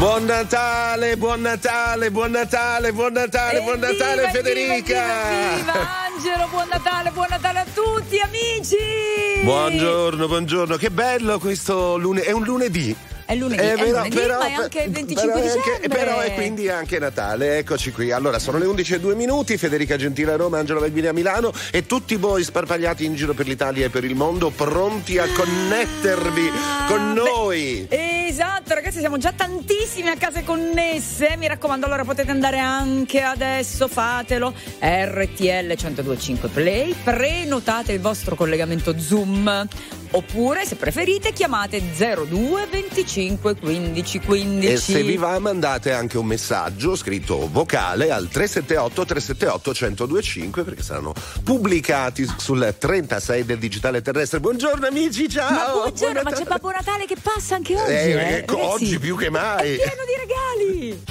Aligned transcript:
Buon 0.00 0.24
Natale, 0.24 1.18
buon 1.18 1.42
Natale, 1.42 2.10
buon 2.10 2.30
Natale, 2.30 2.90
buon 2.90 3.12
Natale, 3.12 3.60
buon 3.60 3.80
Natale 3.80 4.22
Evviva, 4.22 4.30
Federica! 4.30 4.94
Evviva, 4.96 5.52
evviva, 5.52 5.88
Angelo, 6.06 6.48
buon 6.48 6.68
Natale, 6.70 7.10
buon 7.10 7.26
Natale 7.28 7.58
a 7.58 7.66
tutti 7.74 8.18
amici! 8.18 9.42
Buongiorno, 9.44 10.26
buongiorno, 10.26 10.76
che 10.76 10.90
bello 10.90 11.38
questo 11.38 11.98
lunedì, 11.98 12.26
è 12.26 12.32
un 12.32 12.44
lunedì. 12.44 12.96
È 13.30 13.36
lunedì, 13.36 13.62
Eh, 13.62 13.74
è 13.74 13.76
però- 13.76 13.96
lunedì, 13.98 14.16
però- 14.16 14.38
ma 14.38 14.46
è 14.48 14.52
anche 14.54 14.80
il 14.82 14.90
25 14.90 15.32
però 15.32 15.44
è 15.44 15.48
anche- 15.48 15.60
dicembre. 15.70 15.88
però 15.88 16.18
è 16.18 16.34
quindi 16.34 16.68
anche 16.68 16.98
Natale, 16.98 17.58
eccoci 17.58 17.92
qui. 17.92 18.10
Allora, 18.10 18.40
sono 18.40 18.58
le 18.58 18.66
11 18.66 18.94
e 18.94 18.98
2 18.98 19.14
minuti, 19.14 19.56
Federica 19.56 19.96
Gentile 19.96 20.32
a 20.32 20.36
Roma, 20.36 20.58
Angelo 20.58 20.80
Valvini 20.80 21.06
a 21.06 21.12
Milano 21.12 21.52
e 21.70 21.86
tutti 21.86 22.16
voi 22.16 22.42
sparpagliati 22.42 23.04
in 23.04 23.14
giro 23.14 23.32
per 23.32 23.46
l'Italia 23.46 23.86
e 23.86 23.88
per 23.88 24.02
il 24.02 24.16
mondo, 24.16 24.50
pronti 24.50 25.16
a 25.18 25.26
connettervi 25.32 26.50
con 26.88 26.98
Ah, 26.98 27.12
beh, 27.12 27.20
noi. 27.20 27.86
Esatto, 27.88 28.74
ragazzi, 28.74 28.98
siamo 28.98 29.16
già 29.16 29.32
tantissimi 29.32 30.08
a 30.08 30.16
case 30.16 30.42
connesse. 30.42 31.36
Mi 31.36 31.46
raccomando, 31.46 31.86
allora 31.86 32.04
potete 32.04 32.32
andare 32.32 32.58
anche 32.58 33.20
adesso, 33.20 33.86
fatelo. 33.86 34.52
RTL 34.80 35.66
1025 35.76 36.48
Play, 36.48 36.94
prenotate 37.04 37.92
il 37.92 38.00
vostro 38.00 38.34
collegamento 38.34 38.98
Zoom. 38.98 39.68
Oppure, 40.12 40.66
se 40.66 40.74
preferite, 40.74 41.32
chiamate 41.32 41.80
02 41.80 42.66
25 42.68 43.54
15 43.56 44.18
15. 44.18 44.66
E 44.72 44.76
se 44.76 45.02
vi 45.02 45.16
va 45.16 45.38
mandate 45.38 45.92
anche 45.92 46.18
un 46.18 46.26
messaggio 46.26 46.96
scritto 46.96 47.48
vocale 47.48 48.10
al 48.10 48.28
378 48.28 49.04
378 49.04 49.70
1025 49.70 50.64
perché 50.64 50.82
saranno 50.82 51.12
pubblicati 51.44 52.28
sul 52.38 52.74
36 52.76 53.44
del 53.44 53.58
digitale 53.58 54.02
terrestre. 54.02 54.40
Buongiorno 54.40 54.86
amici, 54.86 55.28
ciao! 55.28 55.50
Ma 55.52 55.72
buongiorno, 55.82 56.22
Buon 56.22 56.24
ma 56.24 56.30
c'è. 56.32 56.44
Babbo 56.44 56.70
Natale 56.72 57.04
che 57.06 57.16
passa 57.20 57.54
anche 57.54 57.76
oggi. 57.76 57.92
Eh, 57.92 58.10
eh? 58.10 58.36
ecco, 58.38 58.58
Eh, 58.58 58.62
oggi 58.64 58.98
più 58.98 59.16
che 59.16 59.30
mai. 59.30 59.74
È 59.74 59.76
pieno 59.76 60.02
di 60.04 60.16
regali. 60.18 61.02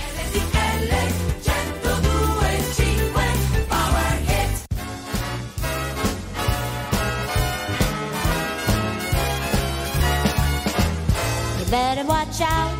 Better 11.69 12.03
watch 12.05 12.41
out. 12.41 12.73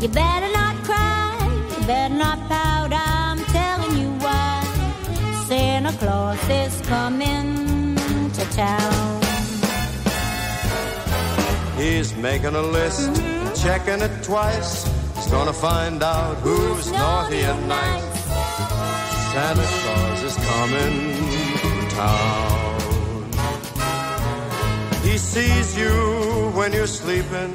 You 0.00 0.08
better 0.08 0.50
not 0.52 0.76
cry. 0.84 1.36
You 1.78 1.86
better 1.86 2.14
not 2.14 2.38
pout. 2.48 2.92
I'm 2.92 3.38
telling 3.46 3.98
you 3.98 4.10
why. 4.24 4.62
Santa 5.46 5.92
Claus 5.92 6.48
is 6.48 6.80
coming 6.82 7.96
to 8.32 8.44
town. 8.52 9.22
He's 11.76 12.14
making 12.16 12.54
a 12.54 12.62
list, 12.62 13.14
checking 13.62 14.00
it 14.00 14.22
twice. 14.22 14.84
He's 15.14 15.26
gonna 15.26 15.52
find 15.52 16.02
out 16.02 16.36
who's 16.38 16.90
naughty 16.90 17.40
and 17.40 17.68
nice. 17.68 18.24
Santa 19.32 19.66
Claus 19.80 20.22
is 20.22 20.36
coming 20.36 20.94
to 21.62 21.70
town. 21.96 22.76
He 25.02 25.18
sees 25.18 25.76
you 25.76 26.50
when 26.54 26.72
you're 26.72 26.86
sleeping. 26.86 27.54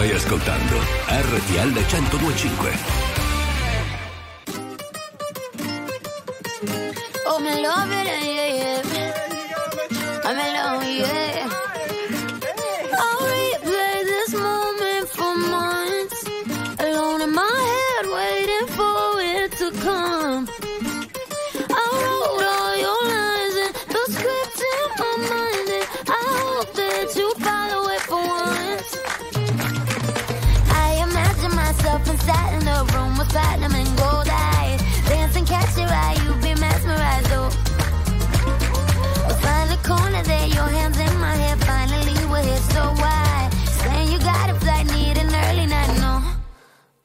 Stai 0.00 0.12
ascoltando 0.12 0.78
RTL 1.08 1.72
1025. 1.72 2.78
Oh, 7.26 7.38
me 7.38 7.60
love 7.60 7.92
it, 7.92 8.29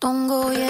Don't 0.05 0.27
go 0.27 0.51
yet. 0.51 0.64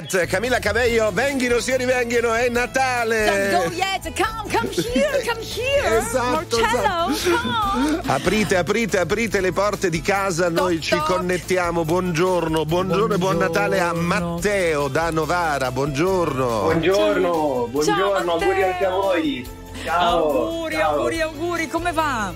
Yet. 0.00 0.26
Camilla 0.26 0.58
Cabello, 0.58 1.10
venghino, 1.12 1.58
si 1.60 1.76
rivenghino, 1.76 2.32
è 2.32 2.48
Natale. 2.48 3.50
Don't 3.50 3.68
go 3.68 3.74
yet, 3.74 4.12
come, 4.16 4.50
come 4.50 4.70
here, 4.94 5.24
come 5.26 5.44
here. 5.44 5.98
Esatto, 5.98 6.58
Marcello, 6.58 7.38
come. 7.38 8.00
Aprite, 8.06 8.56
aprite, 8.56 8.98
aprite 8.98 9.40
le 9.40 9.52
porte 9.52 9.90
di 9.90 10.00
casa, 10.00 10.48
noi 10.48 10.76
Toc, 10.76 10.84
ci 10.84 10.90
toc. 10.96 11.04
connettiamo. 11.06 11.84
Buongiorno, 11.84 12.64
buongiorno 12.64 13.14
e 13.14 13.18
buon 13.18 13.36
Buongiorno. 13.36 13.60
Natale 13.62 13.80
a 13.80 13.92
Matteo 13.92 14.88
da 14.88 15.10
Novara. 15.10 15.70
Buongiorno. 15.70 16.60
Buongiorno, 16.62 17.68
buongiorno, 17.70 18.24
Matteo. 18.24 18.48
auguri 18.48 18.62
anche 18.62 18.84
a 18.86 18.90
voi. 18.90 19.48
Ciao. 19.84 20.18
Auguri, 20.30 20.74
ciao. 20.76 20.90
auguri, 20.94 21.20
auguri, 21.20 21.68
come 21.68 21.92
va? 21.92 22.32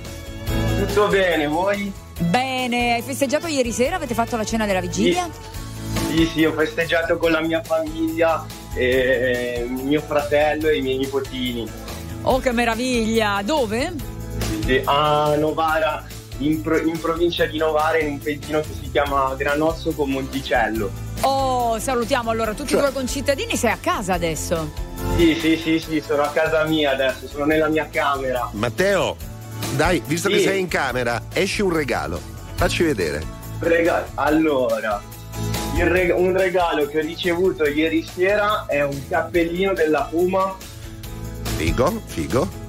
Tutto 0.79 1.07
bene, 1.09 1.47
voi? 1.47 1.93
Bene, 2.19 2.95
hai 2.95 3.03
festeggiato 3.03 3.47
ieri 3.47 3.73
sera? 3.73 3.97
Avete 3.97 4.15
fatto 4.15 4.37
la 4.37 4.45
cena 4.45 4.67
della 4.67 4.81
vigilia? 4.81 5.25
Sì, 5.25 5.63
sì, 6.33 6.45
ho 6.45 6.53
festeggiato 6.53 7.17
con 7.17 7.31
la 7.33 7.41
mia 7.41 7.63
famiglia, 7.63 8.45
e 8.75 9.67
mio 9.69 10.01
fratello 10.01 10.69
e 10.69 10.77
i 10.79 10.81
miei 10.83 10.99
nipotini. 10.99 11.69
Oh, 12.23 12.39
che 12.41 12.53
meraviglia! 12.53 13.41
Dove? 13.45 13.93
Sì, 14.39 14.63
sì, 14.65 14.83
A 14.85 15.35
Novara, 15.37 16.05
in, 16.39 16.61
pro- 16.63 16.81
in 16.83 16.99
provincia 16.99 17.45
di 17.47 17.59
Novara, 17.59 17.99
in 17.99 18.13
un 18.13 18.19
paesino 18.19 18.61
che 18.61 18.69
si 18.81 18.91
chiama 18.91 19.35
Granosso 19.37 19.93
con 19.93 20.11
Monticello. 20.11 20.91
Oh, 21.21 21.79
salutiamo 21.79 22.31
allora 22.31 22.53
tutti 22.55 22.71
Cioè- 22.71 22.79
i 22.79 22.83
tuoi 22.83 22.93
concittadini. 22.95 23.57
Sei 23.57 23.71
a 23.71 23.79
casa 23.81 24.15
adesso? 24.15 24.73
Sì, 25.17 25.37
sì, 25.41 25.57
sì, 25.57 25.79
sì, 25.79 26.03
sono 26.05 26.23
a 26.23 26.29
casa 26.29 26.65
mia 26.65 26.91
adesso, 26.93 27.27
sono 27.29 27.45
nella 27.45 27.69
mia 27.69 27.89
camera. 27.91 28.49
Matteo, 28.53 29.17
dai, 29.77 30.03
visto 30.07 30.29
che 30.29 30.39
Sì. 30.39 30.45
sei 30.45 30.61
in 30.61 30.69
camera, 30.69 31.23
esci 31.33 31.63
un 31.63 31.73
regalo. 31.73 32.21
Facci 32.55 32.83
vedere. 32.83 33.23
Rega- 33.61 34.07
allora, 34.15 35.01
reg- 35.83 36.15
un 36.17 36.37
regalo 36.37 36.87
che 36.87 36.99
ho 36.99 37.03
ricevuto 37.03 37.65
ieri 37.65 38.03
sera 38.03 38.67
è 38.67 38.83
un 38.85 39.09
cappellino 39.09 39.73
della 39.73 40.07
Puma 40.11 40.57
Figo, 41.57 42.03
figo. 42.07 42.64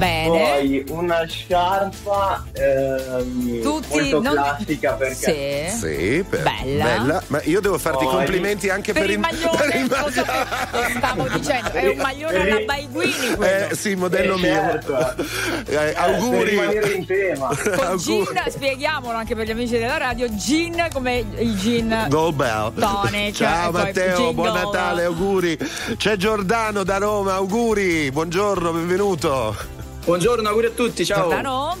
Bene. 0.00 0.28
Poi 0.28 0.84
una 0.88 1.24
sciarpa 1.26 2.44
ehm, 2.52 3.60
Tutti 3.60 3.98
molto 4.00 4.20
non- 4.22 4.32
classica 4.32 4.92
perché 4.94 5.68
Sì. 5.70 5.78
Sì, 5.78 6.24
per- 6.28 6.42
Bella. 6.42 7.22
Ma 7.26 7.40
io 7.44 7.60
devo 7.60 7.76
farti 7.76 8.04
i 8.04 8.06
Poi- 8.06 8.16
complimenti 8.16 8.70
anche 8.70 8.92
per, 8.94 9.02
Per 9.02 9.10
il 9.10 9.18
maglione, 9.18 9.56
per 9.58 9.74
il 9.74 9.88
so 9.90 9.96
maglione. 9.96 10.22
che- 10.22 10.76
lo 10.78 10.98
stavo 10.98 11.28
dicendo, 11.28 11.70
è 11.72 11.86
un 11.88 11.96
maglione 11.98 12.32
Per- 12.32 12.52
alla 12.52 12.64
Baiguini 12.64 13.34
quello. 13.36 13.68
Eh, 13.70 13.74
sì, 13.76 13.94
modello 13.94 14.34
Eh, 14.36 14.40
mio. 14.40 14.54
certo. 14.54 14.98
Eh, 15.16 15.64
per 15.64 15.94
auguri. 15.98 16.50
rimanere 16.50 16.90
in 16.92 17.06
tema. 17.06 17.48
Con 17.76 17.96
gin, 17.98 18.26
spieghiamolo 18.48 19.16
anche 19.18 19.34
per 19.34 19.46
gli 19.46 19.50
amici 19.50 19.76
della 19.78 19.98
radio, 19.98 20.28
gin 20.34 20.88
come 20.92 21.24
il 21.36 21.58
gin. 21.58 22.06
Gold 22.08 22.34
Bell. 22.36 22.72
Tonic, 22.74 23.34
Ciao 23.34 23.68
e 23.68 23.72
poi 23.72 23.82
Matteo, 23.82 24.32
buon 24.32 24.52
Natale, 24.54 25.04
auguri. 25.04 25.58
C'è 25.96 26.16
Giordano 26.16 26.84
da 26.84 26.96
Roma, 26.96 27.34
auguri. 27.34 28.10
Buongiorno, 28.10 28.72
benvenuto. 28.72 29.56
Buongiorno, 30.04 30.48
auguri 30.48 30.66
a 30.66 30.70
tutti, 30.70 31.04
ciao. 31.04 31.28
Giordano? 31.28 31.76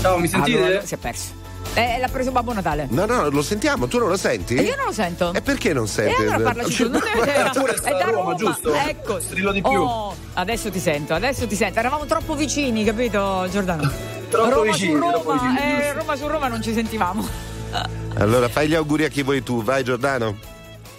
Ciao, 0.00 0.18
mi 0.18 0.28
sentite? 0.28 0.62
Allora, 0.62 0.84
si 0.84 0.94
è 0.94 0.96
perso. 0.96 1.38
Eh, 1.74 1.98
l'ha 1.98 2.08
preso 2.08 2.32
Babbo 2.32 2.52
Natale. 2.52 2.86
No, 2.90 3.06
no, 3.06 3.28
lo 3.30 3.42
sentiamo, 3.42 3.86
tu 3.86 3.98
non 3.98 4.08
lo 4.08 4.16
senti? 4.16 4.56
E 4.56 4.62
io 4.62 4.76
non 4.76 4.86
lo 4.86 4.92
sento. 4.92 5.32
E 5.32 5.40
perché 5.40 5.72
non 5.72 5.84
E 5.84 5.88
senti? 5.88 6.20
allora 6.22 6.40
parlaci 6.40 6.82
tu, 6.82 6.90
non 6.90 7.00
deve 7.00 7.76
sta 7.78 7.90
è 7.90 7.92
da 7.92 8.04
a 8.04 8.10
Roma, 8.10 8.34
giusto? 8.34 8.74
Ecco. 8.74 9.20
Strillo 9.20 9.52
di 9.52 9.62
più. 9.62 9.70
Oh, 9.80 10.14
adesso 10.34 10.70
ti 10.70 10.80
sento, 10.80 11.14
adesso 11.14 11.46
ti 11.46 11.54
sento. 11.54 11.78
Eravamo 11.78 12.06
troppo 12.06 12.34
vicini, 12.34 12.84
capito, 12.84 13.46
Giordano? 13.50 13.90
Troppo 14.28 14.50
Roma 14.50 14.70
vicini, 14.72 14.92
su 14.94 14.98
troppo 14.98 15.30
Roma, 15.32 15.50
vicini, 15.50 15.80
eh. 15.82 15.92
Roma 15.92 16.16
su 16.16 16.26
Roma 16.26 16.48
non 16.48 16.62
ci 16.62 16.72
sentivamo. 16.72 17.28
Allora, 18.18 18.48
fai 18.48 18.68
gli 18.68 18.74
auguri 18.74 19.04
a 19.04 19.08
chi 19.08 19.22
vuoi 19.22 19.42
tu, 19.42 19.62
vai 19.62 19.84
Giordano. 19.84 20.36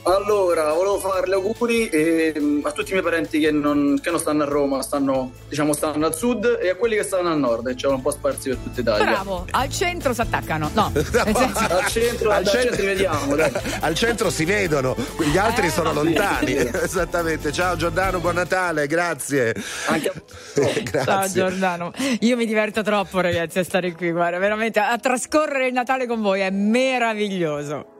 Allora, 0.03 0.73
volevo 0.73 0.97
fare 0.97 1.27
gli 1.27 1.33
auguri 1.33 1.87
ehm, 1.87 2.61
a 2.63 2.71
tutti 2.71 2.89
i 2.89 2.93
miei 2.93 3.03
parenti 3.03 3.39
che 3.39 3.51
non, 3.51 3.99
che 4.01 4.09
non 4.09 4.19
stanno 4.19 4.43
a 4.43 4.45
Roma, 4.47 4.81
stanno, 4.81 5.31
diciamo, 5.47 5.73
stanno 5.73 6.07
al 6.07 6.15
sud 6.15 6.57
e 6.59 6.69
a 6.69 6.75
quelli 6.75 6.95
che 6.95 7.03
stanno 7.03 7.29
al 7.29 7.37
nord, 7.37 7.67
e 7.67 7.75
c'erano 7.75 7.97
un 7.97 8.01
po' 8.01 8.09
sparsi 8.09 8.49
per 8.49 8.57
tutta 8.57 8.81
Italia. 8.81 9.05
Bravo, 9.05 9.45
al 9.51 9.69
centro 9.69 10.13
si 10.13 10.21
attaccano. 10.21 10.71
No, 10.73 10.91
Al 10.95 11.85
centro, 11.87 12.31
Al 12.31 12.47
centro 12.47 12.75
ci 12.75 12.81
vediamo, 12.81 13.35
dai. 13.35 13.51
Al 13.81 13.93
centro 13.93 14.31
si 14.31 14.43
vedono, 14.43 14.95
gli 15.19 15.37
altri 15.37 15.67
Eh, 15.67 15.69
sono 15.69 15.93
lontani. 15.93 16.55
Esattamente. 16.81 17.51
Ciao 17.51 17.75
Giordano, 17.75 18.19
buon 18.19 18.35
Natale, 18.35 18.87
grazie. 18.87 19.53
Anche 19.85 20.07
a... 20.07 20.13
grazie. 20.55 21.03
Ciao 21.03 21.29
Giordano, 21.29 21.91
io 22.21 22.35
mi 22.35 22.47
diverto 22.47 22.81
troppo 22.81 23.19
ragazzi 23.19 23.59
a 23.59 23.63
stare 23.63 23.91
qui, 23.93 24.11
guarda, 24.11 24.39
veramente 24.39 24.79
a 24.79 24.97
trascorrere 24.97 25.67
il 25.67 25.73
Natale 25.73 26.07
con 26.07 26.21
voi 26.21 26.41
è 26.41 26.49
meraviglioso. 26.49 27.99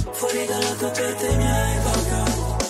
fuori 0.21 0.45
dalla 0.45 0.73
tua 0.77 0.91
mente 0.97 1.27
i 1.27 1.35
miei 1.35 1.79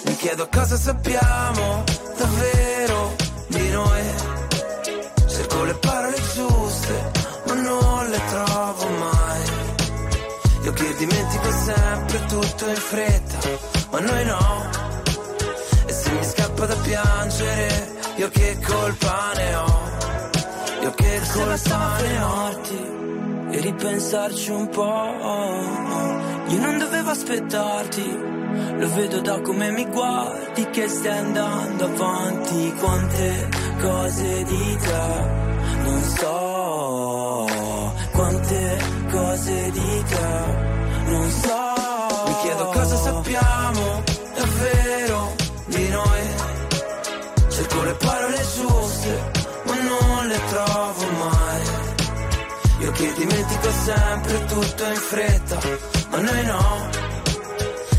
Mi 0.05 0.15
chiedo 0.15 0.47
cosa 0.49 0.77
sappiamo 0.77 1.83
davvero 2.17 3.15
di 3.47 3.69
noi. 3.71 4.03
Cerco 5.27 5.63
le 5.65 5.73
parole 5.73 6.17
giuste, 6.33 7.11
ma 7.47 7.53
non 7.55 8.09
le 8.09 8.21
trovo 8.29 8.87
mai. 9.05 9.43
Io 10.63 10.71
che 10.71 10.95
dimentico 10.95 11.51
sempre 11.51 12.25
tutto 12.25 12.69
in 12.69 12.75
fretta, 12.75 13.37
ma 13.91 13.99
noi 13.99 14.25
no. 14.25 14.69
E 15.87 15.91
se 15.91 16.09
mi 16.11 16.23
scappa 16.23 16.65
da 16.65 16.75
piangere, 16.75 17.99
io 18.15 18.29
che 18.29 18.57
colpa 18.65 19.31
ne 19.35 19.55
ho? 19.55 19.89
Io 20.83 20.91
che 20.91 21.21
colpa 21.33 21.97
ne 22.01 22.23
ho? 22.23 22.41
e 23.51 23.59
ripensarci 23.59 24.51
un 24.51 24.69
po'. 24.69 26.30
Io 26.51 26.59
non 26.59 26.77
dovevo 26.77 27.11
aspettarti, 27.11 28.17
lo 28.77 28.93
vedo 28.93 29.21
da 29.21 29.39
come 29.39 29.71
mi 29.71 29.85
guardi 29.85 30.69
che 30.69 30.89
stai 30.89 31.17
andando 31.17 31.85
avanti. 31.85 32.73
Quante 32.77 33.49
cose 33.79 34.43
di 34.43 34.77
te 34.81 35.39
non 35.83 36.01
so, 36.03 37.47
quante 38.11 38.77
cose 39.09 39.71
di 39.71 40.03
te 40.09 40.29
non 41.05 41.29
so. 41.29 41.69
Mi 42.27 42.35
chiedo 42.41 42.65
cosa 42.65 42.95
sappiamo 42.97 44.03
davvero 44.35 45.35
di 45.67 45.87
noi. 45.87 46.21
Cerco 47.47 47.83
le 47.83 47.93
parole 47.93 48.45
giuste, 48.55 49.31
ma 49.67 49.75
non 49.79 50.27
le 50.27 50.39
trovo 50.49 51.05
mai. 51.17 51.61
Io 52.79 52.91
che 52.91 53.13
dimentico 53.13 53.71
sempre 53.85 54.45
tutto 54.45 54.83
in 54.85 54.95
fretta, 54.95 55.59
ma 56.11 56.19
noi 56.19 56.45
no. 56.45 56.89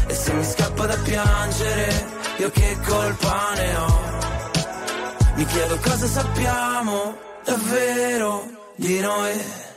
E 0.07 0.15
se 0.15 0.33
mi 0.33 0.45
scappa 0.45 0.87
da 0.87 0.97
piangere, 1.03 2.07
io 2.39 2.51
che 2.51 2.79
colpa 2.87 3.53
ne 3.55 3.77
ho? 3.77 4.01
Mi 5.35 5.45
chiedo 5.47 5.79
cosa 5.79 6.07
sappiamo 6.07 7.17
davvero 7.45 8.45
di 8.77 9.01
noi. 9.01 9.72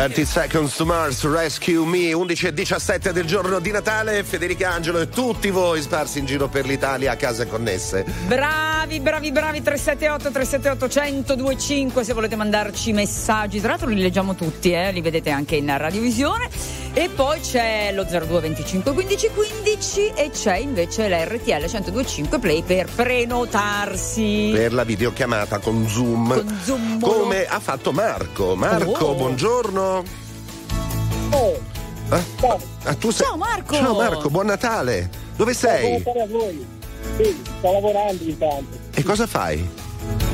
30 0.00 0.24
Seconds 0.24 0.76
to 0.76 0.86
Mars, 0.86 1.30
Rescue 1.30 1.84
Me, 1.84 2.14
11 2.14 2.46
e 2.46 2.54
17 2.54 3.12
del 3.12 3.26
giorno 3.26 3.58
di 3.58 3.70
Natale, 3.70 4.24
Federica 4.24 4.70
Angelo 4.70 4.98
e 4.98 5.10
tutti 5.10 5.50
voi 5.50 5.82
sparsi 5.82 6.20
in 6.20 6.24
giro 6.24 6.48
per 6.48 6.64
l'Italia 6.64 7.12
a 7.12 7.16
case 7.16 7.46
connesse. 7.46 8.06
Bravi, 8.26 8.98
bravi, 9.00 9.30
bravi 9.30 9.60
378 9.60 10.30
378 10.30 11.34
1025 11.34 12.02
se 12.02 12.14
volete 12.14 12.34
mandarci 12.34 12.94
messaggi. 12.94 13.60
Tra 13.60 13.72
l'altro 13.72 13.88
li 13.88 14.00
leggiamo 14.00 14.34
tutti, 14.34 14.72
eh, 14.72 14.90
li 14.90 15.02
vedete 15.02 15.28
anche 15.28 15.56
in 15.56 15.70
radiovisione. 15.76 16.48
E 16.92 17.08
poi 17.08 17.38
c'è 17.40 17.92
lo 17.94 18.02
02 18.04 18.40
25 18.40 18.92
15 18.92 19.30
15 19.32 20.12
e 20.14 20.30
c'è 20.30 20.56
invece 20.56 21.08
l'RTL 21.08 21.52
1025 21.66 22.38
Play 22.40 22.62
per 22.62 22.88
prenotarsi. 22.92 24.50
Per 24.52 24.72
la 24.72 24.82
videochiamata 24.82 25.58
con 25.60 25.86
Zoom. 25.88 26.34
Con 26.34 26.58
Zoom. 26.64 27.00
Come 27.00 27.46
ha 27.46 27.60
fatto 27.60 27.92
Marco. 27.92 28.56
Marco, 28.56 29.06
Oh. 29.06 29.14
buongiorno. 29.14 30.02
Oh, 31.30 31.58
Eh? 32.12 32.22
ciao, 32.40 32.60
Ah, 32.82 32.94
tu 32.94 33.10
sei... 33.12 33.26
Ciao, 33.26 33.36
Marco. 33.36 33.74
Ciao 33.74 33.94
Marco, 33.94 34.28
buon 34.28 34.46
Natale. 34.46 35.08
Dove 35.36 35.54
sei? 35.54 36.00
buonasera 36.02 36.22
a 36.24 36.26
voi. 36.26 36.66
Sì, 37.16 37.42
sto 37.58 37.72
lavorando 37.72 38.24
intanto. 38.24 38.78
E 38.94 39.02
cosa 39.04 39.26
fai? 39.28 39.64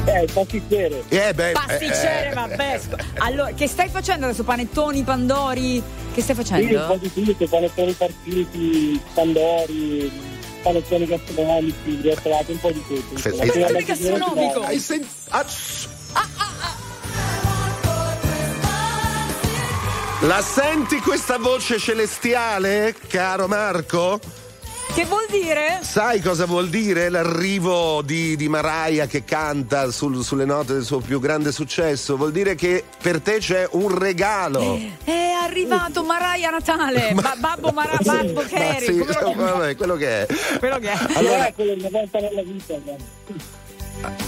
Eh, 0.07 0.23
il 0.23 0.31
pasticcere. 0.33 1.03
Eh 1.09 1.35
beh, 1.35 1.53
Pasticcere, 1.53 2.31
eh, 2.31 2.33
vabbè. 2.35 2.79
sc- 2.81 3.05
Allora, 3.19 3.51
che 3.53 3.67
stai 3.67 3.89
facendo 3.89 4.27
adesso? 4.27 4.45
Panettoni, 4.45 5.03
pandori? 5.03 5.83
Che 6.15 6.23
stai 6.23 6.35
Sì, 6.37 6.41
un 6.43 6.47
po' 6.47 6.55
facendo? 6.55 6.97
di 7.01 7.13
tutto, 7.13 7.47
panettoni 7.49 7.93
partiti, 7.93 9.01
pandori, 9.15 10.11
panettoni 10.63 11.07
gastronomici, 11.07 11.75
briottolati, 12.01 12.53
un 12.53 12.61
po' 12.61 12.71
di 12.71 12.85
tutto. 12.87 13.17
Fino 13.19 13.67
alla 13.67 13.81
gastronomico? 13.81 14.63
Hai 14.63 14.79
sen- 14.79 15.07
ah, 15.31 15.45
shh. 15.47 15.89
La 20.21 20.41
senti 20.41 20.97
questa 21.01 21.37
voce 21.39 21.79
celestiale, 21.79 22.95
caro 23.09 23.49
Marco? 23.49 24.19
Che 24.97 25.05
vuol 25.05 25.27
dire? 25.29 25.81
Sai 25.83 26.23
cosa 26.23 26.47
vuol 26.47 26.71
dire 26.71 27.11
l'arrivo 27.11 28.01
di, 28.01 28.35
di 28.35 28.49
Mariah 28.49 29.07
che 29.07 29.25
canta 29.25 29.91
sul- 29.91 30.25
sulle 30.25 30.47
note 30.47 30.73
del 30.73 30.85
suo 30.85 31.01
più 31.01 31.21
grande 31.21 31.53
successo? 31.53 32.17
Vuol 32.17 32.33
dire 32.33 32.55
che 32.55 32.83
per 33.03 33.21
te 33.21 33.37
c'è 33.37 33.69
un 33.73 33.95
regalo. 33.95 34.81
È 35.05 35.33
arrivato 35.43 36.03
Maraia 36.03 36.49
Natale, 36.49 37.13
Ba- 37.21 37.35
Babbo 37.39 37.73
Mara, 37.73 37.99
Babbo 38.01 38.41
Ma 38.41 38.45
Kerry, 38.49 38.87
sì, 38.87 38.97
come 38.97 39.05
lo 39.13 39.19
chiami? 39.19 39.35
vabbè, 39.43 39.77
quello 39.77 39.97
che 39.97 40.09
è. 40.23 40.27
quello 40.59 40.79
che 40.79 40.91
è. 40.91 40.99
Allora, 41.13 41.53
quello 41.53 41.73
è 41.73 41.77
una 41.79 41.89
volta 41.91 42.19
nella 42.19 42.43
vita. 42.43 42.75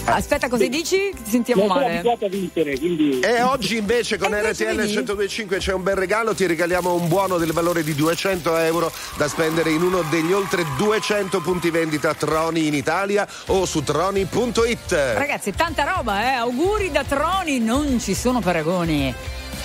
Aspetta, 0.05 0.49
così 0.49 0.69
dici? 0.69 1.11
Ti 1.15 1.29
sentiamo 1.29 1.65
Non 1.65 1.77
male. 1.77 1.99
a 1.99 2.27
vincere, 2.27 2.77
quindi... 2.77 3.19
E 3.19 3.41
oggi 3.41 3.77
invece 3.77 4.17
con 4.17 4.33
E 4.33 4.41
RTL 4.41 4.75
vedi? 4.75 4.87
1025 4.87 5.57
c'è 5.57 5.73
un 5.73 5.83
bel 5.83 5.95
regalo, 5.95 6.33
ti 6.33 6.45
regaliamo 6.45 6.93
un 6.93 7.07
buono 7.07 7.37
del 7.37 7.51
valore 7.53 7.83
di 7.83 7.93
200 7.93 8.57
euro 8.57 8.91
da 9.17 9.27
spendere 9.27 9.71
in 9.71 9.81
uno 9.81 10.03
degli 10.09 10.31
oltre 10.33 10.65
200 10.77 11.39
punti 11.41 11.69
vendita 11.69 12.13
Troni 12.13 12.67
in 12.67 12.73
Italia 12.73 13.27
o 13.47 13.65
su 13.65 13.83
troni.it. 13.83 14.91
Ragazzi, 14.91 15.51
tanta 15.51 15.83
roba, 15.83 16.23
eh? 16.23 16.33
Auguri 16.35 16.91
da 16.91 17.03
Troni, 17.03 17.59
non 17.59 17.99
ci 17.99 18.13
sono 18.15 18.39
paragoni. 18.39 19.13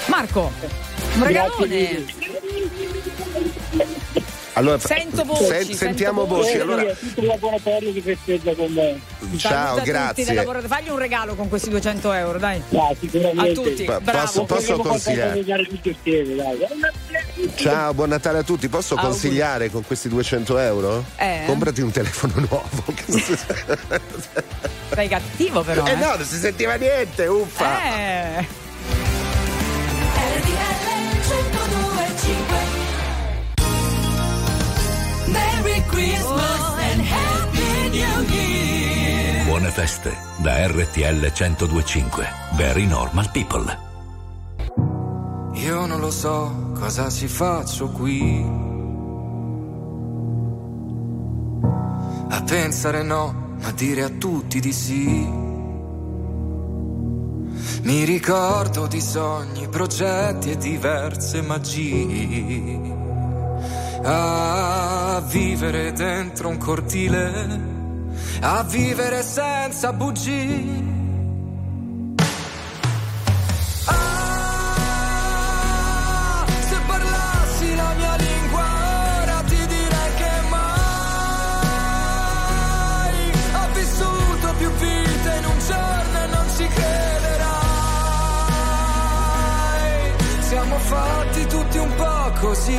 Marco, 0.07 0.53
un 1.17 1.25
regalone. 1.25 2.05
Allora, 4.57 4.79
Sento 4.79 5.25
voci, 5.25 5.45
sen- 5.45 5.63
sento 5.65 5.77
sentiamo 5.77 6.27
voci. 6.27 6.43
voci. 6.43 6.57
Eh, 6.57 6.61
Allora, 6.61 6.83
tutto 6.95 7.21
il 7.21 7.27
laboratorio 7.27 7.93
che 7.93 8.01
festeggia 8.03 8.55
con 8.55 8.73
me. 8.73 9.01
ciao, 9.37 9.77
tutti 9.79 9.89
grazie. 9.89 10.33
lavoro. 10.35 10.61
Fagli 10.63 10.89
un 10.91 10.99
regalo 10.99 11.35
con 11.35 11.49
questi 11.49 11.71
200 11.71 12.13
euro, 12.13 12.39
dai. 12.39 12.63
Ah, 12.73 12.95
sicuramente. 12.99 13.51
A 13.51 13.55
tutti, 13.55 13.83
Pa- 13.85 14.01
bravo. 14.01 14.21
posso- 14.27 14.45
posso 14.45 14.77
consigliare? 14.77 15.43
tutti 15.43 16.35
dai. 16.37 16.67
Ciao, 17.57 17.93
buon 17.95 18.11
Natale 18.11 18.39
a 18.39 18.43
tutti. 18.45 18.69
Posso 18.69 18.95
Auguri. 18.95 19.11
consigliare 19.13 19.71
con 19.71 19.85
questi 19.85 20.09
200 20.09 20.57
euro? 20.59 21.05
Eh? 21.17 21.43
Comprati 21.47 21.81
un 21.81 21.91
telefono 21.91 22.35
nuovo. 22.37 22.85
Sei 24.95 25.09
cattivo 25.09 25.63
però, 25.63 25.85
eh 25.87 25.91
eh. 25.91 25.97
no, 25.97 26.15
non 26.15 26.25
si 26.25 26.37
sentiva 26.39 26.75
niente, 26.75 27.27
uffa. 27.27 28.39
Eh. 28.39 28.63
Buone 39.45 39.71
feste 39.71 40.17
da 40.39 40.67
RTL 40.67 41.33
1025. 41.33 42.27
Very 42.57 42.87
normal 42.87 43.31
people. 43.31 43.79
Io 45.55 45.87
non 45.87 46.01
lo 46.01 46.11
so 46.11 46.73
cosa 46.75 47.09
ci 47.09 47.29
faccio 47.29 47.89
qui. 47.89 48.45
A 52.31 52.43
pensare 52.43 53.03
no, 53.03 53.57
ma 53.61 53.71
dire 53.71 54.03
a 54.03 54.09
tutti 54.09 54.61
di 54.61 54.73
sì. 54.73 55.43
Mi 57.83 58.05
ricordo 58.05 58.87
di 58.87 59.01
sogni, 59.01 59.69
progetti 59.69 60.51
e 60.51 60.57
diverse 60.57 61.43
magie. 61.43 63.04
A 64.07 65.23
vivere 65.27 65.93
dentro 65.93 66.51
un 66.51 66.59
cortile, 66.59 67.59
a 68.43 68.63
vivere 68.65 69.23
senza 69.23 69.95
bugie. 69.95 70.93
Ah, 73.87 74.05
se 76.69 76.77
parlassi 76.87 77.75
la 77.75 77.95
mia 77.97 78.17
lingua 78.17 78.65
ora 79.23 79.43
ti 79.47 79.67
direi 79.67 80.15
che 80.17 80.31
mai 80.51 80.61
ho 83.55 83.69
vissuto 83.73 84.55
più 84.59 84.71
vite 84.71 85.35
in 85.39 85.45
un 85.47 85.59
giorno 85.67 86.19
e 86.23 86.27
non 86.27 86.47
ci 86.57 86.67
crederai. 86.67 87.63
Siamo 90.41 90.77
fatti 90.79 91.47
tutti 91.47 91.79
un 91.79 91.95
po' 91.97 92.33
così, 92.41 92.79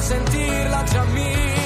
sentirla 0.00 0.82
già 0.84 1.04
mia. 1.04 1.65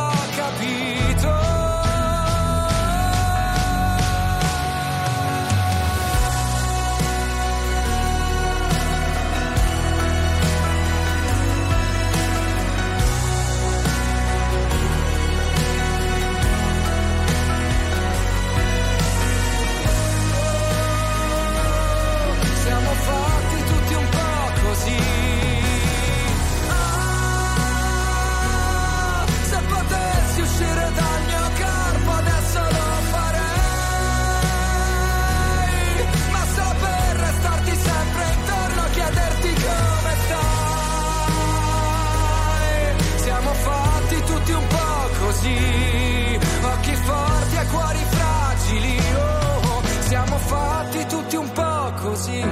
fatti 50.51 51.05
tutti 51.05 51.35
un 51.37 51.49
po' 51.53 51.93
così. 52.01 52.43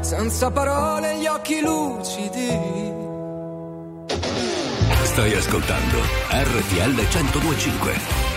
Senza 0.00 0.50
parole, 0.50 1.18
gli 1.18 1.26
occhi 1.26 1.60
lucidi. 1.60 2.48
Stai 5.04 5.32
ascoltando 5.34 5.98
RTL 6.30 6.94
1025. 6.94 8.33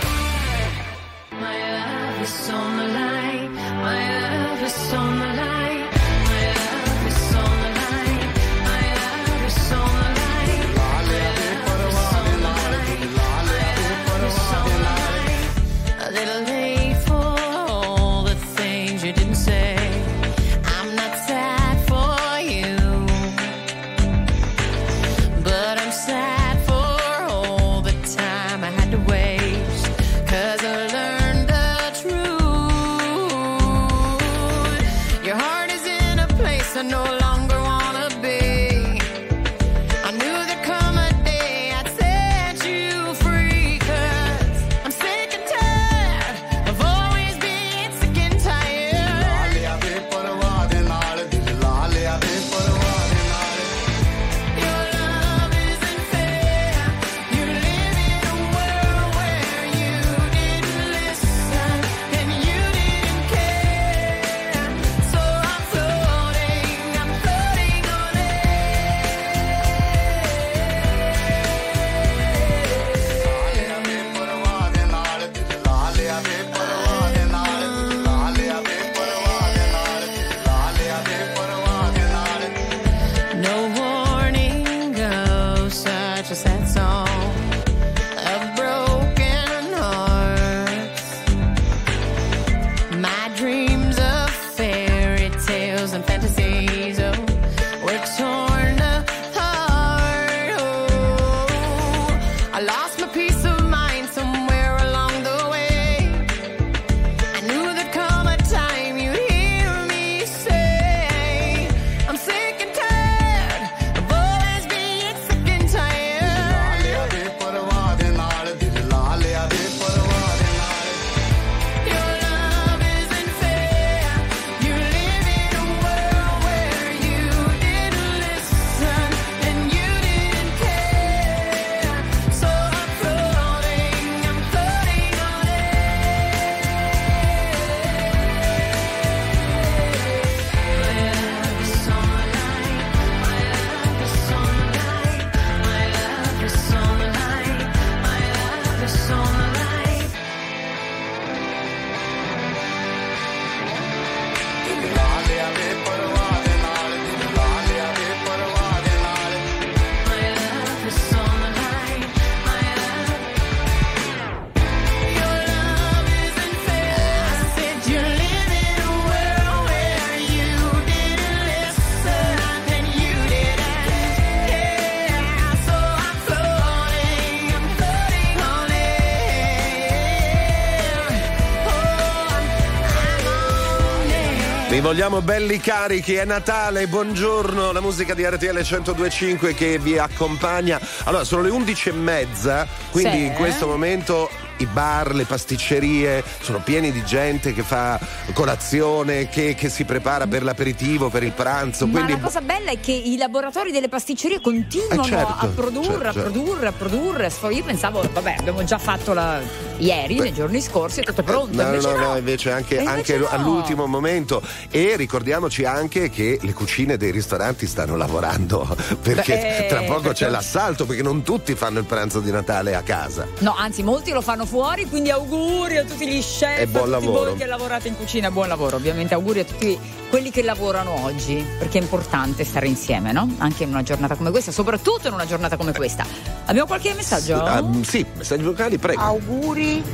Li 184.78 184.84
vogliamo 184.84 185.22
belli 185.22 185.58
carichi, 185.58 186.14
è 186.14 186.24
Natale, 186.24 186.86
buongiorno, 186.86 187.72
la 187.72 187.80
musica 187.80 188.14
di 188.14 188.24
RTL 188.24 188.64
1025 188.64 189.52
che 189.52 189.76
vi 189.76 189.98
accompagna. 189.98 190.78
Allora, 191.02 191.24
sono 191.24 191.42
le 191.42 191.50
11 191.50 191.88
e 191.88 191.92
mezza, 191.94 192.64
quindi 192.92 193.16
Sì. 193.16 193.24
in 193.24 193.32
questo 193.32 193.66
momento 193.66 194.30
i 194.58 194.66
bar, 194.66 195.14
le 195.14 195.24
pasticcerie 195.24 196.22
sono 196.40 196.60
pieni 196.62 196.92
di 196.92 197.04
gente 197.04 197.52
che 197.52 197.62
fa 197.62 197.98
colazione, 198.32 199.28
che, 199.28 199.54
che 199.54 199.68
si 199.68 199.84
prepara 199.84 200.26
per 200.26 200.42
l'aperitivo, 200.42 201.10
per 201.10 201.22
il 201.22 201.32
pranzo. 201.32 201.86
Ma 201.86 201.92
quindi 201.92 202.12
la 202.12 202.18
cosa 202.18 202.40
bella 202.40 202.70
è 202.70 202.80
che 202.80 202.92
i 202.92 203.16
laboratori 203.16 203.70
delle 203.70 203.88
pasticcerie 203.88 204.40
continuano 204.40 205.02
Eh, 205.02 205.06
certo, 205.06 205.34
a 205.38 205.46
produrre, 205.46 205.88
certo. 206.04 206.18
a 206.18 206.22
produrre, 206.22 206.66
a 206.68 206.72
produrre. 206.72 207.26
a 207.26 207.30
sfo- 207.30 207.50
Io 207.50 207.62
pensavo, 207.64 208.00
vabbè, 208.12 208.36
abbiamo 208.38 208.64
già 208.64 208.78
fatto 208.78 209.12
la... 209.12 209.40
ieri, 209.78 210.18
nei 210.18 210.32
giorni 210.32 210.60
scorsi, 210.60 211.00
è 211.00 211.04
tutto 211.04 211.22
pronto. 211.22 211.56
No, 211.56 211.62
invece 211.68 211.88
no, 211.92 211.96
no. 211.96 212.06
no, 212.12 212.16
invece 212.16 212.50
anche, 212.52 212.74
invece 212.76 212.90
anche 212.96 213.16
no. 213.18 213.28
all'ultimo 213.28 213.86
momento. 213.86 214.42
E 214.70 214.94
ricordiamoci 214.96 215.64
anche 215.64 216.10
che 216.10 216.38
le 216.40 216.52
cucine 216.52 216.96
dei 216.96 217.10
ristoranti 217.10 217.66
stanno 217.66 217.96
lavorando 217.96 218.66
perché 219.02 219.56
Beh, 219.60 219.66
tra 219.68 219.80
poco 219.82 220.00
perché- 220.00 220.24
c'è 220.24 220.28
l'assalto 220.30 220.86
perché 220.86 221.02
non 221.02 221.22
tutti 221.22 221.54
fanno 221.54 221.78
il 221.78 221.84
pranzo 221.84 222.20
di 222.20 222.30
Natale 222.30 222.74
a 222.74 222.82
casa. 222.82 223.26
No, 223.38 223.54
anzi, 223.56 223.82
molti 223.82 224.10
lo 224.12 224.20
fanno 224.20 224.46
fuori, 224.48 224.86
quindi 224.88 225.10
auguri 225.10 225.76
a 225.76 225.84
tutti 225.84 226.06
gli 226.08 226.20
chef, 226.20 226.58
E 226.60 226.66
buon 226.66 226.92
a 226.92 226.96
tutti 226.96 227.06
lavoro. 227.06 227.24
voi 227.30 227.38
che 227.38 227.46
lavorate 227.46 227.88
in 227.88 227.96
cucina, 227.96 228.30
buon 228.30 228.48
lavoro. 228.48 228.76
Ovviamente 228.76 229.14
auguri 229.14 229.40
a 229.40 229.44
tutti 229.44 229.78
quelli 230.08 230.30
che 230.30 230.42
lavorano 230.42 231.04
oggi, 231.04 231.44
perché 231.58 231.78
è 231.78 231.82
importante 231.82 232.44
stare 232.44 232.66
insieme, 232.66 233.12
no? 233.12 233.28
Anche 233.38 233.64
in 233.64 233.68
una 233.68 233.82
giornata 233.82 234.14
come 234.16 234.30
questa, 234.30 234.50
soprattutto 234.52 235.06
in 235.08 235.14
una 235.14 235.26
giornata 235.26 235.56
come 235.56 235.72
questa. 235.72 236.06
Abbiamo 236.46 236.66
qualche 236.66 236.94
messaggio? 236.94 237.42
Ah, 237.42 237.62
sì, 237.82 238.04
messaggi 238.16 238.42
vocali, 238.42 238.78
prego. 238.78 239.00
Auguri 239.00 239.84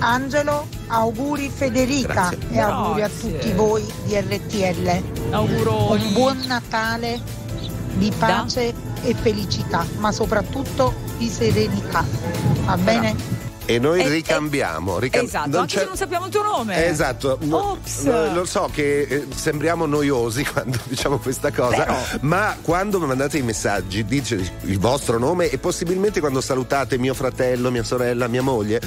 Angelo, 0.00 0.66
auguri 0.88 1.50
Federica 1.52 2.28
Grazie. 2.30 2.38
e 2.52 2.58
auguri 2.60 3.02
a 3.02 3.08
tutti 3.08 3.52
voi 3.52 3.84
di 4.04 4.14
RTL. 4.16 5.02
Auguroni. 5.30 6.04
Un 6.04 6.12
buon 6.12 6.44
Natale 6.46 7.20
di 7.94 8.12
pace 8.16 8.72
e 9.02 9.14
felicità, 9.14 9.84
ma 9.98 10.12
soprattutto 10.12 10.94
di 11.16 11.28
serenità. 11.28 12.04
Va 12.64 12.76
bene? 12.76 13.16
E 13.70 13.78
noi 13.78 14.00
Eh, 14.00 14.08
ricambiamo. 14.08 14.98
ricam- 14.98 15.26
Esatto, 15.26 15.50
non 15.50 15.60
anche 15.60 15.84
non 15.84 15.94
sappiamo 15.94 16.24
il 16.24 16.32
tuo 16.32 16.42
nome. 16.42 16.86
Esatto, 16.86 17.36
no- 17.42 17.72
Ops. 17.72 18.04
no, 18.04 18.32
lo 18.32 18.46
so 18.46 18.70
che 18.72 19.02
eh, 19.02 19.26
sembriamo 19.34 19.84
noiosi 19.84 20.42
quando 20.50 20.78
diciamo 20.84 21.18
questa 21.18 21.52
cosa, 21.52 21.76
Però- 21.84 21.96
ma 22.20 22.56
quando 22.62 22.98
mi 22.98 23.04
mandate 23.06 23.36
i 23.36 23.42
messaggi 23.42 24.06
dice 24.06 24.52
il 24.62 24.78
vostro 24.78 25.18
nome 25.18 25.50
e 25.50 25.58
possibilmente 25.58 26.18
quando 26.20 26.40
salutate 26.40 26.96
mio 26.96 27.12
fratello, 27.12 27.70
mia 27.70 27.84
sorella, 27.84 28.26
mia 28.26 28.40
moglie, 28.40 28.80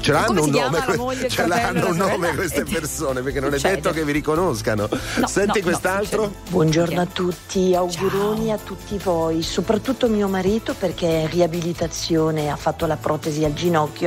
ce 0.00 0.12
l'hanno 0.12 0.44
un 0.44 0.50
nome, 0.50 0.84
moglie, 0.96 1.28
ce 1.28 1.46
l'hanno 1.48 1.88
un 1.88 1.96
nome 1.96 2.34
queste 2.36 2.60
E 2.60 2.64
ti- 2.64 2.72
persone 2.74 3.20
perché 3.20 3.40
non 3.40 3.52
è 3.52 3.56
succede. 3.58 3.74
detto 3.80 3.90
che 3.90 4.04
vi 4.04 4.12
riconoscano. 4.12 4.88
No, 5.16 5.26
Senti 5.26 5.58
no, 5.58 5.64
quest'altro? 5.64 6.22
no, 6.22 6.34
Buongiorno 6.50 7.00
a 7.00 7.06
tutti, 7.06 7.74
auguroni 7.74 8.52
a 8.52 8.58
tutti 8.62 8.96
voi, 9.02 9.42
soprattutto 9.42 10.06
mio 10.08 10.28
marito 10.28 10.72
perché 10.78 11.08
è 11.08 11.20
in 11.22 11.30
riabilitazione, 11.30 12.48
ha 12.48 12.56
fatto 12.56 12.86
la 12.86 12.96
protesi 12.96 13.44
al 13.44 13.54
ginocchio 13.54 14.02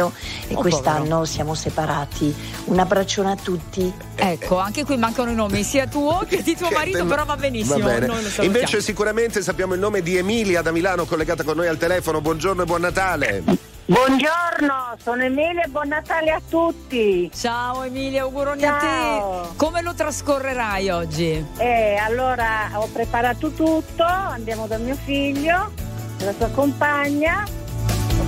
e 0.47 0.53
Oh, 0.55 0.60
quest'anno 0.60 1.03
povero. 1.03 1.25
siamo 1.25 1.55
separati. 1.55 2.33
Un 2.65 2.79
abbraccione 2.79 3.31
a 3.31 3.36
tutti. 3.36 3.91
Ecco, 4.15 4.57
anche 4.60 4.86
qui 4.86 4.97
mancano 4.97 5.31
i 5.31 5.36
nomi, 5.36 5.63
sia 5.63 5.88
tuo 5.88 6.23
che 6.29 6.41
di 6.43 6.55
tuo 6.55 6.69
marito, 6.71 7.05
però 7.05 7.25
va 7.25 7.36
benissimo. 7.36 7.79
Va 7.79 7.86
bene. 7.86 8.05
Noi 8.05 8.15
lo 8.15 8.29
salutiamo. 8.29 8.45
Invece 8.47 8.81
sicuramente 8.81 9.41
sappiamo 9.41 9.73
il 9.73 9.79
nome 9.79 10.01
di 10.01 10.17
Emilia 10.17 10.62
da 10.62 10.71
Milano 10.71 11.05
collegata 11.05 11.43
con 11.43 11.55
noi 11.57 11.67
al 11.67 11.77
telefono. 11.77 12.21
Buongiorno 12.21 12.62
e 12.62 12.65
buon 12.65 12.81
Natale. 12.81 13.43
Buongiorno, 13.89 14.97
sono 15.01 15.23
Emilia 15.23 15.63
e 15.63 15.67
buon 15.69 15.88
Natale 15.88 16.31
a 16.31 16.41
tutti. 16.49 17.31
Ciao 17.33 17.83
Emilia, 17.83 18.23
auguroni 18.23 18.63
a 18.65 18.77
Ciao. 18.79 19.41
te. 19.43 19.47
Come 19.55 19.81
lo 19.81 19.93
trascorrerai 19.93 20.89
oggi? 20.89 21.45
Eh, 21.57 21.95
allora 21.95 22.69
ho 22.73 22.88
preparato 22.91 23.51
tutto, 23.51 24.03
andiamo 24.03 24.67
da 24.67 24.77
mio 24.77 24.95
figlio, 25.05 25.71
dalla 26.17 26.33
sua 26.38 26.49
compagna, 26.49 27.45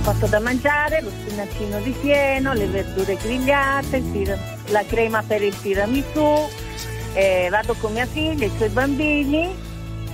fatto 0.00 0.26
da 0.26 0.40
mangiare, 0.40 1.02
lo 1.02 1.10
spinaccino 1.10 1.78
di 1.80 1.94
fieno, 2.00 2.52
le 2.52 2.66
verdure 2.66 3.16
grigliate, 3.16 4.02
la 4.68 4.84
crema 4.86 5.22
per 5.26 5.42
il 5.42 5.58
tiramisù, 5.60 6.48
eh, 7.14 7.48
vado 7.50 7.74
con 7.80 7.92
mia 7.92 8.06
figlia, 8.06 8.46
i 8.46 8.52
suoi 8.56 8.68
bambini 8.70 9.54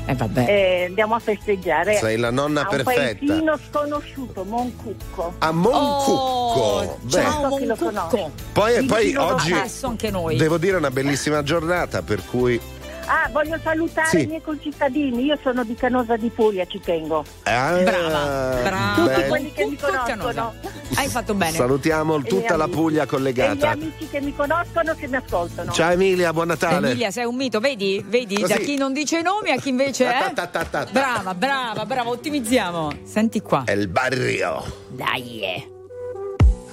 Eh 0.07 0.15
vabbè. 0.15 0.45
e 0.49 0.85
andiamo 0.87 1.15
a 1.15 1.19
festeggiare. 1.19 1.97
Sei 1.99 2.17
la 2.17 2.31
nonna 2.31 2.63
a 2.63 2.65
un 2.65 2.77
perfetta. 2.83 3.01
paesino 3.19 3.59
sconosciuto, 3.71 4.45
Moncucco. 4.45 5.35
A 5.39 5.51
Moncucco. 5.53 6.13
Oh, 6.13 6.99
Beh, 7.03 7.11
ciao 7.11 7.49
Moncucco. 7.49 8.31
Poi, 8.53 8.85
poi 8.87 9.15
oggi 9.17 9.53
Adesso 9.53 9.87
anche 9.87 10.11
noi. 10.11 10.37
devo 10.37 10.59
dire 10.59 10.77
una 10.77 10.91
bellissima 10.91 11.43
giornata 11.43 12.03
per 12.03 12.23
cui 12.25 12.61
Ah, 13.09 13.29
voglio 13.31 13.59
salutare 13.63 14.09
Sì. 14.09 14.23
i 14.23 14.27
miei 14.27 14.43
concittadini, 14.43 15.25
io 15.25 15.39
sono 15.43 15.63
di 15.65 15.75
Canosa 15.75 16.17
di 16.17 16.29
Puglia, 16.29 16.65
ci 16.67 16.81
tengo. 16.81 17.25
Ah, 17.45 17.79
Brava, 17.83 18.61
brava. 18.63 18.95
Tutti 18.97 19.15
beh, 19.23 19.27
quelli 19.29 19.53
che 19.53 19.65
mi 19.65 19.77
conoscono. 19.77 20.25
Canosa. 20.25 20.53
Hai 20.97 21.09
fatto 21.09 21.35
bene. 21.35 21.53
Salutiamo 21.57 22.21
tutta 22.23 22.57
la 22.57 22.65
amici. 22.65 22.79
Puglia 22.79 23.03
E 23.03 23.05
gli 23.05 23.09
collegata. 23.09 23.71
amici 23.71 24.09
che 24.11 24.21
mi 24.21 24.35
conoscono 24.35 24.95
che 24.95 25.07
mi 25.09 25.17
ascoltano. 25.17 25.71
Ciao 25.73 25.93
Emilia, 25.93 26.33
buon 26.33 26.49
Natale. 26.49 26.89
Emilia, 26.89 27.11
sei 27.13 27.25
un 27.27 27.37
mito, 27.37 27.61
vedi? 27.61 28.05
Vedi 28.07 28.41
Così. 28.41 28.53
da 28.53 28.59
chi 28.59 28.77
non 28.77 28.93
dice 28.93 29.19
i 29.19 29.23
nomi 29.23 29.51
a 29.51 29.57
chi 29.57 29.69
invece 29.69 30.07
è. 30.13 30.33
ta. 30.33 30.87
Brava, 30.91 31.35
brava, 31.35 31.87
brava, 31.87 32.11
ottimizziamo. 32.11 32.91
Senti 33.05 33.41
qua. 33.41 33.63
È 33.67 33.73
il 33.73 33.87
barrio. 33.89 34.65
Dai. 34.89 35.41
eh. 35.43 35.71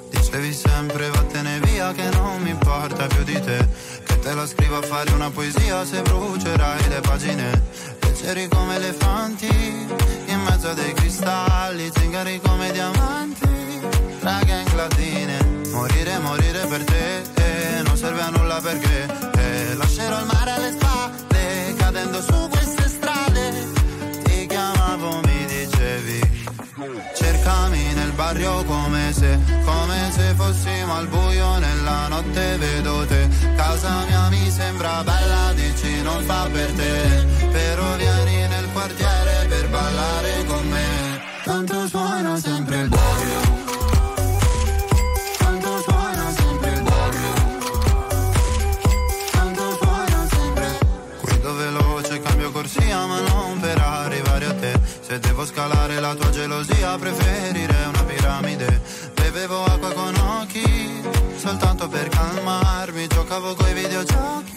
Dicevi 0.10 0.54
sempre 0.54 1.10
vattene 1.10 1.60
via 1.60 1.92
che 1.92 2.10
non 2.14 2.42
mi 2.42 2.50
importa 2.52 3.06
più 3.08 3.24
di 3.24 3.40
te 3.42 3.68
te 4.24 4.34
la 4.34 4.48
scrivo 4.48 4.78
a 4.78 4.82
fare 4.82 5.12
una 5.12 5.30
poesia 5.30 5.86
se 5.86 6.02
brucerai 6.02 6.88
le 6.88 7.02
pagine. 7.02 7.62
Leggeri 8.02 8.48
come 8.48 8.76
elefanti 8.78 9.48
in 9.48 10.40
mezzo 10.48 10.70
a 10.70 10.74
dei 10.74 10.94
cristalli. 10.94 11.92
Zingari 11.94 12.40
come 12.42 12.72
diamanti 12.72 13.52
tra 14.20 14.40
gang 14.46 14.74
latine 14.76 15.38
Morire, 15.72 16.18
morire 16.20 16.66
per 16.68 16.84
te 16.86 17.22
eh, 17.22 17.82
non 17.82 17.98
serve 17.98 18.22
a 18.22 18.30
nulla 18.30 18.62
perché 18.62 19.08
eh, 19.36 19.76
Lascerò 19.76 20.20
il 20.20 20.26
mare 20.32 20.52
alle 20.52 20.72
spalle 20.72 21.74
cadendo 21.76 22.22
su 22.22 22.48
queste 22.50 22.88
strade. 22.88 23.68
Ti 24.24 24.46
chiamavo, 24.48 25.20
mi 25.26 25.46
dicevi 25.46 26.22
Cercami 27.16 27.94
nel 27.94 28.12
barrio 28.14 28.64
come 28.64 29.12
se, 29.12 29.38
se 30.14 30.34
fossimo 30.36 30.94
al 30.96 31.08
buio 31.08 31.58
nella 31.58 32.08
notte 32.08 32.58
vedo 32.58 33.06
te. 33.08 33.28
Casa 33.56 34.06
mia 34.08 34.30
mi 34.30 34.50
sembra 34.52 35.04
bella, 35.04 35.54
dici 35.54 36.02
non 36.04 36.24
fa 36.24 36.48
per 36.52 36.72
te. 36.72 37.26
Però 37.52 37.96
vieni 37.96 38.48
nel 38.48 38.68
quartiere 38.72 39.46
per 39.48 39.70
ballare 39.70 40.46
con 40.46 40.68
me. 40.68 41.22
Tanto 41.44 41.88
suona 41.88 42.38
sempre 42.38 42.82
il 42.82 42.90
cambio 52.24 52.52
corsia 52.52 53.06
ma 53.06 53.20
non 53.20 53.60
per 53.60 53.78
arrivare 53.78 54.46
a 54.46 54.54
te. 54.54 54.80
Se 55.02 55.20
devo 55.20 55.46
scalare 55.46 56.00
la 56.00 56.14
tua 56.14 56.30
gelosia 56.30 56.98
preferirei 56.98 57.88
una 57.88 58.04
piramide 58.04 58.82
Bevevo 59.34 59.64
acqua 59.64 59.92
con 59.94 60.16
occhi 60.16 61.02
soltanto 61.38 61.88
per 61.88 62.08
calmarmi. 62.08 63.08
Giocavo 63.08 63.56
coi 63.56 63.74
videogiochi 63.74 64.54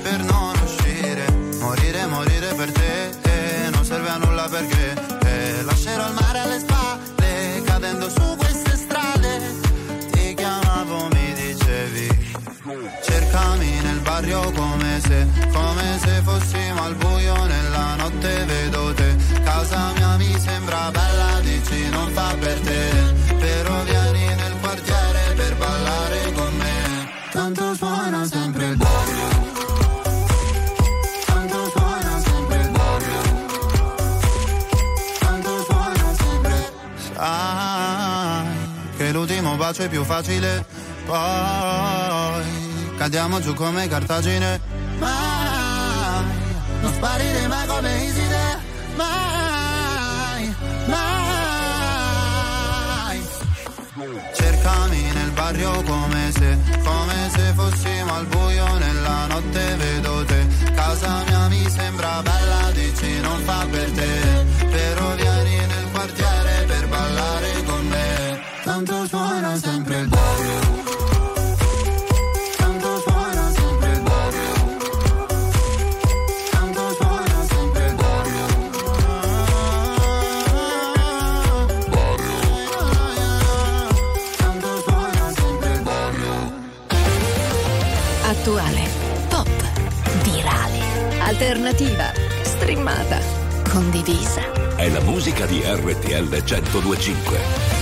per 0.00 0.22
non 0.22 0.54
uscire. 0.62 1.28
Morire, 1.58 2.06
morire 2.06 2.54
per 2.54 2.70
te 2.70 3.08
eh, 3.08 3.70
non 3.70 3.84
serve 3.84 4.08
a 4.08 4.16
nulla 4.18 4.46
perché 4.48 4.94
eh, 5.24 5.62
Lascerò 5.64 6.06
il 6.06 6.14
mare 6.14 6.38
alle 6.38 6.58
spalle 6.60 7.62
cadendo 7.64 8.08
su 8.08 8.36
queste 8.36 8.76
strade. 8.76 9.40
Ti 10.12 10.34
chiamavo, 10.34 11.08
mi 11.08 11.32
dicevi 11.32 12.08
Cercami 13.02 13.80
nel 13.80 13.98
barrio 14.02 14.52
come 14.52 15.00
se, 15.00 15.26
come 15.52 15.98
se 15.98 16.22
fossimo 16.22 16.80
al 16.84 16.94
buio 16.94 17.44
nella 17.44 17.96
notte 17.96 18.44
vedo 18.44 18.94
te. 18.94 19.16
Casa 19.42 19.90
mia 19.96 20.16
mi 20.16 20.38
sembra 20.38 20.92
bella, 20.92 21.40
dici 21.40 21.88
non 21.88 22.08
fa 22.12 22.36
per 22.38 22.60
te 22.60 23.35
bacio 39.66 39.88
più 39.88 40.04
facile. 40.04 40.64
Poi 41.06 41.16
cadiamo 42.96 43.40
giù 43.40 43.52
come 43.54 43.88
cartagine. 43.88 44.60
Mai 44.98 46.24
non 46.82 46.92
sparire 46.92 47.46
mai 47.48 47.66
come 47.66 48.04
Iside. 48.04 48.58
Mai, 48.94 50.54
mai. 50.86 51.04
Cercami 54.34 55.02
nel 55.12 55.30
bar 55.30 55.52
barrio 55.52 55.82
come 55.82 56.30
se, 56.32 56.58
come 56.84 57.30
se 57.34 57.52
fossimo 57.54 58.14
al 58.14 58.26
buio 58.26 58.78
nella 58.78 59.26
notte 59.26 59.76
vedo 59.76 60.24
te. 60.24 60.46
Casa 60.74 61.22
mia 61.26 61.48
mi 61.48 61.68
sembra 61.68 62.22
bella, 62.22 62.70
dici 62.72 63.20
non 63.20 63.40
fa 63.44 63.66
per 63.70 63.90
te, 63.90 64.44
però 64.70 65.14
vieni 65.14 65.56
nel 65.56 65.86
quartiere 65.92 66.45
Tanto 68.86 69.08
suona 69.08 69.56
sempre 69.56 69.98
il 69.98 70.06
barrio. 70.06 70.84
Attuale, 88.22 88.88
pop, 89.28 89.48
virale, 90.22 90.78
alternativa, 91.22 92.12
streamata, 92.42 93.18
condivisa. 93.68 94.42
È 94.76 94.88
la 94.88 95.00
musica 95.00 95.44
di 95.46 95.60
RTL 95.64 96.28
1025. 96.28 97.75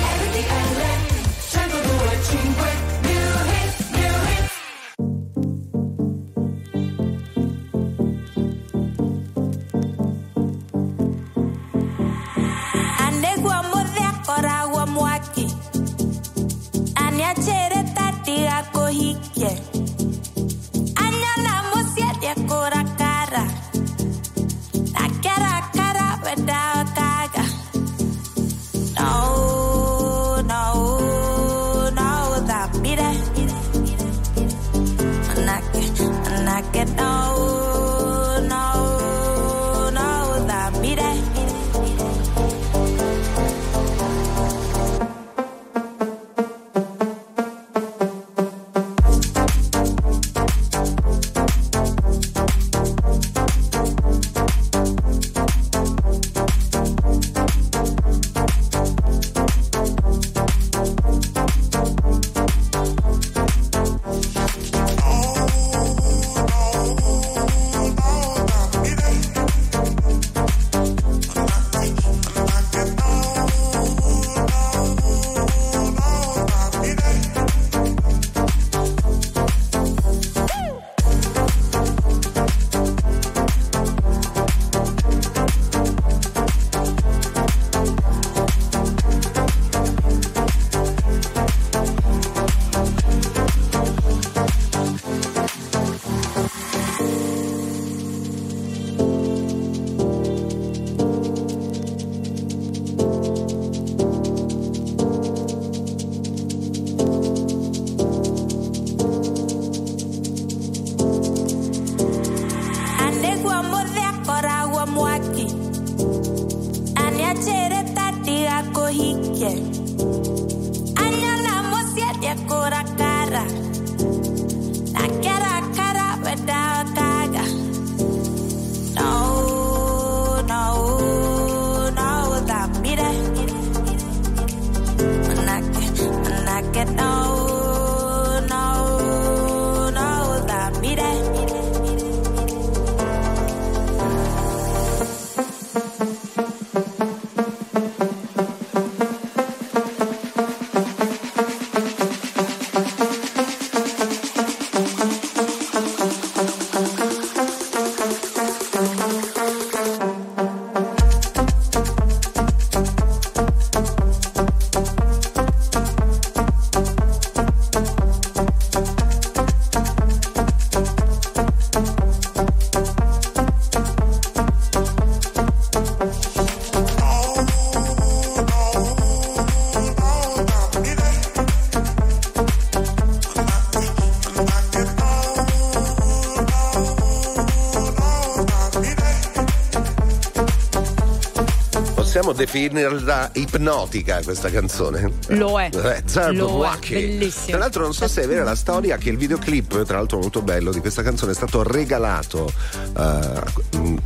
Possiamo 192.24 192.42
definirla 192.42 193.30
ipnotica 193.34 194.22
questa 194.22 194.48
canzone? 194.48 195.12
Lo 195.28 195.60
è. 195.60 195.68
Eh, 195.70 196.02
Zerb 196.06 196.34
Lo 196.36 196.64
è, 196.64 196.78
bellissimo. 196.88 197.48
Tra 197.48 197.58
l'altro 197.58 197.82
non 197.82 197.92
so 197.92 198.08
se 198.08 198.22
è 198.22 198.26
vera 198.26 198.42
la 198.42 198.54
storia 198.54 198.96
che 198.96 199.10
il 199.10 199.18
videoclip, 199.18 199.84
tra 199.84 199.98
l'altro 199.98 200.20
molto 200.20 200.40
bello, 200.40 200.72
di 200.72 200.80
questa 200.80 201.02
canzone 201.02 201.32
è 201.32 201.34
stato 201.34 201.62
regalato 201.62 202.50
eh, 202.96 203.42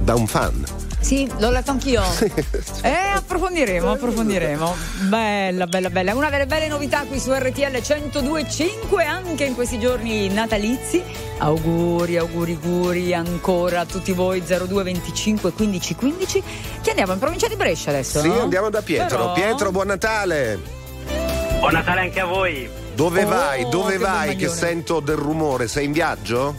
da 0.00 0.16
un 0.16 0.26
fan. 0.26 0.64
Sì, 0.98 1.30
l'ho 1.38 1.50
letto 1.50 1.70
anch'io. 1.70 2.02
Eh, 2.82 2.90
approfondiremo, 3.14 3.92
approfondiremo. 3.92 4.74
Bella, 5.08 5.66
bella, 5.66 5.90
bella. 5.90 6.14
Una 6.14 6.30
delle 6.30 6.46
belle 6.46 6.68
novità 6.68 7.02
qui 7.02 7.18
su 7.18 7.32
RTL 7.32 7.82
1025 7.82 9.04
anche 9.04 9.44
in 9.44 9.54
questi 9.54 9.78
giorni 9.78 10.28
natalizi. 10.28 11.02
Auguri, 11.38 12.16
auguri, 12.16 12.58
auguri 12.60 13.14
ancora 13.14 13.80
a 13.80 13.84
tutti 13.84 14.12
voi 14.12 14.42
02 14.42 14.82
25 14.82 15.52
15 15.52 15.94
15 15.94 16.42
che 16.80 16.90
andiamo 16.90 17.12
in 17.12 17.18
provincia 17.18 17.48
di 17.48 17.56
Brescia 17.56 17.90
adesso. 17.90 18.20
Sì, 18.20 18.28
no? 18.28 18.40
andiamo 18.42 18.70
da 18.70 18.82
Pietro. 18.82 19.16
Però- 19.18 19.32
Pietro, 19.32 19.70
buon 19.70 19.86
Natale. 19.88 20.58
Buon 21.58 21.72
Natale 21.72 22.00
anche 22.02 22.20
a 22.20 22.24
voi. 22.26 22.68
Dove 22.94 23.24
Oh, 23.24 23.28
vai? 23.28 23.68
Dove 23.68 23.92
che 23.92 23.98
vai? 23.98 24.36
Che 24.36 24.48
sento 24.48 25.00
del 25.00 25.16
rumore? 25.16 25.68
Sei 25.68 25.84
in 25.84 25.92
viaggio? 25.92 26.54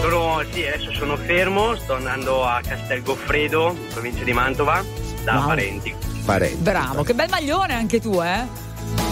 Sono, 0.00 0.42
sì, 0.52 0.64
adesso 0.66 0.92
sono 0.92 1.16
fermo, 1.16 1.74
sto 1.76 1.94
andando 1.94 2.44
a 2.44 2.60
Castel 2.66 3.02
Goffredo, 3.02 3.70
in 3.76 3.86
provincia 3.92 4.22
di 4.24 4.32
Mantova, 4.32 4.84
da 5.24 5.36
Wow. 5.38 5.46
parenti. 5.46 5.94
Parenti. 6.24 6.56
Bravo, 6.56 7.02
che 7.02 7.14
bel 7.14 7.28
maglione 7.28 7.74
anche 7.74 8.00
tu, 8.00 8.20
eh? 8.22 8.44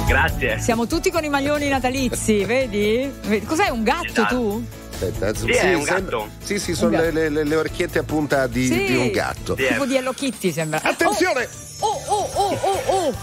Grazie. 0.07 0.59
Siamo 0.61 0.87
tutti 0.87 1.11
con 1.11 1.25
i 1.25 1.29
maglioni 1.29 1.69
natalizi, 1.69 2.45
vedi? 2.45 3.11
Vedi? 3.23 3.45
Cos'è 3.47 3.69
un 3.71 3.83
gatto 3.83 4.05
Esatto. 4.07 4.35
tu? 4.35 4.67
Aspetta, 4.95 5.35
Sì, 5.35 5.47
è 5.51 5.75
un 5.75 5.85
sembra- 5.85 6.17
gatto. 6.19 6.29
Sì, 6.43 6.59
sì, 6.59 6.75
sono 6.75 6.97
le, 7.01 7.11
le- 7.11 7.45
le- 7.45 7.57
orecchiette 7.57 7.99
a 7.99 8.03
punta 8.05 8.47
di, 8.47 8.67
Sì. 8.67 8.85
di 8.87 8.97
un 8.97 9.11
gatto. 9.11 9.55
Tipo 9.55 9.85
di 9.87 9.97
Hello 9.97 10.13
Kitty 10.13 10.53
sembra. 10.53 10.81
Attenzione! 10.83 11.49
Oh, 11.81 12.03
oh, 12.07 12.31
oh, 12.35 12.59
oh, 12.63 12.81
oh! 12.87 13.15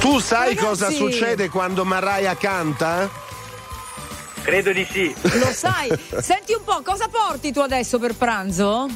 Tu 0.00 0.18
sai 0.18 0.56
cosa 0.56 0.86
Ragazzi. 0.86 0.96
succede 0.96 1.48
quando 1.48 1.84
Mariah 1.84 2.36
canta? 2.36 3.08
Credo 4.42 4.72
di 4.72 4.84
sì. 4.90 5.14
Lo 5.38 5.52
sai. 5.52 5.88
Senti 6.20 6.52
un 6.54 6.64
po', 6.64 6.82
cosa 6.82 7.06
porti 7.08 7.52
tu 7.52 7.60
adesso 7.60 7.98
per 8.00 8.14
pranzo? 8.16 8.88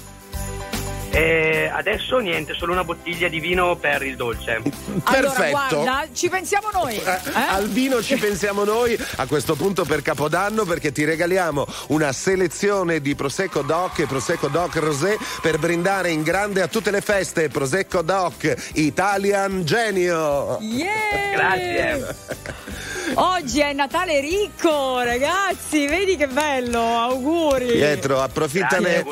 E 1.11 1.71
adesso 1.73 2.19
niente, 2.19 2.55
solo 2.55 2.73
una 2.73 2.85
bottiglia 2.85 3.29
di 3.29 3.41
vino 3.41 3.77
per 3.77 4.03
il 4.03 4.17
dolce. 4.17 4.63
Allora, 5.09 5.31
Perfetto. 5.31 5.81
guarda, 5.81 6.09
ci 6.13 6.29
pensiamo 6.29 6.69
noi. 6.73 6.97
Eh, 6.97 7.11
eh? 7.11 7.49
Al 7.49 7.69
vino 7.69 8.03
ci 8.03 8.17
pensiamo 8.17 8.65
noi 8.65 8.99
a 9.17 9.27
questo 9.27 9.55
punto 9.55 9.85
per 9.85 10.03
Capodanno 10.03 10.65
perché 10.65 10.91
ti 10.91 11.05
regaliamo 11.05 11.65
una 11.89 12.13
selezione 12.13 13.01
di 13.01 13.15
Prosecco 13.15 13.63
Doc 13.63 14.01
e 14.01 14.07
Prosecco 14.07 14.49
Doc 14.49 14.75
Rosé 14.77 15.17
per 15.43 15.59
brindare 15.59 16.11
in 16.11 16.23
grande 16.23 16.63
a 16.63 16.67
tutte 16.67 16.91
le 16.91 17.01
feste 17.03 17.49
Prosecco 17.49 18.03
Doc 18.03 18.71
Italian 18.75 19.65
Genio. 19.65 20.59
Yeah! 20.61 21.31
Grazie. 21.35 22.95
Oggi 23.19 23.61
è 23.61 23.73
Natale 23.73 24.21
ricco, 24.21 25.01
ragazzi, 25.01 25.87
vedi 25.87 26.17
che 26.17 26.27
bello, 26.27 26.99
auguri. 26.99 27.73
Pietro, 27.73 28.21
approfittane 28.21 29.07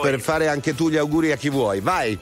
per 0.00 0.20
fare 0.20 0.46
anche 0.46 0.76
tu 0.76 0.88
gli 0.88 0.96
auguri 0.96 1.32
a 1.32 1.36
chi 1.36 1.50
vuoi. 1.50 1.80
Vai. 1.80 2.16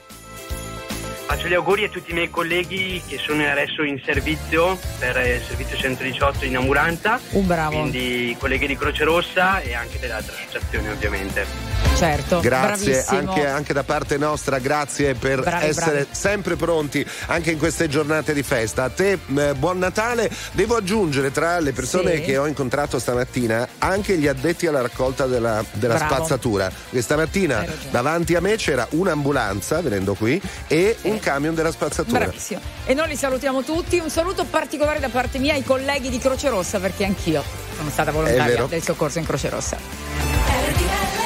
Faccio 1.27 1.49
gli 1.49 1.53
auguri 1.53 1.85
a 1.85 1.89
tutti 1.91 2.13
i 2.13 2.15
miei 2.15 2.31
colleghi 2.31 3.03
che 3.07 3.19
sono 3.19 3.47
adesso 3.47 3.83
in 3.83 4.01
servizio 4.03 4.79
per 4.99 5.17
il 5.27 5.43
servizio 5.47 5.77
118 5.77 6.47
in 6.47 6.57
ambulanza. 6.57 7.21
Un 7.33 7.47
bravo. 7.47 7.81
Quindi 7.81 8.31
i 8.31 8.37
colleghi 8.39 8.67
di 8.67 8.77
Croce 8.79 9.05
Rossa 9.05 9.61
e 9.61 9.75
anche 9.75 9.99
delle 9.99 10.15
altre 10.15 10.37
associazioni 10.37 10.89
ovviamente. 10.89 11.76
Certo, 11.97 12.41
Grazie 12.41 12.91
bravissimo. 12.93 13.19
anche, 13.31 13.47
anche 13.47 13.73
da 13.73 13.83
parte 13.83 14.19
nostra, 14.19 14.59
grazie 14.59 15.15
per 15.15 15.41
Bravi, 15.41 15.67
essere 15.67 15.91
bravi. 16.03 16.07
sempre 16.11 16.55
pronti 16.57 17.07
anche 17.29 17.53
in 17.53 17.59
queste 17.59 17.89
giornate 17.89 18.35
di 18.35 18.43
festa. 18.43 18.85
A 18.85 18.91
te 18.91 19.13
eh, 19.35 19.55
buon 19.55 19.79
Natale, 19.79 20.31
devo 20.53 20.77
aggiungere 20.77 21.33
tra 21.33 21.59
le 21.59 21.73
persone 21.73 22.17
Sì. 22.17 22.21
che 22.21 22.37
ho 22.37 22.47
incontrato 22.47 22.99
stamattina 22.99 23.67
anche 23.79 24.19
gli 24.19 24.27
addetti 24.27 24.67
alla 24.67 24.83
raccolta 24.83 25.25
della, 25.27 25.65
della 25.73 25.97
spazzatura. 25.97 26.71
Che 26.91 27.01
stamattina 27.01 27.65
davanti 27.91 28.35
a 28.35 28.41
me 28.43 28.57
c'era 28.57 28.87
un'ambulanza 28.91 29.81
venendo 29.81 30.13
qui 30.13 30.39
e 30.67 30.97
un 31.03 31.19
camion 31.19 31.55
della 31.55 31.71
spazzatura. 31.73 32.19
Bravissimo. 32.19 32.61
E 32.85 32.93
noi 32.93 33.09
li 33.09 33.17
salutiamo 33.17 33.63
tutti. 33.63 33.99
Un 33.99 34.11
saluto 34.11 34.45
particolare 34.45 35.01
da 35.01 35.09
parte 35.09 35.39
mia 35.39 35.55
ai 35.55 35.65
colleghi 35.65 36.11
di 36.11 36.19
Croce 36.19 36.51
Rossa, 36.51 36.79
perché 36.79 37.05
anch'io 37.07 37.43
sono 37.75 37.89
stata 37.89 38.11
volontaria 38.11 38.67
del 38.67 38.83
soccorso 38.83 39.19
in 39.19 39.25
Croce 39.25 39.49
Rossa. 39.49 41.26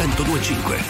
1025. 0.00 0.89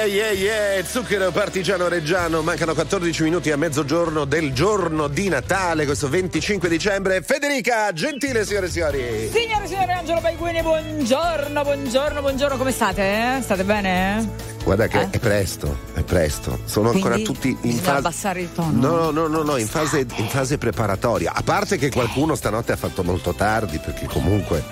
Yeah, 0.00 0.30
yeah, 0.30 0.30
yeah, 0.76 0.84
zucchero 0.84 1.30
partigiano 1.30 1.86
reggiano, 1.86 2.40
mancano 2.40 2.72
14 2.72 3.22
minuti 3.22 3.50
a 3.50 3.56
mezzogiorno 3.58 4.24
del 4.24 4.54
giorno 4.54 5.08
di 5.08 5.28
Natale, 5.28 5.84
questo 5.84 6.08
25 6.08 6.70
dicembre. 6.70 7.20
Federica, 7.20 7.92
gentile 7.92 8.46
signore 8.46 8.66
e 8.66 8.70
signori. 8.70 9.30
Signore 9.30 9.64
e 9.64 9.66
signori, 9.66 9.92
Angelo 9.92 10.20
Baiguini, 10.22 10.62
buongiorno, 10.62 11.62
buongiorno, 11.62 12.20
buongiorno, 12.22 12.56
come 12.56 12.72
state? 12.72 13.02
eh? 13.02 13.40
State 13.42 13.62
bene? 13.64 14.26
Guarda 14.64 14.86
che 14.86 15.00
Eh? 15.00 15.10
è 15.10 15.18
presto, 15.18 15.76
è 15.92 16.02
presto. 16.02 16.60
Sono 16.64 16.90
ancora 16.90 17.14
Quindi 17.16 17.32
tutti 17.32 17.56
in 17.60 17.76
fase. 17.76 17.98
abbassare 17.98 18.40
il 18.40 18.52
tono. 18.54 18.70
No, 18.72 19.10
no, 19.10 19.26
no, 19.26 19.42
no, 19.42 19.56
in 19.58 19.66
fase, 19.66 20.06
in 20.16 20.28
fase 20.28 20.56
preparatoria. 20.56 21.32
A 21.34 21.42
parte 21.42 21.76
che 21.76 21.90
qualcuno 21.90 22.34
stanotte 22.36 22.72
ha 22.72 22.76
fatto 22.76 23.04
molto 23.04 23.34
tardi, 23.34 23.78
perché 23.78 24.06
comunque. 24.06 24.64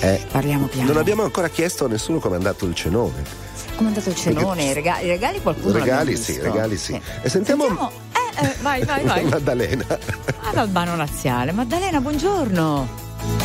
eh, 0.00 0.20
Parliamo 0.30 0.66
piano. 0.66 0.88
Non 0.88 0.96
abbiamo 0.96 1.22
ancora 1.22 1.48
chiesto 1.48 1.84
a 1.84 1.88
nessuno 1.88 2.18
come 2.18 2.34
è 2.34 2.38
andato 2.38 2.66
il 2.66 2.74
cenone. 2.74 3.48
Come 3.80 3.92
è 3.92 3.96
andato 3.96 4.10
il 4.10 4.16
cenone? 4.16 4.64
I 4.64 4.72
regali, 4.74 5.06
i 5.06 5.08
regali 5.08 5.40
qualcuno 5.40 5.72
regali 5.72 6.14
sì, 6.14 6.32
visto. 6.32 6.44
regali 6.46 6.76
sì. 6.76 7.00
E 7.22 7.28
sentiamo, 7.30 7.64
Sentiamo- 7.64 7.90
Eh, 8.12 8.44
eh, 8.44 8.54
vai, 8.60 8.84
vai, 8.84 9.04
vai. 9.04 9.24
Maddalena. 9.30 9.86
Ad 10.42 10.56
Albano 10.58 10.96
Laziale. 10.96 11.50
Maddalena, 11.52 11.98
buongiorno. 11.98 12.88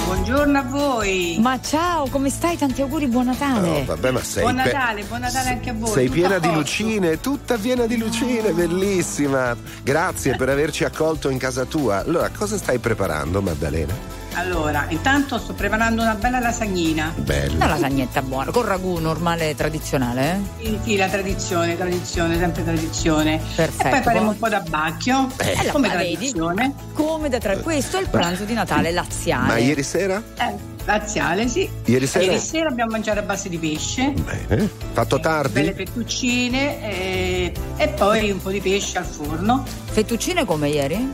Buongiorno 0.03 0.57
a 0.59 0.63
voi. 0.63 1.37
Ma 1.39 1.57
ciao, 1.61 2.09
come 2.09 2.29
stai? 2.29 2.57
Tanti 2.57 2.81
auguri, 2.81 3.07
buon 3.07 3.27
Natale. 3.27 3.65
No, 3.79 3.85
vabbè, 3.85 4.11
ma 4.11 4.21
sei. 4.21 4.43
Buon 4.43 4.55
pe- 4.57 4.63
Natale, 4.73 5.03
buon 5.03 5.19
Natale 5.21 5.49
anche 5.51 5.69
a 5.69 5.73
voi. 5.73 5.89
Sei 5.93 6.09
piena 6.09 6.37
di 6.37 6.51
lucine, 6.51 7.21
tutta 7.21 7.57
piena 7.57 7.85
di 7.85 7.97
lucine, 7.97 8.51
bellissima. 8.51 9.55
Grazie 9.83 10.35
per 10.35 10.49
averci 10.49 10.83
accolto 10.83 11.29
in 11.29 11.37
casa 11.37 11.63
tua. 11.63 11.99
Allora, 11.99 12.29
cosa 12.37 12.57
stai 12.57 12.79
preparando, 12.79 13.41
Maddalena? 13.41 13.93
Allora, 14.35 14.85
intanto 14.89 15.37
sto 15.39 15.53
preparando 15.53 16.01
una 16.01 16.15
bella 16.15 16.39
lasagnina. 16.39 17.13
Bella. 17.15 17.55
Una 17.55 17.67
lasagnetta 17.67 18.21
buona, 18.21 18.51
con 18.51 18.65
ragù 18.65 18.97
normale 18.99 19.55
tradizionale. 19.55 20.41
eh? 20.59 20.65
Sì, 20.65 20.79
sì, 20.83 20.95
la 20.97 21.07
tradizione, 21.07 21.77
tradizione, 21.77 22.37
sempre 22.37 22.63
tradizione. 22.63 23.41
Perfetto. 23.55 23.87
E 23.87 23.89
poi 23.89 24.01
faremo 24.01 24.29
un 24.31 24.37
po' 24.37 24.49
d'abbacchio, 24.49 25.29
Eh, 25.37 25.67
come 25.71 25.87
la 25.87 25.95
vedi? 25.95 26.13
tradizione. 26.15 26.73
Come 26.93 27.29
da 27.29 27.37
tre. 27.37 27.59
Questo 27.61 27.97
è 27.97 28.01
il 28.01 28.09
pranzo 28.09 28.43
di 28.43 28.53
Natale 28.53 28.91
laziale. 28.91 29.47
Ma 29.47 29.57
ieri 29.57 29.83
sera? 29.83 30.21
Eh, 30.37 30.53
laziale, 30.85 31.47
sì. 31.47 31.69
Ieri 31.85 32.05
sera? 32.05 32.25
Ieri 32.25 32.39
sera 32.39 32.67
abbiamo 32.69 32.91
mangiato 32.91 33.19
a 33.19 33.23
base 33.23 33.47
di 33.49 33.57
pesce, 33.57 34.11
Bene. 34.47 34.69
Fatto 34.91 35.19
tardi? 35.19 35.53
belle 35.53 35.73
fettuccine 35.73 36.81
eh, 36.83 37.53
e 37.77 37.87
poi 37.89 38.31
un 38.31 38.41
po' 38.41 38.51
di 38.51 38.59
pesce 38.59 38.97
al 38.97 39.05
forno. 39.05 39.63
Fettuccine 39.85 40.43
come 40.45 40.67
ieri? 40.69 41.09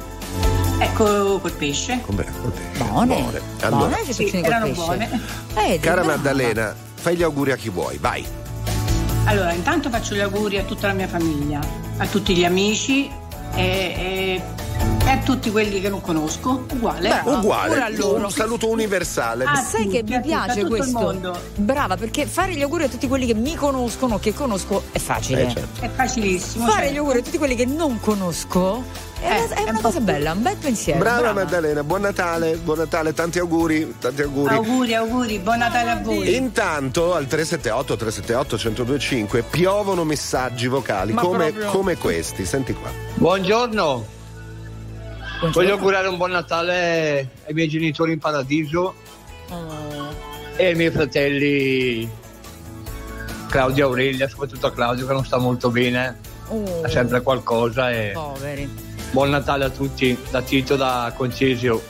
Ecco 0.84 1.40
col 1.40 1.52
pesce. 1.54 2.00
Come? 2.04 2.26
col 2.42 2.52
pesce. 2.52 2.84
Buone. 2.84 3.16
Buone. 3.22 3.42
Allora, 3.62 3.76
Buone 3.78 3.98
le 4.00 4.04
fettuccine 4.14 4.40
Sì, 4.42 4.46
erano 4.46 4.66
pesce. 4.66 4.82
buone. 4.82 5.22
Vedi, 5.54 5.80
cara. 5.80 6.04
Maddalena, 6.04 6.76
fai 6.96 7.16
gli 7.16 7.24
auguri 7.24 7.52
a 7.52 7.56
chi 7.56 7.70
vuoi, 7.70 7.98
vai. 8.00 8.26
Allora, 9.26 9.54
intanto 9.54 9.90
faccio 9.92 10.16
gli 10.16 10.20
auguri 10.22 10.58
a 10.58 10.64
tutta 10.64 10.88
la 10.88 10.94
mia 10.94 11.08
famiglia, 11.08 11.60
a 11.98 12.08
tutti 12.08 12.36
gli 12.36 12.44
amici 12.44 13.10
e, 13.54 13.62
e- 13.64 14.42
e 15.06 15.10
a 15.10 15.18
tutti 15.20 15.52
quelli 15.52 15.80
che 15.80 15.90
non 15.90 16.02
conosco. 16.02 16.66
Uguale. 16.74 17.22
Uguale, 17.26 17.68
pure 17.70 17.82
a 17.84 17.90
loro. 17.90 18.26
un 18.26 18.32
saluto 18.32 18.68
universale. 18.68 19.46
Ah, 19.46 19.58
Sai 19.58 19.88
che 19.88 20.02
mi 20.04 20.20
piace 20.22 20.62
tutto 20.62 20.76
il 20.76 20.82
questo? 20.82 21.00
mondo. 21.00 21.40
Brava, 21.58 21.96
perché 21.96 22.26
fare 22.26 22.56
gli 22.56 22.62
auguri 22.64 22.86
a 22.86 22.88
tutti 22.88 23.08
quelli 23.08 23.28
che 23.28 23.36
mi 23.36 23.54
conoscono, 23.54 24.18
che 24.18 24.34
conosco, 24.34 24.84
è 24.92 24.98
facile. 24.98 25.44
Eh, 25.46 25.52
certo. 25.52 25.82
È 25.86 25.90
facilissimo. 25.94 26.66
Fare 26.66 26.80
certo. 26.80 26.94
gli 26.94 26.98
auguri 26.98 27.20
a 27.20 27.22
tutti 27.22 27.38
quelli 27.38 27.56
che 27.56 27.66
non 27.68 28.00
conosco 28.00 28.84
è, 29.22 29.48
è, 29.50 29.62
una 29.70 29.78
eh, 29.78 29.82
cosa 29.82 30.00
bella, 30.00 30.32
un 30.32 30.42
bel 30.42 30.58
pensiero. 30.58 31.00
Brava, 31.00 31.20
brava, 31.20 31.44
Maddalena, 31.44 31.84
buon 31.84 32.02
Natale, 32.02 32.56
buon 32.58 32.80
Natale, 32.80 33.14
tanti 33.14 33.38
auguri, 33.38 33.96
tanti 34.00 34.24
auguri. 34.24 34.54
Auguri, 34.54 34.96
auguri, 34.96 35.40
buon 35.40 35.60
Natale 35.60 35.90
a 35.92 36.00
voi. 36.02 36.36
Intanto 36.36 37.14
al 37.14 37.28
378 37.28 37.96
378 37.96 38.56
1025 38.56 39.44
piovono 39.44 40.04
messaggi 40.04 40.68
vocali 40.68 41.14
come, 41.14 41.54
come, 41.54 41.98
questi, 41.98 42.46
senti 42.46 42.74
qua. 42.74 42.90
Buongiorno. 43.14 44.06
Buongiorno. 45.40 45.52
Voglio 45.52 45.74
augurare 45.74 46.08
un 46.08 46.18
buon 46.18 46.32
Natale 46.32 47.30
ai 47.46 47.54
miei 47.54 47.68
genitori 47.68 48.14
in 48.14 48.20
paradiso 48.20 48.96
oh. 49.50 50.14
e 50.56 50.66
ai 50.66 50.76
miei 50.76 50.90
fratelli 50.92 52.10
Claudio 53.50 53.86
Aurelia, 53.86 54.28
soprattutto 54.28 54.66
a 54.68 54.72
Claudio 54.72 55.06
che 55.06 55.14
non 55.14 55.26
sta 55.26 55.38
molto 55.38 55.70
bene, 55.70 56.18
oh. 56.48 56.84
ha 56.84 56.90
sempre 56.90 57.22
qualcosa 57.22 57.92
e 57.92 58.12
Poveri 58.14 58.90
Buon 59.12 59.30
Natale 59.30 59.66
a 59.66 59.70
tutti, 59.70 60.18
da 60.30 60.42
Tito 60.42 60.78
da 60.78 61.12
Concesio. 61.14 61.84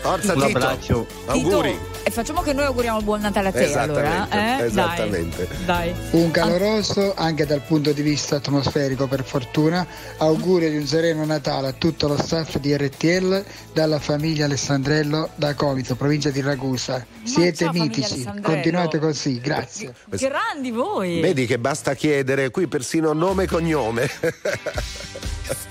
Forza, 0.00 0.34
un 0.34 0.46
Tito. 0.46 0.58
abbraccio. 0.58 1.06
Tito, 1.08 1.32
auguri. 1.32 1.76
E 2.04 2.10
facciamo 2.12 2.40
che 2.40 2.52
noi 2.52 2.66
auguriamo 2.66 3.02
buon 3.02 3.20
Natale 3.20 3.48
a 3.48 3.52
te 3.52 3.74
allora. 3.74 4.28
Eh? 4.30 4.66
Esattamente. 4.66 5.48
Dai, 5.66 5.92
dai. 5.92 5.94
Un 6.12 6.30
caloroso 6.30 7.14
anche 7.16 7.46
dal 7.46 7.62
punto 7.62 7.90
di 7.90 8.00
vista 8.02 8.36
atmosferico 8.36 9.08
per 9.08 9.24
fortuna. 9.24 9.84
Auguri 10.18 10.70
di 10.70 10.76
un 10.76 10.86
sereno 10.86 11.24
Natale 11.24 11.66
a 11.66 11.72
tutto 11.72 12.06
lo 12.06 12.16
staff 12.16 12.58
di 12.58 12.76
RTL 12.76 13.44
dalla 13.72 13.98
famiglia 13.98 14.44
Alessandrello 14.44 15.30
da 15.34 15.54
Comito, 15.54 15.96
provincia 15.96 16.30
di 16.30 16.40
Ragusa. 16.40 17.04
Siete 17.24 17.70
mitici, 17.72 18.24
continuate 18.40 19.00
così, 19.00 19.40
grazie. 19.40 19.92
Grandi 20.10 20.70
voi. 20.70 21.20
Vedi 21.20 21.44
che 21.44 21.58
basta 21.58 21.94
chiedere 21.94 22.50
qui 22.50 22.68
persino 22.68 23.12
nome 23.12 23.42
e 23.42 23.46
cognome. 23.48 24.08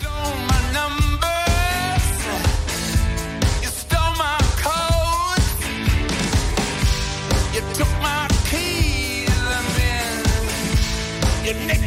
your 11.48 11.56
neck. 11.66 11.87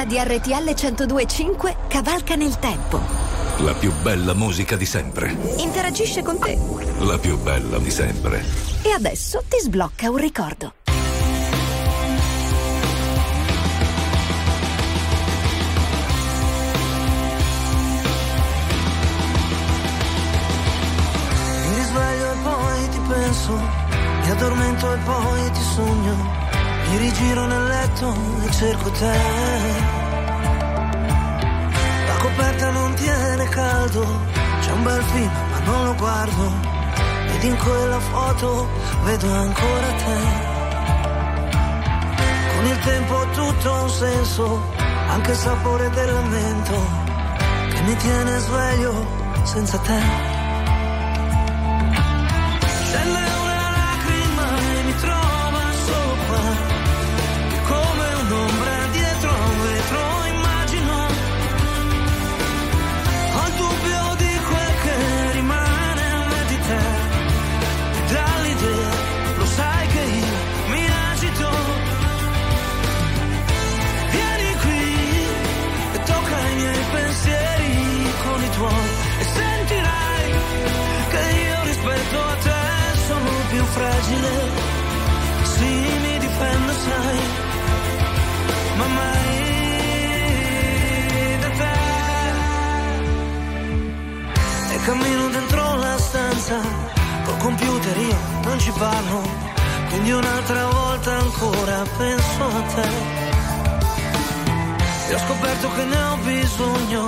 musica 0.00 0.04
di 0.04 0.16
RTL 0.18 0.74
1025 1.06 1.76
cavalca 1.88 2.34
nel 2.34 2.58
tempo. 2.58 3.00
La 3.58 3.74
più 3.74 3.92
bella 4.02 4.34
musica 4.34 4.76
di 4.76 4.86
sempre. 4.86 5.36
Interagisce 5.58 6.22
con 6.22 6.38
te. 6.38 6.58
La 7.00 7.18
più 7.18 7.38
bella 7.38 7.78
di 7.78 7.90
sempre. 7.90 8.42
E 8.82 8.92
adesso 8.92 9.42
ti 9.48 9.58
sblocca 9.60 10.10
un 10.10 10.16
ricordo. 10.16 10.74
Mi 21.66 21.74
risveglio 21.74 22.32
e 22.32 22.36
poi 22.42 22.88
ti 22.88 23.00
penso, 23.08 23.52
mi 23.52 24.30
addormento 24.30 24.92
e 24.94 24.98
poi 24.98 25.50
ti 25.50 25.60
sogno, 25.74 26.16
mi 26.88 26.96
rigiro 26.98 27.46
nella 27.46 27.69
letto 27.80 28.14
cerco 28.50 28.90
te. 28.90 29.16
La 32.08 32.16
coperta 32.18 32.70
non 32.70 32.94
tiene 32.94 33.44
caldo, 33.48 34.02
c'è 34.60 34.72
un 34.72 34.82
bel 34.82 35.02
film 35.02 35.32
ma 35.50 35.58
non 35.64 35.84
lo 35.86 35.94
guardo. 35.94 36.44
Ed 37.32 37.42
in 37.44 37.56
quella 37.56 38.00
foto 38.00 38.68
vedo 39.04 39.32
ancora 39.32 39.88
te. 40.04 40.18
Con 42.54 42.66
il 42.66 42.78
tempo 42.80 43.26
tutto 43.32 43.72
ha 43.74 43.82
un 43.82 43.90
senso, 43.90 44.62
anche 45.08 45.30
il 45.30 45.36
sapore 45.36 45.88
del 45.90 46.12
lamento 46.12 46.76
che 47.72 47.80
mi 47.82 47.96
tiene 47.96 48.38
sveglio 48.38 49.06
senza 49.44 49.78
te. 49.78 50.29
Cammino 94.90 95.28
dentro 95.28 95.76
la 95.76 95.96
stanza, 95.98 96.58
col 97.24 97.36
computer 97.36 97.96
io 97.96 98.16
non 98.42 98.58
ci 98.58 98.72
parlo, 98.72 99.22
quindi 99.88 100.10
un'altra 100.10 100.66
volta 100.66 101.16
ancora 101.16 101.84
penso 101.96 102.44
a 102.44 102.62
te. 102.74 102.88
E 105.08 105.14
ho 105.14 105.18
scoperto 105.18 105.70
che 105.76 105.84
ne 105.84 106.02
ho 106.02 106.16
bisogno, 106.24 107.04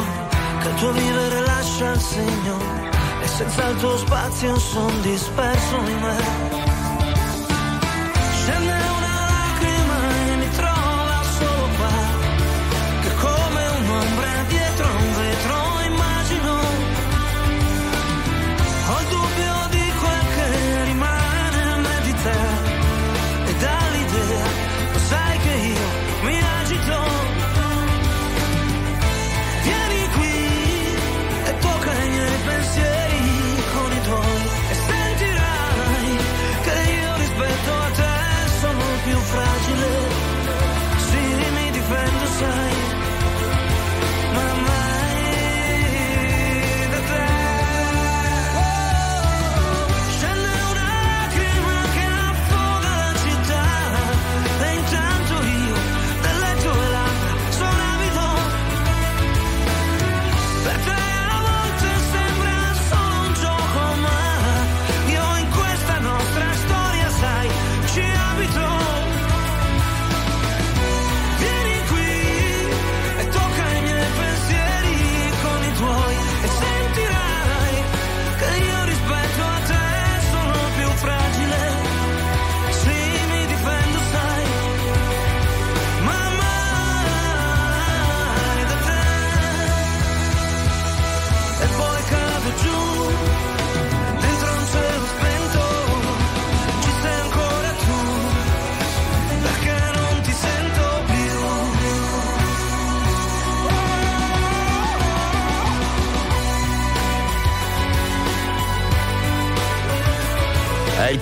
che 0.61 0.69
il 0.69 0.75
tuo 0.75 0.93
vivere 0.93 1.41
lascia 1.41 1.93
il 1.93 2.01
segno, 2.01 2.57
e 3.21 3.27
senza 3.27 3.69
il 3.69 3.77
tuo 3.79 3.97
spazio 3.97 4.59
son 4.59 5.01
disperso 5.01 5.77
in 5.77 5.99
me. 6.01 6.52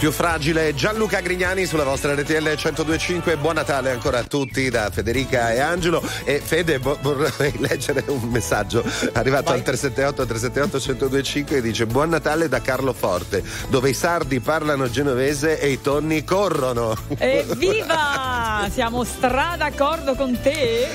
Più 0.01 0.12
fragile 0.12 0.74
Gianluca 0.74 1.20
Grignani 1.20 1.66
sulla 1.66 1.84
vostra 1.84 2.14
RTL 2.14 2.32
1025. 2.32 3.36
Buon 3.36 3.57
Natale 3.57 3.90
ancora 3.90 4.20
a 4.20 4.22
tutti 4.22 4.70
da 4.70 4.88
Federica 4.88 5.53
e 5.53 5.61
Angelo. 5.61 6.03
E 6.24 6.40
Fede, 6.42 6.78
vo- 6.78 6.96
vorrei 7.03 7.53
leggere 7.61 8.05
un 8.07 8.22
messaggio 8.30 8.82
arrivato 9.12 9.53
al 9.53 9.61
378 9.61 10.24
378 10.24 10.78
1025 10.78 11.57
che 11.57 11.61
dice 11.61 11.84
Buon 11.84 12.09
Natale 12.09 12.48
da 12.48 12.62
Carlo 12.62 12.94
Forte, 12.94 13.44
dove 13.68 13.90
i 13.90 13.92
sardi 13.92 14.40
parlano 14.40 14.88
genovese 14.88 15.61
e 15.61 15.68
i 15.68 15.82
tonni 15.82 16.24
corrono. 16.24 16.96
Evviva! 17.18 18.66
Siamo 18.72 19.05
stra 19.05 19.57
d'accordo 19.59 20.14
con 20.14 20.40
te. 20.40 20.88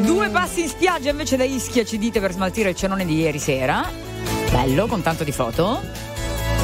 Due 0.00 0.30
passi 0.30 0.62
in 0.62 0.68
spiaggia 0.68 1.10
invece 1.10 1.36
da 1.36 1.44
Ischia 1.44 1.84
ci 1.84 1.96
dite 1.96 2.18
per 2.18 2.32
smaltire 2.32 2.70
il 2.70 2.74
cenone 2.74 3.04
di 3.04 3.20
ieri 3.20 3.38
sera. 3.38 3.88
Bello, 4.50 4.88
con 4.88 5.00
tanto 5.00 5.22
di 5.22 5.30
foto. 5.30 6.10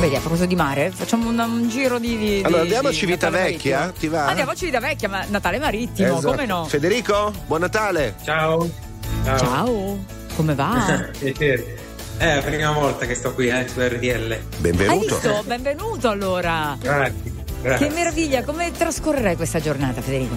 Vedi, 0.01 0.14
a 0.14 0.20
proposito 0.20 0.46
di 0.46 0.55
mare, 0.55 0.92
facciamo 0.92 1.28
un, 1.28 1.38
un 1.40 1.68
giro 1.68 1.99
di. 1.99 2.16
di 2.16 2.40
Allora 2.44 2.62
di- 2.62 2.68
andiamo 2.68 2.88
a 2.88 2.90
di 2.92 2.96
Civitavecchia, 2.96 3.76
Natale 3.78 3.99
ti 3.99 4.07
va? 4.09 4.26
Andiamo 4.26 4.51
a 4.53 4.55
Civitavecchia, 4.55 5.09
ma 5.09 5.24
Natale 5.28 5.59
marittimo, 5.59 6.18
Esatto. 6.18 6.30
come 6.30 6.46
no? 6.46 6.64
Federico, 6.66 7.32
buon 7.46 7.61
Natale. 7.61 8.14
Ciao. 8.22 8.70
Ciao. 9.24 9.99
Come 10.36 10.55
va? 10.55 11.09
Piacere. 11.18 11.78
È 12.16 12.34
la 12.36 12.42
prima 12.42 12.70
volta 12.72 13.07
che 13.07 13.14
sto 13.14 13.34
qui, 13.34 13.49
eh, 13.49 13.66
su 13.66 13.80
RDL. 13.80 14.38
Hai 14.62 14.99
visto? 15.01 15.42
Benvenuto 15.44 16.09
allora. 16.09 16.76
Grazie. 16.80 17.32
grazie. 17.61 17.88
Che 17.88 17.92
meraviglia, 17.92 18.44
come 18.44 18.70
trascorrerai 18.70 19.34
questa 19.34 19.59
giornata, 19.61 20.01
Federico? 20.01 20.36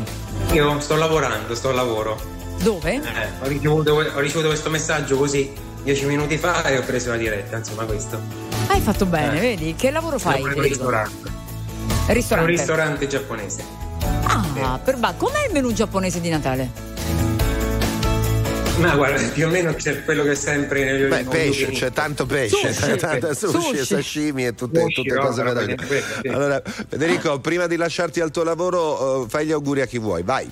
Io 0.53 0.79
sto 0.79 0.95
lavorando, 0.95 1.53
sto 1.53 1.69
al 1.69 1.75
lavoro. 1.75 2.19
Dove? 2.63 2.95
Eh, 2.95 3.01
ho, 3.41 3.47
ricevuto, 3.47 3.93
ho 3.93 4.19
ricevuto 4.19 4.47
questo 4.47 4.71
messaggio 4.71 5.17
così 5.17 5.51
dieci 5.83 6.05
minuti 6.05 6.37
fa 6.37 6.63
e 6.63 6.77
ho 6.79 6.81
preso 6.81 7.09
la 7.09 7.17
diretta, 7.17 7.57
insomma 7.57 7.83
questo. 7.85 8.50
Hai 8.71 8.79
fatto 8.79 9.05
bene, 9.05 9.37
Eh. 9.37 9.41
vedi? 9.41 9.75
Che 9.75 9.91
lavoro 9.91 10.17
fai? 10.17 10.41
Un 10.41 10.61
ristorante. 10.61 11.29
Ristorante. 12.07 12.51
Un 12.51 12.57
ristorante 12.57 13.07
giapponese. 13.07 13.63
Ah, 14.61 14.79
per, 14.81 14.95
ma 14.95 15.13
com'è 15.13 15.45
il 15.47 15.51
menù 15.51 15.73
giapponese 15.73 16.21
di 16.21 16.29
Natale? 16.29 16.69
Ma 18.77 18.95
guarda, 18.95 19.21
più 19.33 19.45
o 19.45 19.49
meno 19.49 19.73
c'è 19.73 20.03
quello 20.05 20.23
che 20.23 20.31
è 20.31 20.35
sempre 20.35 20.85
nel 20.85 21.07
Beh, 21.09 21.23
pesce, 21.25 21.67
c'è 21.67 21.91
tanto 21.91 22.25
pesce, 22.25 22.73
Sushi. 22.73 22.95
tanto 22.97 23.33
sushi, 23.35 23.77
e 23.77 23.83
sashimi 23.85 24.45
e 24.47 24.55
tutte, 24.55 24.79
Sushi, 24.79 24.93
tutte 25.03 25.13
no, 25.15 25.21
cose 25.25 25.43
meravigliose. 25.43 26.03
sì. 26.21 26.27
Allora, 26.29 26.61
Federico, 26.63 27.39
prima 27.39 27.67
di 27.67 27.75
lasciarti 27.75 28.21
al 28.21 28.31
tuo 28.31 28.43
lavoro, 28.43 29.25
eh, 29.25 29.29
fai 29.29 29.45
gli 29.45 29.51
auguri 29.51 29.81
a 29.81 29.85
chi 29.85 29.99
vuoi, 29.99 30.23
vai. 30.23 30.49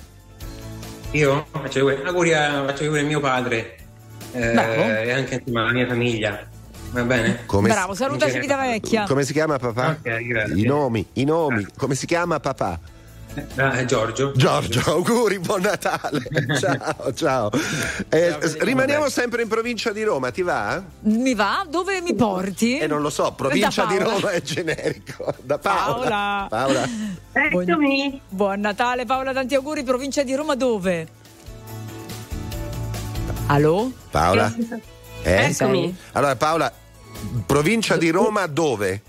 Io 1.12 1.46
faccio 1.50 1.78
gli 1.78 1.82
auguri- 1.82 2.06
auguri 2.06 2.34
a, 2.34 2.64
faccio 2.66 2.82
gli 2.82 2.86
auguri 2.86 3.00
a 3.02 3.06
mio 3.06 3.20
padre 3.20 3.76
eh, 4.32 4.52
e 5.06 5.10
anche 5.10 5.34
insomma, 5.36 5.62
alla 5.62 5.72
mia 5.72 5.86
famiglia. 5.88 6.46
Va 6.90 7.02
bene? 7.04 7.44
Bravo, 7.46 7.94
saluta 7.94 8.26
In 8.26 8.32
Civitavecchia. 8.32 9.04
Come 9.06 9.24
si 9.24 9.32
chiama 9.32 9.58
papà? 9.58 9.90
Ok, 9.90 10.26
grazie. 10.26 10.56
I 10.56 10.64
nomi, 10.64 11.06
i 11.14 11.24
nomi. 11.24 11.66
Come 11.76 11.94
si 11.94 12.06
chiama 12.06 12.40
papà? 12.40 12.78
Ah, 13.56 13.84
Giorgio. 13.84 14.32
Giorgio, 14.32 14.80
auguri, 14.90 15.38
buon 15.38 15.60
Natale. 15.60 16.20
ciao, 16.58 17.14
ciao. 17.14 17.50
Eh, 18.08 18.36
rimaniamo 18.58 19.08
sempre 19.08 19.42
in 19.42 19.48
provincia 19.48 19.92
di 19.92 20.02
Roma, 20.02 20.32
ti 20.32 20.42
va? 20.42 20.82
Mi 21.02 21.34
va? 21.34 21.64
Dove 21.68 22.00
mi 22.00 22.14
porti? 22.14 22.78
E 22.78 22.88
non 22.88 23.00
lo 23.00 23.10
so, 23.10 23.32
provincia 23.32 23.84
di. 23.84 23.98
Roma 23.98 24.30
è 24.30 24.42
generico. 24.42 25.32
Da 25.42 25.58
Paola. 25.58 26.46
Paola. 26.48 26.88
Paola. 27.32 27.48
Buon, 27.50 28.20
buon 28.28 28.60
Natale 28.60 29.04
Paola, 29.04 29.32
tanti 29.32 29.54
auguri, 29.54 29.84
provincia 29.84 30.24
di 30.24 30.34
Roma 30.34 30.56
dove? 30.56 31.06
Allo? 33.46 33.92
Paola? 34.10 34.52
Eh? 35.22 35.46
Eccomi. 35.50 35.96
Allora 36.12 36.36
Paola, 36.36 36.72
provincia 37.46 37.96
di 37.96 38.10
Roma 38.10 38.46
dove? 38.46 39.02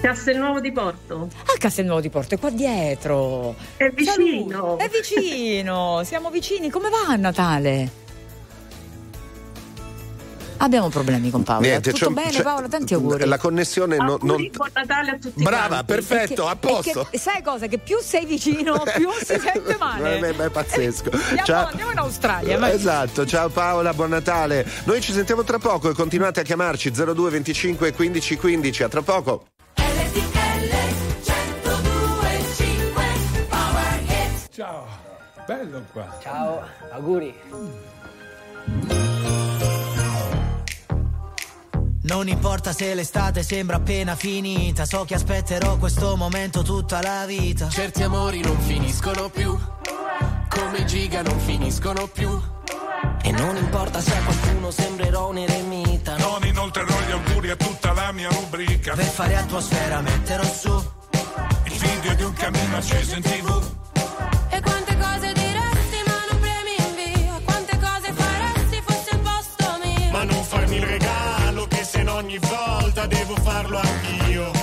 Castelnuovo 0.00 0.60
di 0.60 0.72
Porto. 0.72 1.28
Ah, 1.44 1.58
Castelnuovo 1.58 2.00
di 2.00 2.08
Porto, 2.08 2.34
è 2.34 2.38
qua 2.38 2.50
dietro. 2.50 3.54
È 3.76 3.90
vicino. 3.90 4.78
Saluti. 4.78 4.84
È 4.84 4.88
vicino, 4.88 6.00
siamo 6.04 6.30
vicini. 6.30 6.70
Come 6.70 6.88
va 6.88 7.12
a 7.12 7.16
Natale? 7.16 7.99
Abbiamo 10.62 10.88
problemi 10.90 11.30
con 11.30 11.42
Paola. 11.42 11.66
Niente, 11.66 11.92
Tutto 11.92 12.10
bene 12.10 12.42
Paola? 12.42 12.68
Tanti 12.68 12.92
auguri. 12.94 13.24
La 13.26 13.38
connessione 13.38 13.96
non... 13.96 14.10
Auguri, 14.20 14.26
non- 14.26 14.50
buon 14.54 14.68
Natale 14.74 15.10
a 15.12 15.18
tutti 15.18 15.42
Brava, 15.42 15.66
quanti. 15.68 15.84
perfetto, 15.86 16.46
a 16.46 16.52
E 16.52 16.56
posto. 16.56 17.08
che- 17.10 17.18
sai 17.18 17.42
cosa? 17.42 17.66
Che 17.66 17.78
più 17.78 17.96
sei 18.02 18.26
vicino, 18.26 18.82
più 18.94 19.08
si 19.12 19.38
sente 19.38 19.76
male. 19.78 20.16
Eh, 20.16 20.20
beh, 20.20 20.32
beh, 20.34 20.44
è 20.46 20.50
pazzesco. 20.50 21.10
Andiamo, 21.16 21.44
Ciao. 21.44 21.66
andiamo 21.68 21.90
in 21.92 21.98
Australia. 21.98 22.58
vai. 22.58 22.74
Esatto, 22.74 23.24
ciao 23.26 23.48
Paola, 23.48 23.94
buon 23.94 24.10
Natale. 24.10 24.66
Noi 24.84 25.00
ci 25.00 25.12
sentiamo 25.12 25.44
tra 25.44 25.58
poco 25.58 25.88
e 25.90 25.94
continuate 25.94 26.40
a 26.40 26.42
chiamarci 26.42 26.90
02 26.92 27.30
25 27.30 27.92
15 27.92 28.36
15. 28.36 28.82
A 28.82 28.88
tra 28.88 29.02
poco. 29.02 29.46
Ciao, 34.50 34.86
bello 35.46 35.82
qua. 35.92 36.18
Ciao, 36.22 36.62
auguri. 36.92 37.34
Non 42.02 42.28
importa 42.28 42.72
se 42.72 42.94
l'estate 42.94 43.42
sembra 43.42 43.76
appena 43.76 44.16
finita, 44.16 44.86
so 44.86 45.04
che 45.04 45.14
aspetterò 45.14 45.76
questo 45.76 46.16
momento 46.16 46.62
tutta 46.62 47.02
la 47.02 47.26
vita. 47.26 47.68
Certi 47.68 48.02
amori 48.02 48.40
non 48.40 48.58
finiscono 48.58 49.28
più, 49.28 49.54
come 50.48 50.84
giga 50.86 51.20
non 51.20 51.38
finiscono 51.38 52.06
più. 52.06 52.40
E 53.22 53.32
non 53.32 53.54
importa 53.56 54.00
se 54.00 54.16
a 54.16 54.22
qualcuno 54.22 54.70
sembrerò 54.70 55.28
un 55.28 55.38
eremita. 55.38 56.16
Non 56.16 56.42
inoltrerò 56.42 56.94
gli 57.06 57.10
auguri 57.10 57.50
a 57.50 57.56
tutta 57.56 57.92
la 57.92 58.12
mia 58.12 58.30
rubrica. 58.30 58.94
Per 58.94 59.04
fare 59.04 59.36
atmosfera 59.36 60.00
metterò 60.00 60.44
su 60.44 60.82
Il 61.64 61.72
video 61.72 62.14
di 62.14 62.22
un 62.22 62.32
cammino 62.32 62.76
acceso 62.78 63.14
in 63.14 63.22
tv. 63.22 63.62
E 64.48 64.60
quante 64.62 64.96
cose 64.96 65.32
diresti 65.34 65.98
ma 66.06 66.24
non 66.30 66.40
premi 66.40 66.74
in 66.78 66.94
via 66.94 67.40
Quante 67.44 67.78
cose 67.78 68.12
faresti 68.12 68.82
fosse 68.84 69.10
il 69.12 69.20
posto 69.20 69.78
mio 69.84 70.10
Ma 70.10 70.24
non 70.24 70.42
farmi 70.42 70.76
il 70.76 70.82
regalo 70.82 71.09
ogni 72.20 72.38
volta 72.38 73.06
devo 73.06 73.34
farlo 73.36 73.78
anch'io. 73.78 74.59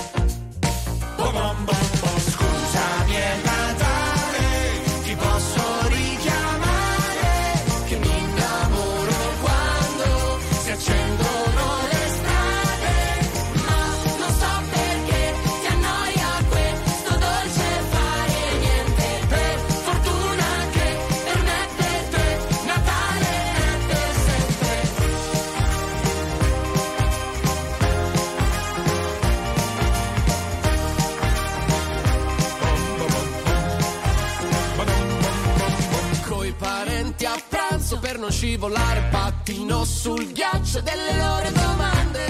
Scivolare 38.38 39.02
pattino 39.10 39.84
sul 39.84 40.30
ghiaccio 40.30 40.80
delle 40.80 41.12
loro 41.16 41.50
domande. 41.50 42.24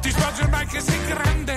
Ti 0.00 0.10
sbaglio 0.10 0.44
ormai 0.44 0.66
che 0.66 0.80
sei 0.80 1.06
grande. 1.06 1.56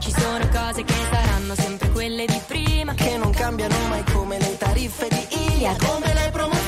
Ci 0.00 0.10
sono 0.10 0.46
cose 0.48 0.84
che 0.84 0.92
saranno 1.10 1.54
sempre 1.54 1.88
quelle 1.92 2.26
di 2.26 2.40
prima 2.46 2.92
che 2.92 3.16
non 3.16 3.30
cambiano 3.30 3.74
mai 3.88 4.04
come 4.12 4.38
le 4.38 4.54
tariffe 4.58 5.08
di 5.08 5.26
Ilia. 5.46 5.74
Come 5.78 6.12
le 6.12 6.28
promozioni, 6.30 6.63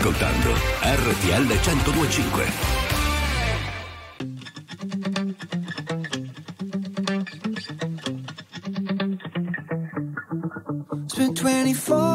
ascoltando 0.00 0.50
RTL 0.82 1.46
1025. 1.46 2.44
Spent 11.06 11.42
24 11.42 12.09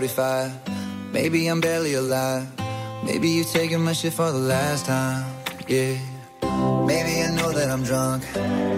645. 0.00 1.12
Maybe 1.12 1.46
I'm 1.48 1.60
barely 1.60 1.94
alive. 1.94 2.48
Maybe 3.04 3.28
you're 3.28 3.44
taking 3.44 3.80
my 3.80 3.92
shit 3.92 4.14
for 4.14 4.32
the 4.32 4.38
last 4.38 4.86
time. 4.86 5.22
Yeah. 5.68 5.98
Maybe 6.86 7.20
I 7.20 7.30
know 7.36 7.52
that 7.52 7.68
I'm 7.68 7.82
drunk. 7.82 8.24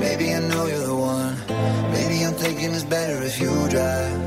Maybe 0.01 0.35
I 0.35 0.41
know 0.41 0.67
you're 0.67 0.87
the 0.87 0.97
one. 0.97 1.37
Maybe 1.93 2.25
I'm 2.25 2.35
thinking 2.35 2.75
it's 2.75 2.83
better 2.83 3.23
if 3.23 3.41
you 3.41 3.51
drive. 3.69 4.19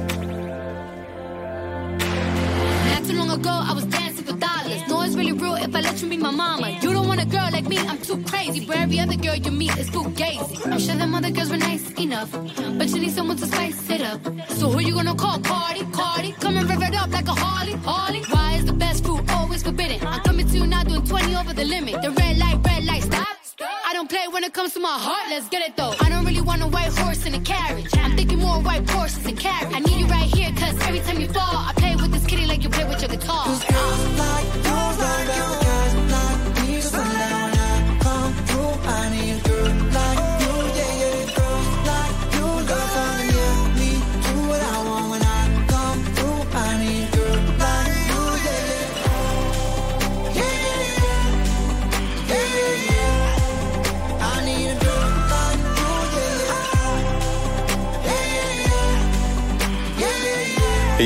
Not 2.92 3.04
too 3.04 3.18
long 3.18 3.32
ago, 3.32 3.50
I 3.52 3.74
was 3.74 3.84
dancing 3.86 4.24
for 4.24 4.38
dollars. 4.38 4.88
No, 4.88 5.02
it's 5.02 5.16
really 5.16 5.34
real 5.34 5.56
if 5.56 5.76
I 5.76 5.82
let 5.82 6.02
you 6.02 6.08
be 6.08 6.16
my 6.16 6.32
mama. 6.32 6.70
You 6.82 6.94
don't 6.94 7.08
want 7.08 7.22
a 7.22 7.26
girl 7.26 7.50
like 7.52 7.68
me, 7.68 7.80
I'm 7.80 7.98
too 7.98 8.24
crazy. 8.24 8.66
But 8.66 8.78
every 8.78 9.00
other 9.02 9.18
girl 9.18 9.36
you 9.36 9.52
meet 9.52 9.78
is 9.78 9.90
fugazi. 9.90 10.66
I'm 10.66 10.80
sure 10.80 10.96
them 10.96 11.14
other 11.14 11.32
girls 11.32 11.50
were 11.50 11.58
nice 11.58 11.92
enough. 12.00 12.32
But 12.78 12.88
you 12.90 13.00
need 13.02 13.12
someone 13.12 13.36
to 13.38 13.46
spice 13.46 13.67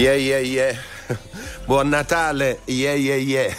yeah, 0.01 0.15
yeah. 0.15 0.39
Yeah. 0.39 0.77
Buon 1.67 1.89
Natale, 1.89 2.59
yeah, 2.67 2.95
yeah, 2.95 3.15
yeah. 3.15 3.53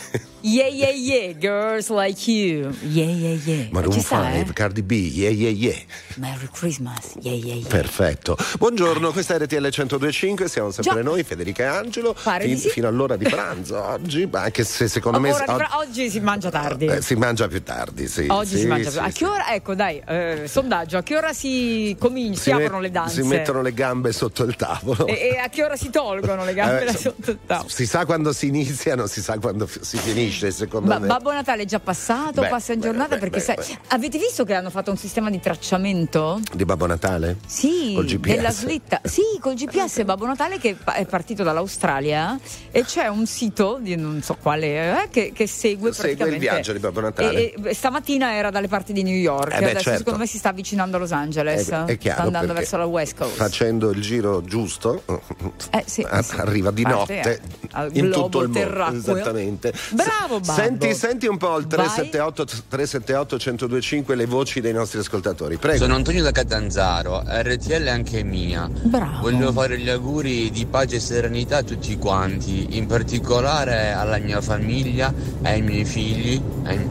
Yeah, 0.45 0.67
yeah, 0.67 0.91
yeah, 0.91 1.33
girls 1.35 1.89
like 1.89 2.27
you. 2.29 2.75
Yeah, 2.83 3.07
yeah, 3.07 3.39
yeah. 3.45 3.69
Maroon 3.71 3.93
Ci 3.93 4.01
sta, 4.01 4.25
5, 4.33 4.51
eh? 4.51 4.53
Cardi 4.53 4.83
B, 4.83 4.91
yeah, 4.91 5.31
yeah, 5.31 5.51
yeah. 5.51 5.77
Merry 6.17 6.49
Christmas. 6.53 7.13
Yeah, 7.21 7.35
yeah, 7.37 7.55
yeah. 7.55 7.69
Perfetto. 7.69 8.37
Buongiorno, 8.59 9.13
questa 9.13 9.37
è 9.37 9.39
RTL 9.39 9.69
1025, 9.71 10.49
siamo 10.49 10.73
sempre 10.73 10.95
Già. 10.95 11.03
noi, 11.03 11.23
Federica 11.23 11.63
e 11.63 11.67
Angelo, 11.67 12.17
Pare 12.21 12.43
di 12.45 12.51
fin- 12.51 12.59
sì. 12.61 12.69
fino 12.71 12.89
all'ora 12.89 13.15
di 13.15 13.25
pranzo 13.25 13.79
oggi, 13.87 14.29
anche 14.33 14.65
se 14.65 14.89
secondo 14.89 15.21
me 15.21 15.31
Ora 15.33 15.79
oggi 15.79 16.11
si 16.11 16.19
mangia 16.19 16.51
tardi. 16.51 16.87
eh, 16.87 17.01
si 17.03 17.15
mangia 17.15 17.47
più 17.47 17.63
tardi, 17.63 18.09
sì. 18.09 18.27
Oggi 18.29 18.55
sì, 18.57 18.59
si 18.63 18.67
mangia 18.67 18.91
sì, 18.91 18.99
A 18.99 19.11
sì. 19.11 19.19
che 19.19 19.25
ora? 19.27 19.55
Ecco, 19.55 19.77
dai, 19.77 20.03
eh, 20.05 20.43
sondaggio. 20.49 20.97
A 20.97 21.03
che 21.05 21.17
ora 21.17 21.33
si 21.33 21.95
comincia? 22.01 22.41
Si, 22.43 22.51
Si 22.51 22.57
met- 22.57 22.73
le 22.81 22.91
danze? 22.91 23.23
Si 23.23 23.29
mettono 23.29 23.63
le 23.63 23.73
gambe 23.73 24.11
sotto 24.11 24.43
il 24.43 24.57
tavolo. 24.57 25.07
E, 25.07 25.35
e 25.35 25.39
a 25.39 25.49
che 25.49 25.63
ora 25.63 25.77
si 25.77 25.89
tolgono 25.89 26.45
le 26.45 26.53
gambe 26.55 26.87
Eh, 26.87 26.97
sotto 26.97 27.31
il 27.31 27.39
tavolo? 27.47 27.69
Si 27.69 27.87
sa 27.87 28.05
quando 28.05 28.33
si 28.33 28.49
inizia, 28.49 28.97
non 28.97 29.07
si 29.07 29.23
sa 29.23 29.39
quando 29.39 29.69
si 29.81 29.97
finisce, 29.99 30.31
secondo 30.33 30.89
Ma 30.89 30.99
me. 30.99 31.07
Babbo 31.07 31.33
Natale 31.33 31.63
è 31.63 31.67
già 31.67 31.81
passato, 31.81 32.41
Beh, 32.43 32.49
passa 32.49 32.73
in 32.73 32.81
giornata 32.81 33.15
beh, 33.15 33.21
perché 33.21 33.39
beh, 33.39 33.63
sai, 33.63 33.79
avete 33.89 34.19
visto 34.19 34.45
che 34.45 34.55
hanno 34.55 34.71
fatto 34.71 34.91
un 34.91 34.97
sistema 34.97 35.31
di 35.31 35.39
tracciamento? 35.41 36.41
Di 36.53 36.65
Babbo 36.65 36.87
Natale? 36.87 37.37
Sì, 37.47 37.93
Col 37.95 38.05
GPS. 38.05 38.35
della 38.37 38.51
slitta. 38.51 39.01
Sì, 39.05 39.23
col 39.41 39.55
GPS 39.55 40.03
Babbo 40.05 40.27
Natale 40.27 40.59
che 40.59 40.77
è 40.95 41.07
partito 41.07 41.43
dall'Australia 41.43 42.39
e 42.71 42.85
c'è 42.85 43.07
un 43.09 43.27
sito, 43.27 43.79
di 43.81 43.97
non 43.97 44.23
so 44.23 44.37
quale, 44.41 45.03
eh, 45.05 45.09
che, 45.11 45.33
che 45.35 45.47
segue 45.47 45.93
Segue 45.93 46.29
il 46.31 46.39
viaggio 46.39 46.73
di 46.73 46.79
Babbo 46.79 47.01
Natale. 47.01 47.53
E, 47.53 47.55
e 47.63 47.75
stamattina 47.75 48.35
era 48.35 48.51
dalle 48.51 48.69
parti 48.69 48.93
di 48.93 49.03
New 49.03 49.15
York, 49.17 49.53
Eh 49.53 49.57
adesso 49.57 49.81
certo. 49.81 49.99
secondo 49.99 50.19
me 50.21 50.27
si 50.27 50.39
sta 50.39 50.49
avvicinando 50.51 50.97
a 50.97 51.01
Los 51.01 51.13
Angeles. 51.13 51.69
È, 51.69 51.85
è 51.85 51.99
chiaro. 51.99 52.19
sta 52.19 52.27
andando 52.27 52.53
verso 52.53 52.77
la 52.77 52.85
West 52.87 53.17
Coast. 53.17 53.35
Facendo 53.37 53.91
il 53.91 54.01
giro 54.01 54.43
giusto, 54.45 55.03
Eh, 55.71 55.85
sì, 55.87 56.03
a- 56.09 56.23
sì. 56.23 56.37
arriva 56.37 56.71
di 56.71 56.83
Parte, 56.83 57.41
notte 57.73 57.99
in 57.99 58.11
tutto 58.11 58.41
il 58.43 58.49
mondo. 58.49 58.59
terracqueo. 58.59 58.99
Esattamente. 59.17 59.73
Bravo, 59.91 60.22
Babbo. 60.29 60.53
Senti, 60.53 60.95
senti 60.95 61.27
un 61.27 61.37
po' 61.37 61.57
il 61.59 61.67
Vai. 61.67 61.87
378 61.87 62.45
378 62.69 63.37
1025 63.37 64.15
le 64.15 64.27
voci 64.27 64.61
dei 64.61 64.73
nostri 64.73 64.99
ascoltatori. 65.01 65.57
Prego. 65.57 65.79
Sono 65.79 65.95
Antonio 65.95 66.23
da 66.23 66.31
Catanzaro, 66.33 67.23
RTL 67.27 67.85
è 67.85 67.91
anche 67.91 68.23
mia. 68.23 68.69
Bravo. 68.71 69.21
Voglio 69.23 69.53
fare 69.53 69.79
gli 69.79 69.89
auguri 69.89 70.51
di 70.51 70.67
pace 70.67 70.97
e 70.97 71.01
serenità 71.01 71.59
a 71.59 71.63
tutti 71.63 71.97
quanti, 71.99 72.77
in 72.77 72.87
particolare 72.87 73.93
alla 73.93 74.19
mia 74.19 74.41
famiglia, 74.41 75.13
ai 75.43 75.63
miei 75.63 75.85
figli 75.85 76.41
ai- 76.65 76.89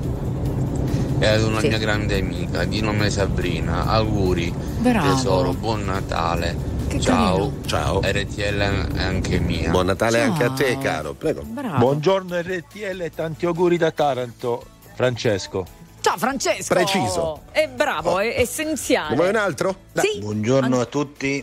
e 1.20 1.26
ad 1.28 1.44
una 1.44 1.60
Sì. 1.60 1.68
mia 1.68 1.78
grande 1.78 2.20
amica 2.20 2.64
di 2.66 2.82
nome 2.82 3.10
Sabrina. 3.12 3.86
Auguri, 3.86 4.52
Bravo. 4.80 5.14
tesoro, 5.16 5.54
buon 5.54 5.84
Natale. 5.86 6.56
Che 6.92 7.00
Ciao. 7.00 7.54
Ciao. 7.66 8.02
RTL 8.04 8.60
è 8.96 9.02
anche 9.02 9.40
mia. 9.40 9.70
Buon 9.70 9.86
Natale 9.86 10.18
Ciao. 10.20 10.32
anche 10.32 10.44
a 10.44 10.52
te, 10.52 10.78
caro. 10.78 11.14
Prego. 11.14 11.42
Bravo. 11.44 11.78
Buongiorno 11.78 12.38
RTL 12.38 13.02
e 13.04 13.10
tanti 13.12 13.46
auguri 13.46 13.78
da 13.78 13.92
Taranto, 13.92 14.66
Francesco. 14.96 15.66
Ciao 16.02 16.18
Francesco. 16.18 16.74
Preciso. 16.74 17.44
È 17.52 17.70
bravo, 17.70 18.20
è 18.20 18.36
essenziale. 18.38 19.12
Ne 19.12 19.16
vuoi 19.16 19.30
un 19.30 19.38
altro? 19.38 19.76
Sì. 19.94 20.20
Buongiorno 20.20 20.82
a 20.82 20.86
tutti 20.86 21.42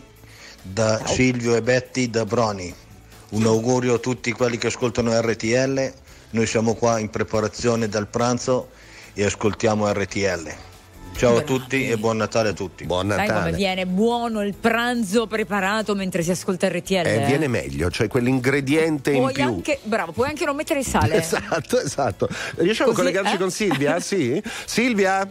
da 0.61 1.03
Silvio 1.03 1.55
e 1.55 1.63
Betty 1.63 2.11
da 2.11 2.25
Broni. 2.25 2.71
Un 3.29 3.45
augurio 3.47 3.95
a 3.95 3.97
tutti 3.97 4.31
quelli 4.31 4.59
che 4.59 4.67
ascoltano 4.67 5.19
RTL. 5.19 5.93
Noi 6.29 6.45
siamo 6.45 6.75
qua 6.75 6.99
in 6.99 7.09
preparazione 7.09 7.89
dal 7.89 8.05
pranzo 8.05 8.69
e 9.15 9.25
ascoltiamo 9.25 9.91
RTL. 9.91 10.68
Ciao 11.19 11.35
a 11.35 11.41
tutti 11.41 11.89
e 11.89 11.97
buon 11.97 12.15
Natale 12.15 12.47
a 12.47 12.53
tutti. 12.53 12.85
Buon 12.85 13.09
Sai 13.09 13.27
come 13.27 13.51
viene 13.51 13.85
buono 13.85 14.41
il 14.41 14.53
pranzo 14.53 15.27
preparato 15.27 15.93
mentre 15.93 16.23
si 16.23 16.31
ascolta 16.31 16.69
RTL? 16.69 17.05
Eh, 17.05 17.25
viene 17.25 17.49
meglio, 17.49 17.91
cioè 17.91 18.07
quell'ingrediente 18.07 19.11
in 19.11 19.17
Puoi 19.17 19.33
più. 19.33 19.43
anche, 19.43 19.79
bravo, 19.83 20.13
puoi 20.13 20.29
anche 20.29 20.45
non 20.45 20.55
mettere 20.55 20.79
il 20.79 20.85
sale. 20.85 21.15
Esatto, 21.15 21.77
esatto. 21.77 22.29
Riusciamo 22.55 22.91
Così, 22.91 23.01
a 23.01 23.11
collegarci 23.11 23.35
eh? 23.35 23.37
con 23.37 23.51
Silvia? 23.51 23.99
Sì? 24.09 24.41
Silvia? 24.63 25.29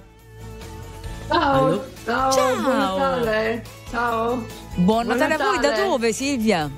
Ciao, 1.27 1.85
ciao, 2.05 2.33
Ciao. 2.33 2.61
buon 2.61 2.77
Natale. 2.77 3.65
Ciao. 3.91 4.47
Buon 4.75 5.07
Natale 5.07 5.35
a 5.35 5.39
voi, 5.39 5.59
da 5.59 5.69
Natale. 5.71 5.89
dove 5.89 6.13
Silvia? 6.13 6.71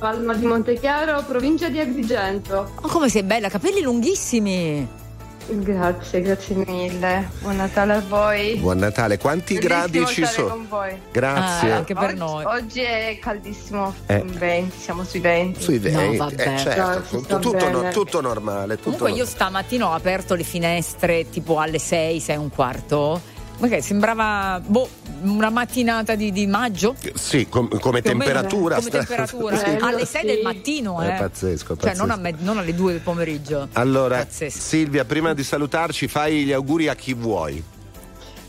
Palma 0.00 0.34
di 0.34 0.44
Montechiaro, 0.44 1.22
provincia 1.22 1.68
di 1.68 1.78
Agrigento. 1.78 2.72
Oh, 2.82 2.88
come 2.88 3.08
sei 3.08 3.22
bella, 3.22 3.48
capelli 3.48 3.80
lunghissimi. 3.80 5.02
Grazie, 5.46 6.20
grazie 6.22 6.54
mille. 6.66 7.28
Buon 7.40 7.56
Natale 7.56 7.92
a 7.94 8.00
voi. 8.08 8.56
Buon 8.56 8.78
Natale. 8.78 9.18
Quanti 9.18 9.54
Bellissimo 9.54 9.76
gradi 9.78 10.06
ci 10.06 10.24
sono? 10.24 10.48
con 10.48 10.66
voi. 10.68 10.98
Grazie. 11.12 11.70
Ah, 11.72 11.76
anche 11.76 11.94
per 11.94 12.04
oggi, 12.10 12.16
noi. 12.18 12.44
Oggi 12.44 12.80
è 12.80 13.18
caldissimo, 13.20 13.94
Eh. 14.06 14.22
20, 14.24 14.78
siamo 14.78 15.04
sui 15.04 15.20
20. 15.20 15.60
Sui 15.62 15.78
No, 15.78 15.98
20, 15.98 16.16
vabbè. 16.16 16.54
eh, 16.54 16.58
certo, 16.58 17.18
No, 17.28 17.38
tutto, 17.38 17.70
no- 17.70 17.90
tutto 17.90 18.20
normale. 18.22 18.76
Tutto 18.76 18.90
Comunque 18.96 19.10
io 19.12 19.26
stamattina 19.26 19.88
ho 19.88 19.92
aperto 19.92 20.34
le 20.34 20.44
finestre 20.44 21.28
tipo 21.28 21.58
alle 21.58 21.78
6, 21.78 22.20
6 22.20 22.34
e 22.34 22.38
un 22.38 22.48
quarto. 22.50 23.20
Che 23.68 23.82
sembrava 23.82 24.60
boh, 24.64 24.88
una 25.22 25.50
mattinata 25.50 26.14
di, 26.14 26.32
di 26.32 26.46
maggio. 26.46 26.94
Sì, 27.14 27.48
com- 27.48 27.68
come 27.78 28.00
Più 28.02 28.10
temperatura. 28.10 28.76
come 28.76 28.88
sta- 28.88 28.98
temperatura. 29.04 29.56
Sì. 29.64 29.76
Alle 29.80 30.04
6 30.06 30.24
del 30.26 30.40
mattino, 30.42 31.02
eh. 31.02 31.14
È 31.14 31.18
pazzesco, 31.18 31.76
Cioè, 31.76 31.94
non, 31.96 32.10
a 32.10 32.16
pazzesco. 32.18 32.36
me- 32.38 32.44
non 32.44 32.58
alle 32.58 32.74
2 32.74 32.92
del 32.92 33.00
pomeriggio. 33.00 33.68
Allora, 33.72 34.18
Pazzesco. 34.18 34.58
Silvia, 34.60 35.04
prima 35.04 35.32
di 35.34 35.42
salutarci, 35.42 36.08
fai 36.08 36.44
gli 36.44 36.52
auguri 36.52 36.88
a 36.88 36.94
chi 36.94 37.14
vuoi. 37.14 37.62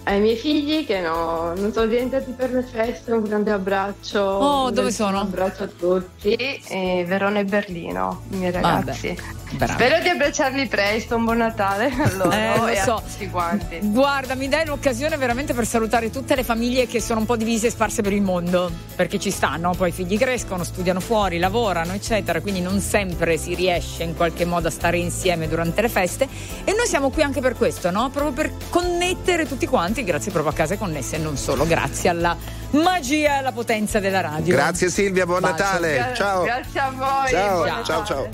Ai 0.08 0.20
miei 0.22 0.36
figli 0.36 0.86
che 0.86 0.99
no, 0.99 1.53
non 1.56 1.74
sono 1.74 1.88
diventati 1.88 2.32
per 2.32 2.51
le 2.53 2.62
feste, 2.62 3.12
un 3.12 3.24
grande 3.24 3.49
abbraccio. 3.51 4.20
Oh, 4.22 4.68
un 4.68 4.74
dove 4.74 4.91
sono? 4.91 5.20
abbraccio 5.20 5.64
a 5.64 5.68
tutti. 5.68 6.34
E 6.34 7.03
Verona 7.08 7.39
e 7.39 7.45
Berlino, 7.45 8.22
i 8.30 8.36
miei 8.38 8.51
ragazzi. 8.51 9.18
Bravo. 9.51 9.74
Spero 9.74 10.01
di 10.01 10.10
abbracciarli 10.10 10.68
presto, 10.68 11.16
un 11.16 11.24
buon 11.24 11.38
Natale 11.38 11.86
a 12.01 12.12
loro 12.16 12.32
Eh, 12.32 12.58
lo 12.58 12.68
e 12.68 12.76
so. 12.78 13.01
tutti 13.08 13.30
quanti. 13.30 13.80
Guarda, 13.82 14.36
mi 14.36 14.47
dai 14.49 14.66
l'occasione 14.66 15.18
veramente 15.18 15.53
per 15.53 15.66
salutare 15.66 16.10
tutte 16.10 16.36
le 16.36 16.43
famiglie 16.43 16.88
che 16.88 16.99
sono 16.99 17.20
un 17.22 17.26
po' 17.26 17.36
divise 17.38 17.68
e 17.68 17.70
sparse 17.70 18.01
per 18.01 18.12
il 18.12 18.22
mondo, 18.22 18.70
perché 18.95 19.18
ci 19.20 19.32
stanno, 19.32 19.72
poi 19.78 19.89
i 19.89 19.91
figli 19.91 20.18
crescono, 20.18 20.64
studiano 20.64 20.99
fuori, 20.99 21.38
lavorano, 21.38 21.93
eccetera, 21.93 22.41
quindi 22.41 22.60
non 22.60 22.80
sempre 22.80 23.38
si 23.38 23.53
riesce 23.56 24.03
in 24.03 24.16
qualche 24.16 24.45
modo 24.45 24.68
a 24.68 24.72
stare 24.72 24.97
insieme 24.97 25.47
durante 25.47 25.82
le 25.82 25.89
feste 25.89 26.28
e 26.64 26.74
noi 26.74 26.86
siamo 26.88 27.10
qui 27.12 27.22
anche 27.22 27.39
per 27.39 27.56
questo, 27.56 27.91
no? 27.91 28.10
Proprio 28.10 28.34
per 28.34 28.51
connettere 28.70 29.47
tutti 29.47 29.68
quanti, 29.68 29.95
grazie 30.04 30.32
proprio 30.32 30.54
a 30.54 30.56
case 30.56 30.78
connesse 30.78 31.16
e 31.16 31.20
non 31.20 31.38
solo, 31.38 31.66
grazie 31.66 32.10
alla 32.10 32.36
magia 32.72 33.36
e 33.36 33.38
alla 33.38 33.52
potenza 33.52 34.00
della 34.00 34.22
radio. 34.22 34.56
Grazie 34.56 34.89
Silvia, 34.89 35.26
buon 35.26 35.41
Bacio. 35.41 35.64
Natale. 35.64 36.14
Ciao. 36.16 36.43
Grazie 36.43 36.80
a 36.80 36.89
voi. 36.91 37.30
Ciao, 37.30 37.84
ciao, 37.84 38.06
ciao. 38.06 38.30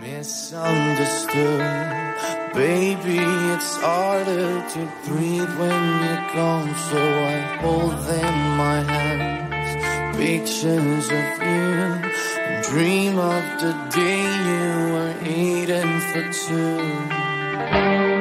Misunderstood. 0.00 1.60
Baby, 2.54 3.18
it's 3.52 3.76
harder 3.82 4.64
to 4.72 4.88
breathe 5.04 5.58
when 5.58 6.02
you're 6.02 6.32
gone, 6.32 6.74
so 6.88 6.96
I 6.96 7.58
hold 7.60 7.98
them 8.06 8.34
in 8.34 8.56
my 8.56 8.82
hands. 8.82 9.46
pictures 10.16 11.08
of 11.10 11.28
you. 11.44 12.00
Dream 12.70 13.18
of 13.18 13.44
the 13.60 13.72
day 13.90 14.24
you 14.48 14.92
were 14.94 15.14
eating 15.24 16.00
for 16.10 16.32
two. 16.32 17.25
Thank 17.58 18.10
you. 18.10 18.15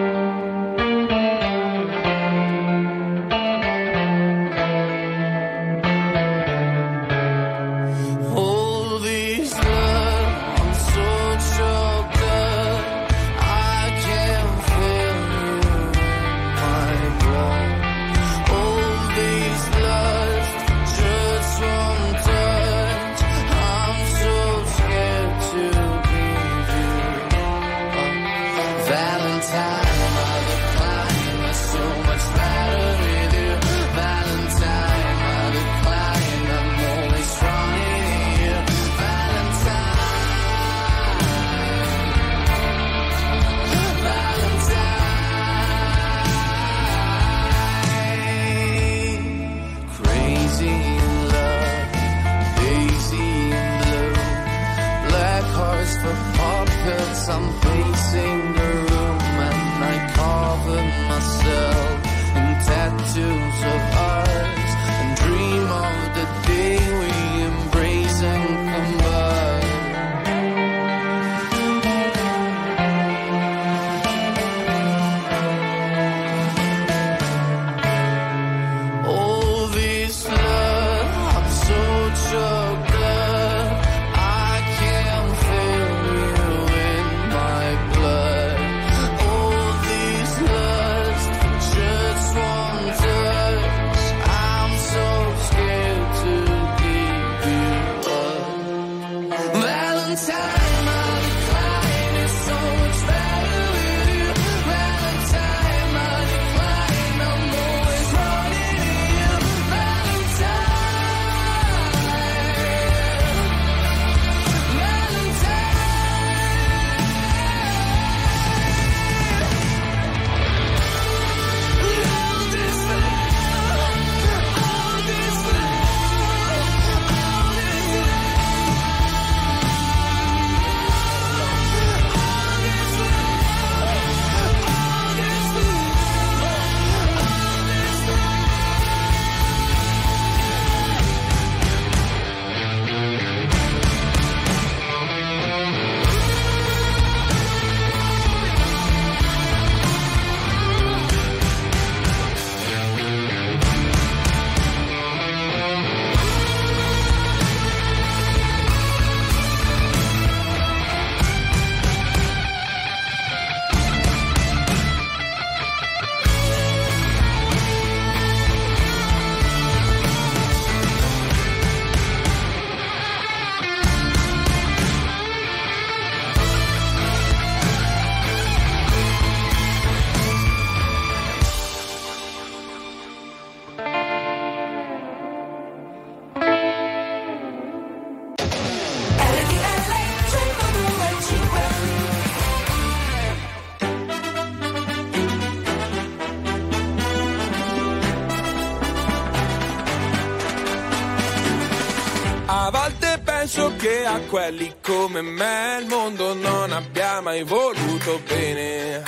Quelli 204.45 204.75
come 204.79 205.21
me 205.23 205.79
il 205.81 205.87
mondo 205.87 206.35
non 206.35 206.71
abbia 206.71 207.19
mai 207.19 207.41
voluto 207.41 208.21
bene. 208.27 209.03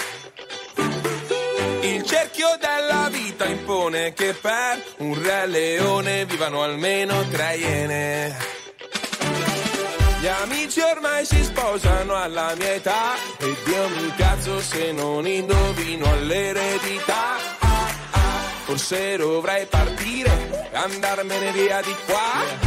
Il 1.82 2.04
cerchio 2.04 2.58
della 2.60 3.08
vita 3.12 3.46
impone 3.46 4.14
che 4.14 4.34
per 4.34 4.84
un 4.98 5.22
re 5.22 5.46
leone 5.46 6.26
vivano 6.26 6.64
almeno 6.64 7.24
tre 7.28 7.56
iene. 7.56 8.36
Gli 10.20 10.28
amici 10.28 10.80
ormai 10.80 11.24
si 11.24 11.44
sposano 11.44 12.16
alla 12.16 12.56
mia 12.58 12.74
età 12.74 13.14
e 13.38 13.56
Dio 13.64 13.90
mi 13.90 14.12
cazzo 14.16 14.60
se 14.60 14.92
non 14.92 15.28
indovino 15.28 16.12
all'eredità. 16.14 17.36
Ah, 17.60 17.90
ah, 18.12 18.42
Forse 18.66 19.18
dovrei 19.18 19.68
partire, 19.68 20.70
andarmene 20.74 21.52
via 21.52 21.80
di 21.82 21.96
qua 22.08 22.67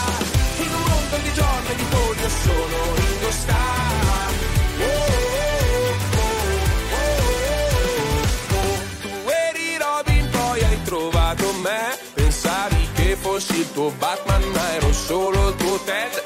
Di 1.11 1.33
giorni 1.33 1.75
di 1.75 1.83
polio 1.89 2.29
sono 2.29 2.95
Ringo 2.95 3.31
Starr. 3.31 4.33
Oh, 4.79 4.85
oh, 6.95 7.05
oh. 8.55 8.77
Tu 9.01 9.29
eri 9.29 9.77
Robin, 9.77 10.29
poi 10.29 10.63
hai 10.63 10.81
trovato 10.83 11.53
me. 11.61 11.97
Pensavi 12.13 12.87
che 12.93 13.15
fossi 13.19 13.59
il 13.59 13.71
tuo 13.73 13.91
Batman, 13.91 14.41
ma 14.51 14.73
ero 14.73 14.93
solo 14.93 15.49
il 15.49 15.55
tuo 15.57 15.79
Ted. 15.79 16.23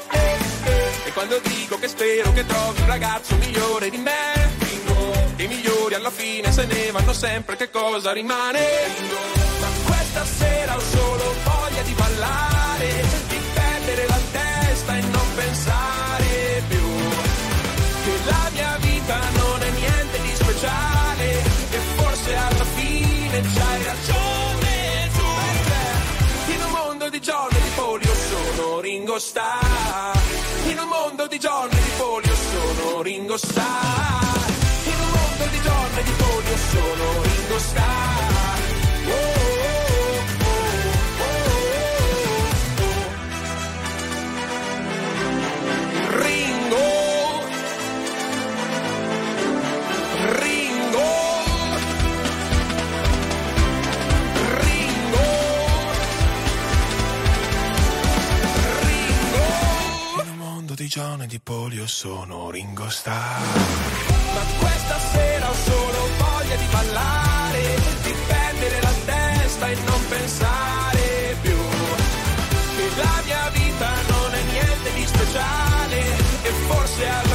E 1.04 1.12
quando 1.12 1.40
dico 1.42 1.78
che 1.78 1.88
spero 1.88 2.32
che 2.32 2.46
trovi 2.46 2.80
un 2.80 2.86
ragazzo 2.86 3.34
migliore 3.36 3.90
di 3.90 3.98
me. 3.98 4.64
I 5.36 5.46
migliori 5.46 5.94
alla 5.94 6.10
fine 6.10 6.50
se 6.52 6.64
ne 6.64 6.90
vanno 6.90 7.12
sempre, 7.12 7.56
che 7.56 7.70
cosa 7.70 8.12
rimane? 8.12 8.60
Ma 9.60 9.66
questa 9.84 10.24
sera 10.24 10.76
ho 10.76 10.80
solo 10.80 11.34
voglia 11.44 11.82
di 11.82 11.92
ballare, 11.92 13.04
di 13.28 13.40
c'hai 23.56 23.82
ragione 23.82 25.10
tu 25.16 26.52
in 26.52 26.60
un 26.62 26.70
mondo 26.70 27.08
di 27.08 27.16
e 27.16 27.60
di 27.62 27.70
polio 27.74 28.14
sono 28.14 28.80
Ringo 28.80 29.18
Starr 29.18 30.18
in 30.66 30.78
un 30.78 30.88
mondo 30.88 31.26
di 31.26 31.36
e 31.36 31.68
di 31.68 31.90
polio 31.96 32.34
sono 32.34 33.02
Ringo 33.02 33.36
Starr 33.36 34.50
in 34.84 34.98
un 35.00 35.10
mondo 35.18 35.44
di 35.50 35.60
e 35.98 36.02
di 36.02 36.12
polio 36.16 36.56
sono 36.70 37.22
Ringo 37.22 37.58
Starr 37.58 38.35
Mondo 60.94 61.26
di 61.26 61.40
polio 61.40 61.84
sono 61.88 62.48
Ringo 62.48 62.88
Starr 62.88 63.42
Ma 64.34 64.40
questa 64.60 64.98
sera 65.00 65.50
ho 65.50 65.54
solo 65.54 66.08
voglia 66.16 66.54
di 66.54 66.64
ballare 66.70 67.74
Di 68.04 68.14
perdere 68.28 68.80
la 68.82 68.92
testa 69.04 69.68
e 69.68 69.74
non 69.84 70.08
pensare 70.08 71.36
più. 71.42 71.58
Che 72.76 73.02
la 73.02 73.22
mia 73.24 73.50
vita 73.50 73.90
non 74.06 74.32
è 74.32 74.42
niente 74.44 74.92
di 74.94 75.06
speciale 75.06 75.98
E 76.42 76.50
forse 76.68 77.08
alla 77.08 77.25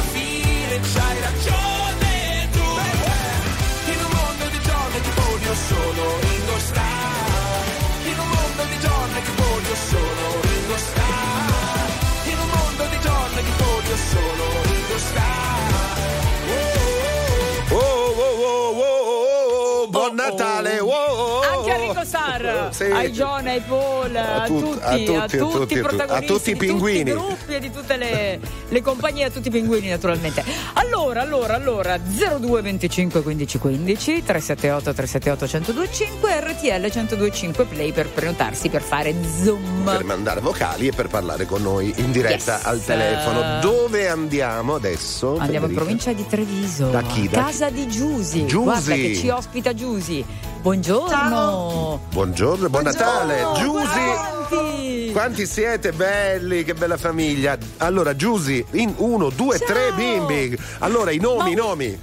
Ringo 22.42 22.72
Starr, 22.72 22.74
Sì. 22.74 22.90
ai 22.96 23.10
John, 23.10 23.46
ai 23.46 23.60
Paul, 23.60 24.16
a, 24.16 24.44
tut- 24.46 24.62
tutti, 24.62 24.82
a 24.84 24.90
tutti, 24.96 25.14
a 25.14 25.22
a 25.22 25.26
tutti, 25.28 25.38
tutti, 25.58 25.74
i 25.74 25.78
a 25.78 25.82
protagonisti, 25.82 26.32
a 26.32 26.34
tutti 26.36 26.50
i 26.50 26.52
di 26.52 26.58
pinguini. 26.58 26.98
tutti 26.98 27.10
i 27.10 27.12
gruppi 27.14 27.54
e 27.54 27.60
di 27.60 27.70
tutte 27.72 27.96
le, 27.96 28.40
le 28.72 28.80
compagnie, 28.80 29.24
a 29.26 29.30
tutti 29.30 29.48
i 29.48 29.50
pinguini 29.50 29.88
naturalmente. 29.88 30.42
Allora, 30.74 31.20
allora, 31.20 31.54
allora, 31.54 31.98
02 31.98 32.62
25 32.62 33.22
15 33.22 33.58
15 33.58 34.22
378 34.24 34.92
378 34.94 35.72
1025 35.72 36.40
RTL 36.40 36.80
1025 36.80 37.64
Play 37.66 37.92
per 37.92 38.08
prenotarsi 38.08 38.68
per 38.70 38.80
fare 38.82 39.14
Zoom. 39.42 39.84
Per 39.84 40.04
mandare 40.04 40.40
vocali 40.40 40.88
e 40.88 40.92
per 40.92 41.08
parlare 41.08 41.44
con 41.44 41.62
noi 41.62 41.92
in 41.98 42.10
diretta 42.12 42.54
Yes. 42.56 42.64
al 42.64 42.82
telefono. 42.84 43.60
Dove 43.60 44.08
andiamo 44.08 44.74
adesso? 44.76 45.36
Andiamo 45.36 45.66
in 45.66 45.74
Federica? 45.74 45.80
provincia 45.82 46.12
di 46.12 46.26
Treviso. 46.26 46.86
Da 46.88 47.02
chi? 47.02 47.28
Da 47.28 47.44
Casa 47.44 47.68
di 47.70 47.86
Giusi. 47.88 48.46
Giusi. 48.46 48.64
Guarda 48.64 48.94
che 48.94 49.14
ci 49.16 49.28
ospita 49.28 49.74
Giusi. 49.74 50.24
Buongiorno. 50.62 52.00
Buongiorno, 52.12 52.68
buon 52.68 52.84
Natale! 52.84 53.44
Giusy! 53.58 54.44
Quanti? 54.48 55.10
Quanti 55.12 55.46
siete 55.46 55.92
belli, 55.92 56.62
che 56.64 56.74
bella 56.74 56.96
famiglia! 56.96 57.58
Allora, 57.78 58.14
Giusy, 58.14 58.61
in 58.72 58.94
uno, 58.96 59.30
due, 59.30 59.58
tre 59.58 59.92
bimbi. 59.92 60.58
Allora, 60.78 61.10
i 61.10 61.18
nomi, 61.18 61.52
i 61.52 61.54
nomi. 61.54 61.98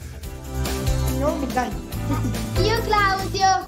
Io 1.19 2.81
Claudio. 2.83 3.67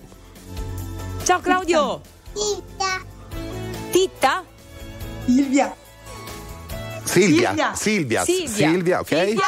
Ciao 1.24 1.40
Claudio. 1.40 2.02
Titta. 2.34 3.02
Titta? 3.92 4.44
Silvia. 5.26 5.76
Silvia, 7.04 7.74
Silvia. 7.76 8.24
Silvia, 8.24 9.00
ok? 9.00 9.08
Silvia. 9.08 9.44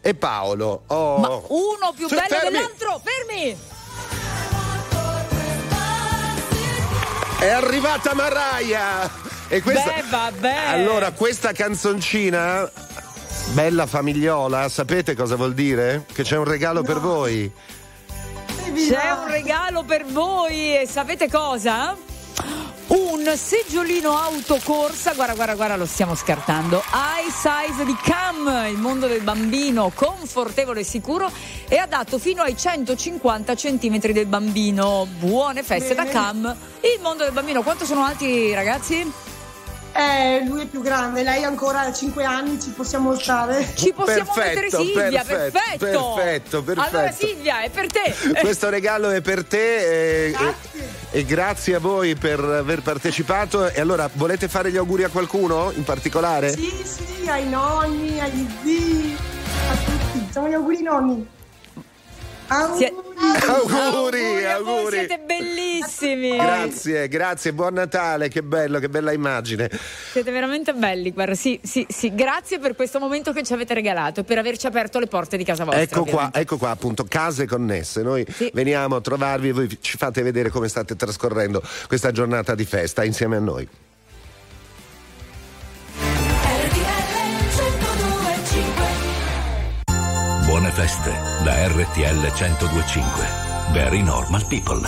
E 0.00 0.14
Paolo. 0.14 0.84
Oh. 0.86 1.18
Ma 1.18 1.28
uno 1.28 1.92
più 1.94 2.08
bello 2.08 2.22
fermi. 2.28 2.50
dell'altro, 2.50 3.02
fermi! 3.02 3.58
È 7.38 7.48
arrivata 7.48 8.14
Maraia! 8.14 9.27
E 9.48 9.62
questa... 9.62 9.92
Beh, 9.92 10.02
vabbè. 10.10 10.56
Allora, 10.66 11.12
questa 11.12 11.52
canzoncina, 11.52 12.70
bella 13.52 13.86
famigliola, 13.86 14.68
sapete 14.68 15.14
cosa 15.14 15.36
vuol 15.36 15.54
dire? 15.54 16.04
Che 16.12 16.22
c'è 16.22 16.36
un 16.36 16.44
regalo 16.44 16.82
per 16.82 17.00
voi. 17.00 17.50
C'è 18.74 19.10
un 19.10 19.30
regalo 19.30 19.84
per 19.84 20.04
voi 20.04 20.76
e 20.76 20.86
sapete 20.86 21.30
cosa? 21.30 21.96
Un 22.88 23.32
seggiolino 23.36 24.16
autocorsa, 24.16 25.14
guarda, 25.14 25.34
guarda, 25.34 25.54
guarda, 25.54 25.76
lo 25.76 25.86
stiamo 25.86 26.14
scartando. 26.14 26.82
High 26.92 27.30
size 27.30 27.84
di 27.84 27.96
Cam, 28.02 28.66
il 28.68 28.76
mondo 28.76 29.06
del 29.06 29.22
bambino, 29.22 29.90
confortevole 29.94 30.80
e 30.80 30.84
sicuro 30.84 31.30
e 31.68 31.76
adatto 31.78 32.18
fino 32.18 32.42
ai 32.42 32.56
150 32.56 33.54
centimetri 33.56 34.12
del 34.12 34.26
bambino. 34.26 35.06
Buone 35.18 35.62
feste 35.62 35.94
da 35.94 36.02
Bene. 36.02 36.12
Cam. 36.12 36.56
Il 36.80 37.00
mondo 37.00 37.24
del 37.24 37.32
bambino, 37.32 37.62
quanto 37.62 37.86
sono 37.86 38.04
alti 38.04 38.52
ragazzi? 38.52 39.10
Eh, 39.98 40.44
lui 40.46 40.62
è 40.62 40.66
più 40.66 40.80
grande, 40.80 41.24
lei 41.24 41.42
ancora 41.42 41.80
ha 41.80 41.92
5 41.92 42.22
anni, 42.24 42.60
ci 42.60 42.70
possiamo 42.70 43.18
stare. 43.18 43.66
Ci 43.74 43.92
possiamo 43.92 44.30
Perfetto, 44.32 44.60
mettere 44.60 44.70
Silvia, 44.70 45.24
perfetto, 45.24 45.58
perfetto. 45.58 46.12
perfetto, 46.14 46.62
perfetto. 46.62 46.96
Allora 46.96 47.10
Silvia, 47.10 47.60
è 47.62 47.70
per 47.70 47.86
te. 47.90 48.14
Questo 48.40 48.68
regalo 48.68 49.10
è 49.10 49.20
per 49.20 49.44
te 49.44 50.26
e, 50.26 50.30
e- 50.30 50.54
e 51.10 51.24
grazie 51.24 51.74
a 51.74 51.78
voi 51.80 52.14
per 52.14 52.38
aver 52.38 52.82
partecipato. 52.82 53.68
E 53.70 53.80
allora, 53.80 54.08
volete 54.12 54.46
fare 54.46 54.70
gli 54.70 54.76
auguri 54.76 55.02
a 55.02 55.08
qualcuno 55.08 55.72
in 55.74 55.82
particolare? 55.82 56.52
Sì, 56.52 56.72
sì, 56.84 57.28
ai 57.28 57.48
nonni, 57.48 58.20
agli 58.20 58.46
zii, 58.62 59.16
a 59.68 59.74
tutti. 59.84 60.24
Facciamo 60.26 60.48
gli 60.48 60.54
auguri 60.54 60.82
nonni. 60.82 61.28
Auguri. 62.48 62.92
Auguri, 63.46 64.44
auguri. 64.46 64.96
Siete 64.98 65.20
bellissimi. 65.24 66.36
Grazie, 66.36 67.08
grazie, 67.08 67.52
buon 67.52 67.74
Natale, 67.74 68.28
che 68.28 68.42
bello, 68.42 68.78
che 68.78 68.88
bella 68.88 69.12
immagine. 69.12 69.70
Siete 70.12 70.30
veramente 70.30 70.72
belli, 70.72 71.12
guarda, 71.12 71.34
sì, 71.34 71.60
sì, 71.62 71.86
sì, 71.88 72.14
grazie 72.14 72.58
per 72.58 72.74
questo 72.74 72.98
momento 72.98 73.32
che 73.32 73.42
ci 73.42 73.52
avete 73.52 73.74
regalato 73.74 74.20
e 74.20 74.24
per 74.24 74.38
averci 74.38 74.66
aperto 74.66 74.98
le 74.98 75.08
porte 75.08 75.36
di 75.36 75.44
casa 75.44 75.64
vostra. 75.64 75.82
Ecco 75.82 76.02
qua, 76.02 76.12
ovviamente. 76.12 76.38
ecco 76.40 76.56
qua 76.56 76.70
appunto, 76.70 77.04
case 77.04 77.46
connesse. 77.46 78.02
Noi 78.02 78.26
veniamo 78.52 78.96
a 78.96 79.00
trovarvi 79.00 79.48
e 79.48 79.52
voi 79.52 79.78
ci 79.80 79.98
fate 79.98 80.22
vedere 80.22 80.48
come 80.48 80.68
state 80.68 80.96
trascorrendo 80.96 81.62
questa 81.86 82.12
giornata 82.12 82.54
di 82.54 82.64
festa 82.64 83.04
insieme 83.04 83.36
a 83.36 83.40
noi. 83.40 83.68
Buone 90.58 90.72
feste 90.72 91.12
da 91.44 91.68
RTL 91.68 92.32
1025. 92.32 93.70
Very 93.72 94.02
normal 94.02 94.44
people. 94.46 94.80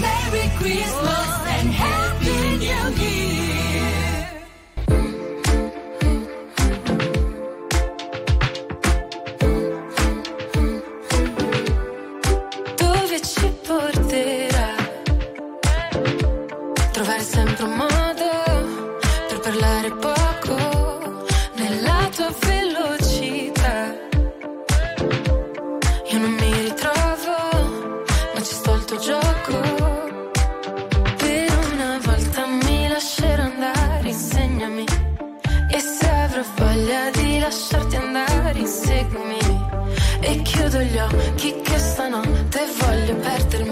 Merry 0.00 0.50
Christmas 0.56 1.40
and 1.44 1.72
Happy 1.74 2.01
occhi 41.06 41.60
che 41.62 41.78
stanotte 41.78 42.60
voglio 42.78 43.14
perdermi. 43.16 43.71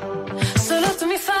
to 1.01 1.07
me 1.07 1.17
fast. 1.17 1.40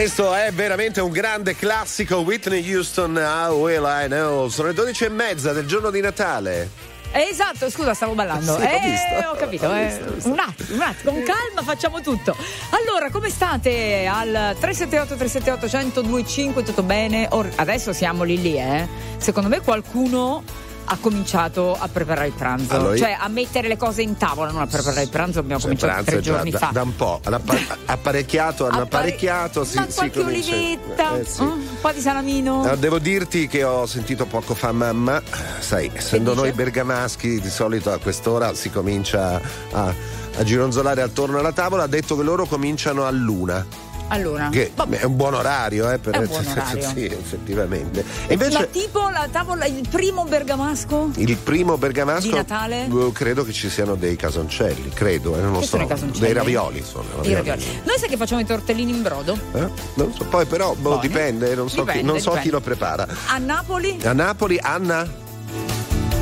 Questo 0.00 0.32
è 0.32 0.50
veramente 0.50 1.02
un 1.02 1.10
grande 1.10 1.54
classico 1.54 2.20
Whitney 2.20 2.66
Houston, 2.72 3.14
How 3.18 3.54
Will 3.54 3.84
I 3.84 4.06
Know? 4.06 4.48
Sono 4.48 4.68
le 4.68 4.74
12 4.74 5.04
e 5.04 5.10
mezza 5.10 5.52
del 5.52 5.66
giorno 5.66 5.90
di 5.90 6.00
Natale. 6.00 6.70
Eh, 7.12 7.28
esatto, 7.30 7.68
scusa, 7.68 7.92
stavo 7.92 8.14
ballando. 8.14 8.58
Sì, 8.58 8.62
eh, 8.62 8.76
ho, 8.76 8.80
visto, 8.80 9.28
ho 9.30 9.36
capito. 9.36 9.66
Ho 9.66 9.76
eh. 9.76 9.88
visto, 9.88 10.06
eh. 10.06 10.12
visto. 10.14 10.30
Un 10.30 10.38
attimo, 10.38 10.74
un 10.74 10.80
attimo, 10.80 11.12
con 11.12 11.22
calma 11.22 11.62
facciamo 11.62 12.00
tutto. 12.00 12.34
Allora, 12.70 13.10
come 13.10 13.28
state? 13.28 14.06
Al 14.06 14.56
378-378-1025, 14.58 16.64
tutto 16.64 16.82
bene? 16.82 17.28
Or- 17.32 17.52
adesso 17.56 17.92
siamo 17.92 18.22
lì 18.22 18.40
lì, 18.40 18.56
eh. 18.56 18.88
Secondo 19.18 19.50
me 19.50 19.60
qualcuno 19.60 20.42
ha 20.92 20.96
cominciato 21.00 21.76
a 21.78 21.86
preparare 21.86 22.26
il 22.26 22.32
pranzo. 22.32 22.74
Allora, 22.74 22.94
io- 22.94 22.98
cioè 22.98 23.16
a 23.18 23.28
mettere 23.28 23.68
le 23.68 23.76
cose 23.76 24.02
in 24.02 24.16
tavola, 24.16 24.50
non 24.50 24.60
a 24.62 24.66
preparare 24.66 25.02
il 25.04 25.08
pranzo, 25.08 25.38
abbiamo 25.38 25.60
Cioè, 25.60 25.76
cominciato 25.76 26.04
tre 26.04 26.20
giorni 26.20 26.50
da, 26.50 26.58
fa. 26.58 26.70
da 26.72 26.82
un 26.82 26.96
po'. 26.96 27.20
Hanno 27.22 27.36
appa- 27.36 27.76
apparecchiato, 27.86 28.64
hanno 28.66 28.82
Appare- 28.82 29.08
apparecchiato. 29.10 29.64
Si, 29.64 29.78
si 29.86 29.94
qualche 29.94 30.20
comincia- 30.22 30.54
olivetta, 30.54 31.16
Eh, 31.18 31.24
sì. 31.24 31.42
un 31.42 31.62
po' 31.80 31.92
di 31.92 32.00
salamino. 32.00 32.64
Ah, 32.64 32.74
devo 32.76 32.98
dirti 32.98 33.46
che 33.46 33.62
ho 33.62 33.86
sentito 33.86 34.26
poco 34.26 34.54
fa 34.54 34.72
mamma, 34.72 35.22
sai, 35.60 35.90
essendo 35.94 36.34
noi 36.34 36.50
bergamaschi 36.52 37.40
di 37.40 37.50
solito 37.50 37.92
a 37.92 37.98
quest'ora 37.98 38.52
si 38.54 38.70
comincia 38.70 39.40
a, 39.72 39.94
a 40.38 40.42
gironzolare 40.44 41.02
attorno 41.02 41.38
alla 41.38 41.52
tavola, 41.52 41.84
ha 41.84 41.86
detto 41.88 42.16
che 42.16 42.22
loro 42.24 42.46
cominciano 42.46 43.04
a 43.06 43.10
luna, 43.10 43.64
Allora, 44.12 44.48
che 44.50 44.72
è 44.74 45.04
un 45.04 45.16
buon 45.16 45.34
orario, 45.34 45.90
eh, 45.90 45.98
per 45.98 46.14
È 46.14 46.18
un 46.18 46.26
buon 46.26 46.46
orario. 46.50 46.88
sì, 46.88 47.04
effettivamente. 47.04 48.04
E 48.26 48.32
invece 48.34 48.68
tipo 48.70 49.08
la 49.08 49.28
tavola, 49.30 49.66
il 49.66 49.86
primo 49.88 50.24
bergamasco? 50.24 51.10
il 51.16 51.36
primo 51.36 51.76
bergamasco 51.78 52.28
Di 52.28 52.34
Natale? 52.34 52.88
credo 53.12 53.44
che 53.44 53.52
ci 53.52 53.68
siano 53.70 53.94
dei 53.94 54.16
casoncelli, 54.16 54.88
credo, 54.90 55.36
eh, 55.36 55.40
non 55.40 55.52
lo 55.52 55.60
so. 55.60 55.66
sono 55.68 55.82
i 55.84 55.86
casoncelli? 55.86 56.20
Dei 56.24 56.32
ravioli 56.32 56.82
sono. 56.82 57.04
I 57.22 57.34
ravioli. 57.34 57.64
Noi 57.84 57.98
sai 57.98 58.08
che 58.08 58.16
facciamo 58.16 58.40
i 58.40 58.44
tortellini 58.44 58.90
in 58.90 59.02
brodo? 59.02 59.38
Eh? 59.52 59.68
Non 59.94 60.12
so, 60.14 60.24
poi 60.24 60.44
però 60.46 60.74
boh, 60.74 60.98
dipende, 60.98 61.54
non 61.54 61.68
so, 61.68 61.76
chi, 61.84 61.92
Dipende, 61.92 62.02
non 62.12 62.20
so 62.20 62.32
chi 62.32 62.50
lo 62.50 62.60
prepara. 62.60 63.06
A 63.28 63.38
Napoli? 63.38 63.98
A 64.04 64.12
Napoli, 64.12 64.58
Anna? 64.60 65.28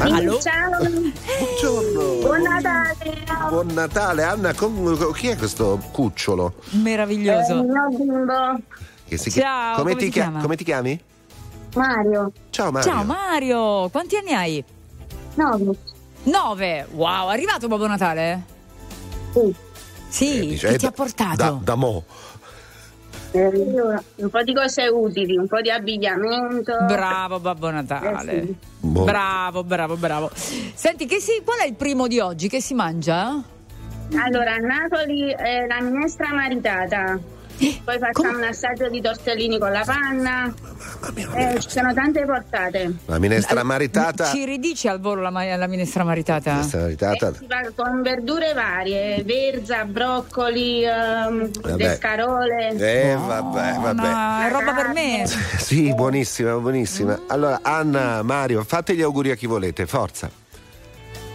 Allo? 0.00 0.38
Ciao, 0.40 0.70
Buongiorno. 1.60 2.20
buon 2.20 2.42
Natale. 2.42 3.24
Buon 3.48 3.66
Natale, 3.68 4.22
Anna. 4.22 4.54
com- 4.54 5.12
chi 5.12 5.28
è 5.28 5.36
questo 5.36 5.80
cucciolo? 5.92 6.54
Eh, 6.72 6.76
Meraviglioso. 6.76 7.54
il 7.54 7.64
mio 7.64 7.88
bimbo 7.88 8.60
Ciao, 9.30 9.76
come 9.76 9.96
ti 9.96 10.08
chia- 10.10 10.22
chiama? 10.22 10.40
come 10.40 10.56
ti 10.56 10.64
chiami? 10.64 11.00
Mario. 11.74 12.32
Ciao 12.50 12.70
Mario. 12.70 12.90
Ciao 12.90 13.04
Mario, 13.04 13.88
quanti 13.90 14.16
anni 14.16 14.32
hai? 14.34 14.64
No, 15.34 15.74
Nove. 16.24 16.86
Wow, 16.92 17.28
è 17.28 17.32
arrivato 17.32 17.68
Babbo 17.68 17.86
Natale? 17.86 18.42
Sì. 19.32 19.54
Sì, 20.10 20.40
Dice, 20.48 20.68
che 20.68 20.74
eh, 20.74 20.78
ti 20.78 20.86
ha 20.86 20.88
da- 20.90 20.94
portato? 20.94 21.36
Da, 21.36 21.58
da 21.62 21.74
mo. 21.74 22.04
Allora, 23.32 24.02
un 24.16 24.30
po' 24.30 24.42
di 24.42 24.54
cose 24.54 24.86
utili, 24.86 25.36
un 25.36 25.46
po' 25.46 25.60
di 25.60 25.70
abbigliamento. 25.70 26.72
Bravo 26.86 27.38
Babbo 27.40 27.70
Natale. 27.70 28.32
Eh 28.32 28.42
sì. 28.46 28.56
Boh. 28.80 29.04
Bravo, 29.04 29.64
bravo, 29.64 29.96
bravo. 29.96 30.30
Senti, 30.32 31.06
che 31.06 31.20
si, 31.20 31.42
qual 31.44 31.58
è 31.58 31.66
il 31.66 31.74
primo 31.74 32.06
di 32.06 32.20
oggi? 32.20 32.48
Che 32.48 32.60
si 32.60 32.74
mangia? 32.74 33.42
Allora, 34.14 34.54
a 34.54 34.58
Napoli 34.58 35.30
è 35.32 35.66
la 35.66 35.80
minestra 35.80 36.32
maritata. 36.32 37.18
Eh, 37.60 37.80
Poi 37.82 37.98
facciamo 37.98 38.36
un 38.38 38.44
assaggio 38.44 38.88
di 38.88 39.00
tortellini 39.00 39.58
con 39.58 39.72
la 39.72 39.82
panna. 39.84 40.54
Eh, 41.34 41.58
ci 41.58 41.70
sono 41.70 41.92
tante 41.92 42.24
portate. 42.24 42.94
La 43.06 43.18
minestra 43.18 43.64
maritata. 43.64 44.26
Ci 44.26 44.44
ridici 44.44 44.86
al 44.86 45.00
volo 45.00 45.22
la, 45.22 45.30
ma- 45.30 45.56
la 45.56 45.66
minestra 45.66 46.04
maritata? 46.04 46.52
Minestra 46.52 46.80
maritata. 46.82 47.32
Si 47.34 47.46
fa 47.48 47.70
con 47.74 48.00
verdure 48.02 48.52
varie, 48.52 49.24
verza, 49.24 49.84
broccoli, 49.84 50.84
ehm, 50.84 51.50
Vabbè. 51.60 51.76
le 51.76 51.96
scarole. 51.96 52.68
Eh, 52.76 53.16
vabbè, 53.16 53.74
vabbè. 53.80 54.08
No, 54.08 54.40
è 54.46 54.50
roba 54.52 54.72
per 54.74 54.88
me. 54.94 55.26
Sì, 55.58 55.92
buonissima, 55.94 56.54
buonissima. 56.56 57.22
Allora, 57.26 57.58
Anna, 57.62 58.22
Mario, 58.22 58.62
fate 58.64 58.94
gli 58.94 59.02
auguri 59.02 59.30
a 59.32 59.34
chi 59.34 59.46
volete, 59.46 59.86
forza. 59.86 60.30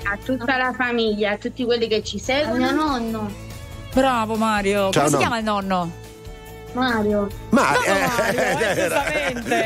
A 0.06 0.18
tutta 0.24 0.58
la 0.58 0.74
famiglia, 0.76 1.32
a 1.32 1.38
tutti 1.38 1.64
quelli 1.66 1.88
che 1.88 2.02
ci 2.04 2.18
seguono. 2.18 2.58
mio 2.58 2.72
nonno. 2.72 3.32
Bravo 3.94 4.36
Mario. 4.36 4.90
Ciao, 4.90 5.04
Come 5.04 5.06
si 5.08 5.12
nonno. 5.12 5.18
chiama 5.18 5.38
il 5.38 5.44
nonno? 5.44 5.92
Mario. 6.74 7.28
Ma 7.50 7.72
Mario, 7.72 8.42
eh, 8.42 8.80
era, 8.80 9.14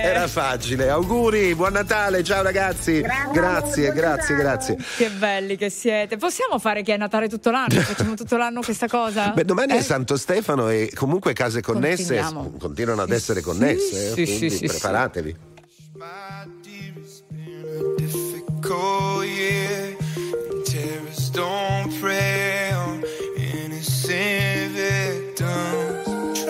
era 0.02 0.28
facile. 0.28 0.90
Auguri, 0.90 1.56
buon 1.56 1.74
Natale, 1.74 2.24
ciao 2.24 2.44
ragazzi. 2.44 3.02
Grazie, 3.02 3.32
Grazie, 3.32 3.92
grazie, 3.94 4.36
Natale. 4.36 4.36
grazie. 4.76 4.78
Che 4.98 5.10
belli 5.10 5.56
che 5.56 5.70
siete. 5.70 6.18
Possiamo 6.18 6.60
fare 6.60 6.82
che 6.84 6.94
è 6.94 6.98
Natale 6.98 7.30
tutto 7.30 7.50
l'anno? 7.52 7.80
Facciamo 7.80 8.16
tutto 8.16 8.38
l'anno 8.38 8.62
questa 8.62 8.88
cosa? 8.88 9.30
Beh, 9.30 9.46
domani 9.46 9.74
Eh? 9.74 9.78
è 9.78 9.82
Santo 9.82 10.18
Stefano 10.18 10.70
e 10.70 10.92
comunque 10.94 11.34
case 11.34 11.62
connesse 11.62 12.16
Continuiamo. 12.18 12.58
continuano 12.60 13.02
ad 13.04 13.12
essere 13.12 13.42
connesse, 13.42 14.10
eh, 14.10 14.14
sì, 14.14 14.26
sì, 14.26 14.38
quindi 14.38 14.50
sì, 14.50 14.58
sì. 14.58 14.66
preparatevi. 14.68 15.36
difficult 17.98 19.26
year. 19.26 19.96
Terrorists 20.66 21.30
don't 21.32 21.90
prey 22.00 22.72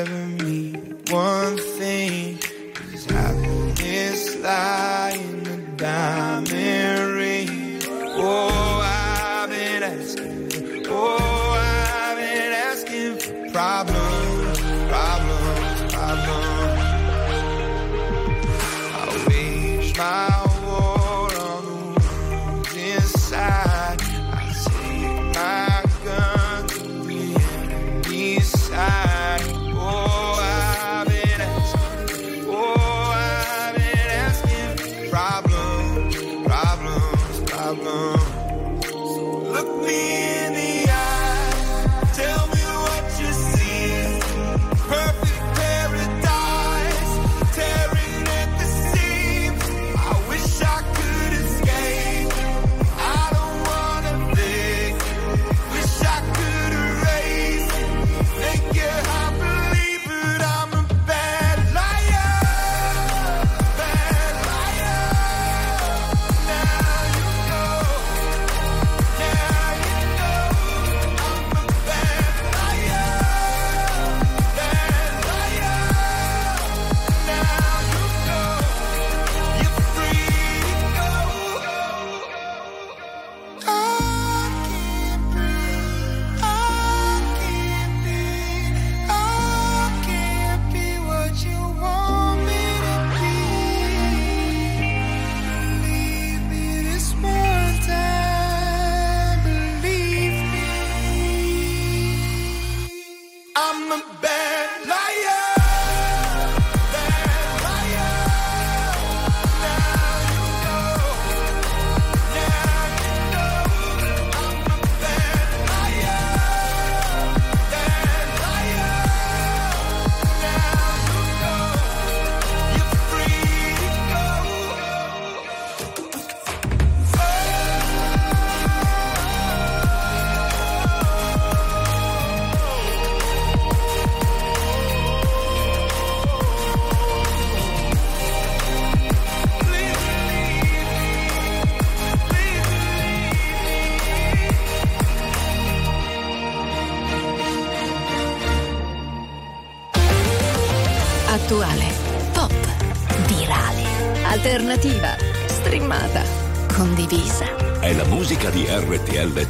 ever 0.00 0.26
meet 0.42 1.12
one. 1.12 1.39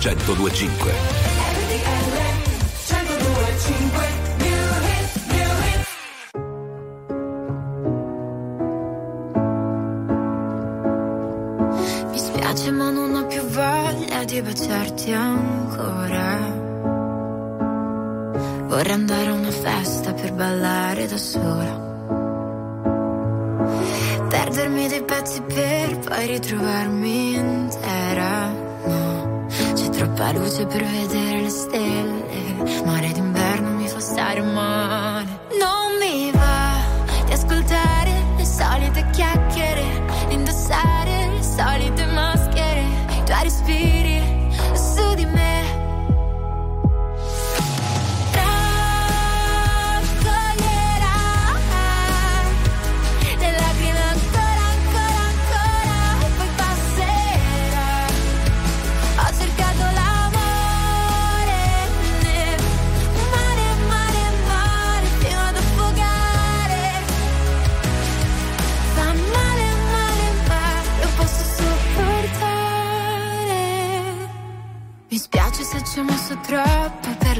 1025. 0.01 1.20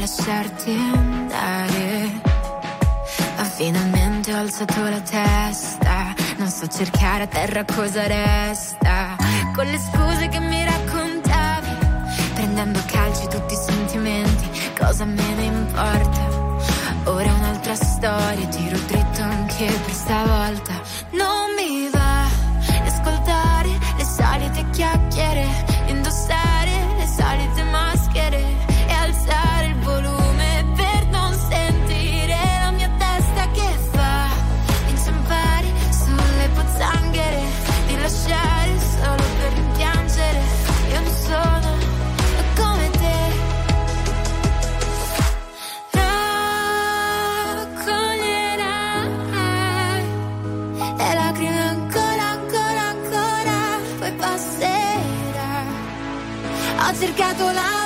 Lasciarti 0.01 0.71
andare. 0.71 2.21
Ma 3.37 3.45
finalmente 3.45 4.33
alzato 4.33 4.83
la 4.89 5.01
testa. 5.01 6.15
Non 6.39 6.49
so 6.49 6.67
cercare 6.67 7.25
a 7.25 7.27
terra 7.27 7.65
cosa 7.65 8.07
resta. 8.07 9.17
Con 9.55 9.67
le 9.67 9.79
scuse 9.79 10.29
che 10.29 10.41
mi 10.41 10.65
raccontavi. 10.65 11.69
Prendendo 12.35 12.81
calci 12.87 13.29
tutti 13.29 13.53
i 13.53 13.57
sentimenti. 13.57 14.49
Cosa 14.79 15.05
me 15.05 15.35
ne 15.35 15.45
importa? 15.45 16.21
Ora 17.05 17.33
un'altra 17.35 17.75
storia. 17.75 18.47
Tiro 18.49 18.79
dritto 18.87 19.23
anche 19.23 19.67
per 19.67 19.93
stavolta. 19.93 20.73
Non 21.11 21.53
mi 21.57 21.91
va 21.91 22.25
di 22.57 22.89
ascoltare 22.89 23.79
le 23.99 24.05
solite 24.05 24.65
chiacchiere. 24.71 25.47
Indossare 25.89 26.73
le 26.97 27.07
solite 27.07 27.63
maschere. 27.65 27.90
Ho 57.41 57.49
cercato 57.49 57.80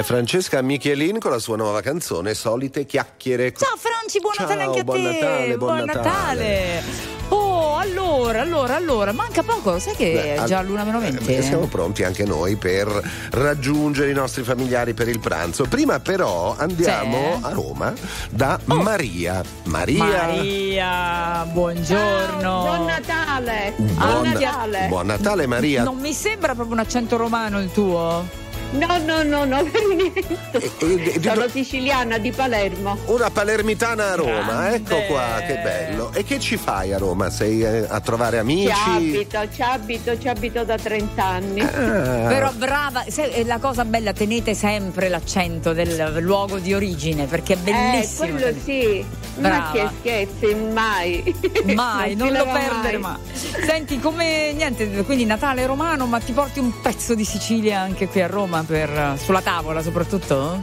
È 0.00 0.02
Francesca 0.02 0.62
Michelin 0.62 1.18
con 1.18 1.30
la 1.30 1.38
sua 1.38 1.56
nuova 1.56 1.82
canzone 1.82 2.32
Solite 2.32 2.86
chiacchiere. 2.86 3.52
Ciao 3.52 3.76
Franci, 3.76 4.18
buon 4.18 4.32
Ciao, 4.32 4.46
Natale 4.46 4.62
anche 4.62 4.80
a 4.80 4.84
buon 4.84 4.96
te. 4.96 5.20
Natale, 5.20 5.56
buon 5.58 5.84
Natale. 5.84 6.82
Oh, 7.28 7.76
allora, 7.76 8.40
allora, 8.40 8.76
allora, 8.76 9.12
manca 9.12 9.42
poco, 9.42 9.78
sai 9.78 9.94
che 9.94 10.12
Beh, 10.12 10.34
è 10.36 10.44
già 10.44 10.62
l'una 10.62 10.84
meno 10.84 11.00
venti? 11.00 11.34
Eh, 11.34 11.42
siamo 11.42 11.66
pronti 11.66 12.02
anche 12.02 12.24
noi 12.24 12.56
per 12.56 12.88
raggiungere 13.32 14.08
i 14.10 14.14
nostri 14.14 14.42
familiari 14.42 14.94
per 14.94 15.06
il 15.08 15.20
pranzo. 15.20 15.66
Prima 15.66 16.00
però 16.00 16.56
andiamo 16.56 17.36
Sì. 17.36 17.44
a 17.44 17.50
Roma 17.50 17.92
da 18.30 18.58
Maria. 18.64 19.42
Maria. 19.64 20.02
Maria, 20.02 21.46
buongiorno. 21.52 22.60
Buon 22.62 22.84
Natale! 22.86 23.74
Buon, 23.76 24.22
Natale! 24.30 24.86
buon 24.88 25.06
Natale 25.06 25.46
Maria. 25.46 25.82
Non 25.82 25.98
mi 25.98 26.14
sembra 26.14 26.54
proprio 26.54 26.72
un 26.72 26.80
accento 26.80 27.18
romano 27.18 27.60
il 27.60 27.70
tuo. 27.70 28.48
No, 28.72 28.98
no, 28.98 29.22
no, 29.24 29.44
no, 29.44 29.64
per 29.64 29.82
niente. 29.94 30.70
e 30.78 31.18
di 31.18 31.28
Sono 31.28 31.48
siciliana 31.48 32.18
di 32.18 32.30
Palermo. 32.30 32.96
Una 33.06 33.28
palermitana 33.28 34.12
a 34.12 34.14
Roma, 34.14 34.44
Grande. 34.44 34.76
ecco 34.76 35.12
qua, 35.12 35.42
che 35.44 35.54
bello. 35.56 36.12
E 36.12 36.22
che 36.22 36.38
ci 36.38 36.56
fai 36.56 36.92
a 36.92 36.98
Roma? 36.98 37.30
Sei 37.30 37.62
eh, 37.62 37.86
a 37.88 38.00
trovare 38.00 38.36
Ci 38.36 38.40
amici? 38.40 38.70
abito, 38.94 39.40
ci 39.52 39.62
abito, 39.62 40.18
ci 40.20 40.28
abito 40.28 40.64
da 40.64 40.76
30 40.76 41.24
anni. 41.24 41.60
Ah. 41.62 42.28
Però 42.28 42.52
brava, 42.52 43.04
è 43.04 43.42
la 43.42 43.58
cosa 43.58 43.84
bella, 43.84 44.12
tenete 44.12 44.54
sempre 44.54 45.08
l'accento 45.08 45.72
del 45.72 46.18
luogo 46.20 46.58
di 46.58 46.72
origine 46.72 47.26
perché 47.26 47.54
è 47.54 47.56
bellissimo. 47.56 48.24
Eh, 48.24 48.30
quello 48.30 48.58
sì. 48.62 49.04
Brava. 49.34 49.56
Ma 49.56 49.70
che 49.72 49.88
scherzi, 50.00 50.54
mai. 50.54 51.38
Mai, 51.74 52.14
non, 52.14 52.28
si 52.28 52.36
lo 52.36 52.44
perdere 52.44 52.98
mai. 52.98 53.16
Senti, 53.64 54.00
come 54.00 54.52
niente, 54.52 54.88
quindi 55.04 55.24
Natale 55.24 55.66
romano, 55.66 56.06
ma 56.06 56.18
ti 56.18 56.32
porti 56.32 56.58
un 56.58 56.80
pezzo 56.80 57.14
di 57.14 57.24
Sicilia 57.24 57.80
anche 57.80 58.08
qui 58.08 58.20
a 58.22 58.26
Roma 58.26 58.59
per, 58.64 59.18
sulla 59.22 59.42
tavola 59.42 59.82
soprattutto? 59.82 60.60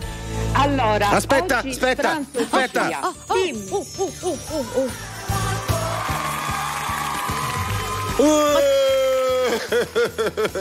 Allora, 0.54 1.10
Aspetta, 1.10 1.58
oggi 1.60 1.70
aspetta, 1.70 2.02
pranzo 2.02 2.40
aspetta. 2.40 2.84
Sicilia. 2.84 3.14
Dimmi. 8.18 9.06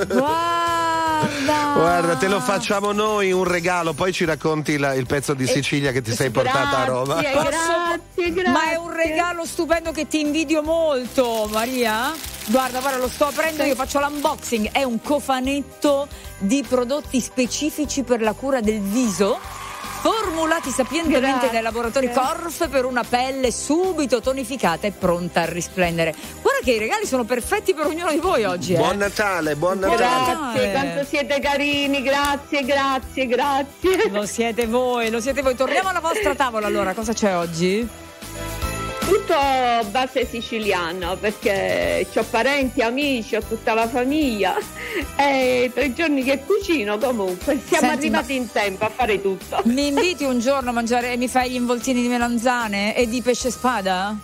Guarda! 0.07 1.73
Guarda, 1.75 2.17
te 2.17 2.29
lo 2.29 2.41
facciamo 2.41 2.93
noi 2.93 3.33
un 3.33 3.45
regalo, 3.45 3.93
poi 3.93 4.13
ci 4.13 4.25
racconti 4.25 4.77
la- 4.79 4.95
il 4.95 5.07
pezzo 5.07 5.35
di 5.35 5.47
Sicilia 5.47 5.93
che 5.93 6.03
ti 6.03 6.13
sei 6.15 6.31
portata 6.31 6.79
a 6.79 6.85
Roma. 6.85 7.21
Grazie, 7.21 7.41
grazie, 7.43 8.33
grazie. 8.33 8.51
Ma 8.51 8.71
è 8.73 8.77
un 8.77 8.93
regalo 8.93 9.45
stupendo 9.45 9.93
che 9.93 10.07
ti 10.07 10.21
invidio 10.21 10.63
molto, 10.63 11.49
Maria. 11.51 12.13
Guarda, 12.47 12.81
guarda, 12.81 12.99
lo 12.99 13.09
sto 13.09 13.27
aprendo, 13.27 13.63
io 13.65 13.75
faccio 13.75 13.99
l'unboxing. 14.01 14.71
È 14.73 14.83
un 14.83 15.01
cofanetto 15.03 16.07
di 16.39 16.65
prodotti 16.69 17.21
specifici 17.21 18.03
per 18.03 18.21
la 18.21 18.33
cura 18.33 18.61
del 18.61 18.81
viso. 18.81 19.39
Formulati 20.07 20.71
sapientemente 20.71 21.31
Grazie. 21.31 21.51
dai 21.51 21.63
laboratori 21.63 22.13
Corf 22.13 22.69
per 22.69 22.85
una 22.85 23.03
pelle 23.03 23.51
subito 23.51 24.21
tonificata 24.21 24.87
e 24.87 24.93
pronta 24.93 25.41
a 25.41 25.45
risplendere. 25.47 26.15
Guarda 26.41 26.61
che 26.63 26.75
i 26.75 26.79
regali 26.79 27.07
sono 27.07 27.25
perfetti 27.25 27.75
per 27.75 27.87
ognuno 27.87 28.13
di 28.13 28.19
voi 28.19 28.45
oggi. 28.45 28.75
Eh? 28.75 28.77
Buon 28.77 28.99
Natale, 28.99 29.57
buon 29.57 29.81
Natale. 29.81 29.97
Grazie, 29.97 30.71
quanto 30.71 31.05
siete 31.07 31.41
carini, 31.41 32.03
grazie, 32.03 32.63
grazie, 32.63 33.27
grazie. 33.27 34.09
Lo 34.11 34.27
siete 34.27 34.69
voi, 34.69 35.11
lo 35.11 35.21
siete 35.21 35.43
voi. 35.43 35.57
Torniamo 35.57 35.89
alla 35.89 35.99
vostra 35.99 36.37
tavola 36.37 36.69
allora, 36.69 36.95
cosa 36.95 37.13
c'è 37.13 37.35
oggi? 37.35 38.06
Tutto 39.27 39.91
base 39.91 40.25
siciliana 40.25 41.17
perché 41.17 42.07
ho 42.15 42.25
parenti, 42.31 42.81
amici, 42.81 43.35
ho 43.35 43.43
tutta 43.43 43.75
la 43.75 43.89
famiglia 43.89 44.55
e 45.19 45.71
tre 45.75 45.93
giorni 45.93 46.23
che 46.23 46.45
cucino 46.47 46.97
comunque. 46.97 47.61
Siamo 47.67 47.89
Senti, 47.89 48.07
arrivati 48.07 48.37
in 48.37 48.51
tempo 48.51 48.85
a 48.85 48.89
fare 48.89 49.21
tutto. 49.21 49.61
Mi 49.65 49.89
inviti 49.89 50.25
un 50.25 50.39
giorno 50.39 50.71
a 50.71 50.73
mangiare 50.73 51.13
e 51.13 51.17
mi 51.17 51.27
fai 51.27 51.51
gli 51.51 51.55
involtini 51.57 52.03
di 52.03 52.09
melanzane 52.09 52.97
e 52.97 53.09
di 53.09 53.21
pesce 53.21 53.51
spada? 53.51 54.17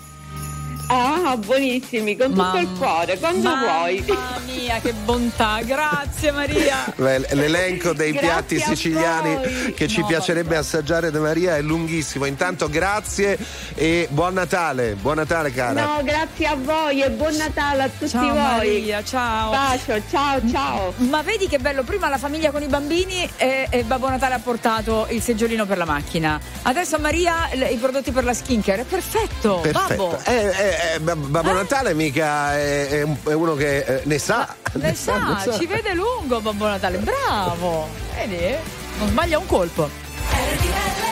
Ah, 0.94 1.38
buonissimi, 1.38 2.18
con 2.18 2.34
tutto 2.34 2.58
il 2.58 2.68
cuore, 2.76 3.18
quando 3.18 3.48
Mamma 3.48 3.78
vuoi. 3.78 4.04
mia, 4.44 4.78
che 4.78 4.92
bontà, 4.92 5.60
grazie 5.64 6.32
Maria. 6.32 6.92
L'elenco 6.96 7.94
dei 7.94 8.12
Grazie 8.12 8.58
piatti 8.58 8.60
siciliani 8.60 9.72
che 9.72 9.88
ci 9.88 10.00
No, 10.00 10.06
piacerebbe 10.06 10.54
assaggiare 10.54 11.10
da 11.10 11.18
Maria 11.18 11.56
è 11.56 11.62
lunghissimo. 11.62 12.26
Intanto 12.26 12.68
grazie 12.68 13.38
e 13.74 14.06
buon 14.10 14.34
Natale. 14.34 14.94
Buon 15.00 15.16
Natale 15.16 15.50
cara. 15.50 15.82
No, 15.82 16.02
grazie 16.02 16.46
a 16.46 16.56
voi 16.56 17.00
e 17.00 17.10
buon 17.10 17.36
Natale 17.36 17.84
a 17.84 17.88
tutti 17.88 18.10
Ciao 18.10 18.26
voi. 18.28 18.36
Maria, 18.36 19.02
ciao. 19.02 19.50
Bacio, 19.50 20.02
ciao, 20.10 20.40
ciao. 20.50 20.92
Ma 21.08 21.22
vedi 21.22 21.48
che 21.48 21.58
bello, 21.58 21.84
prima 21.84 22.10
la 22.10 22.18
famiglia 22.18 22.50
con 22.50 22.62
i 22.62 22.66
bambini 22.66 23.26
e, 23.38 23.66
e 23.70 23.82
Babbo 23.84 24.10
Natale 24.10 24.34
ha 24.34 24.40
portato 24.40 25.06
il 25.08 25.22
seggiolino 25.22 25.64
per 25.64 25.78
la 25.78 25.86
macchina. 25.86 26.38
Adesso 26.62 26.96
a 26.96 26.98
Maria 26.98 27.48
i 27.50 27.76
prodotti 27.76 28.10
per 28.10 28.24
la 28.24 28.34
skincare. 28.34 28.82
È 28.82 28.84
perfetto, 28.84 29.60
Perfetto. 29.62 30.06
Babbo. 30.08 30.18
Eh, 30.24 30.34
eh, 30.34 30.81
eh, 30.94 31.00
Bab- 31.00 31.26
Babbo 31.26 31.52
Natale 31.52 31.94
mica 31.94 32.54
è, 32.56 32.88
è 32.88 33.02
un- 33.02 33.16
è 33.26 33.32
uno 33.32 33.54
che 33.54 33.78
eh, 33.78 34.00
ne 34.04 34.18
sa. 34.18 34.54
Ne 34.74 34.94
sa, 34.96 35.38
ci 35.58 35.66
vede 35.66 35.94
lungo 35.94 36.40
Babbo 36.40 36.66
Natale, 36.66 36.98
bravo. 36.98 37.88
Vedi? 38.14 38.56
Non 38.98 39.08
sbaglia 39.08 39.38
un 39.38 39.46
colpo. 39.46 39.88
Non 40.30 41.11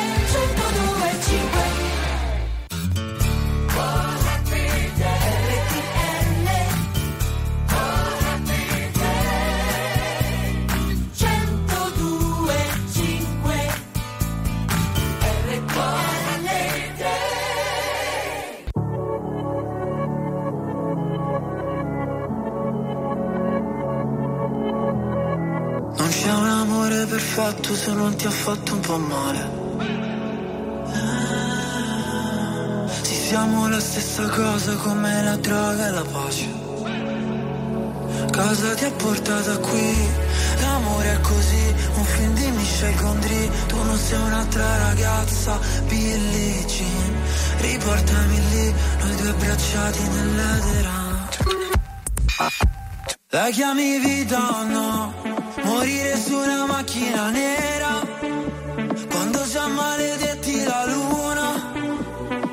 perfetto 27.21 27.75
se 27.75 27.93
non 27.93 28.17
ti 28.17 28.27
ha 28.27 28.31
fatto 28.31 28.73
un 28.73 28.81
po' 28.81 28.99
male. 28.99 29.43
Sì, 33.03 33.15
siamo 33.15 33.69
la 33.69 33.79
stessa 33.79 34.27
cosa 34.29 34.75
come 34.77 35.23
la 35.23 35.37
droga 35.37 35.87
e 35.87 35.91
la 35.91 36.05
pace. 36.13 36.49
Cosa 38.33 38.75
ti 38.75 38.85
ha 38.87 38.93
portato 38.93 39.61
qui? 39.61 40.09
L'amore 40.61 41.13
è 41.13 41.21
così, 41.21 41.75
un 41.95 42.05
film 42.05 42.35
di 42.35 42.51
Michel 42.53 42.95
Gondry. 42.97 43.51
Tu 43.67 43.77
non 43.77 43.99
sei 43.99 44.21
un'altra 44.21 44.79
ragazza, 44.89 45.59
Billie 45.89 46.65
Jean. 46.65 47.15
Riportami 47.59 48.49
lì, 48.51 48.75
noi 49.03 49.17
due 49.17 49.29
abbracciati 49.29 50.03
nell'edera. 50.09 51.09
La 53.33 53.49
chiami 53.51 53.99
vita 53.99 54.39
o 54.59 54.65
no? 54.65 55.30
Morire 55.65 56.17
su 56.17 56.35
una 56.37 56.67
macchina 56.67 57.31
nera 57.31 58.01
Quando 59.11 59.43
già 59.47 59.67
maledetti 59.69 60.65
la 60.65 60.85
luna. 60.87 61.49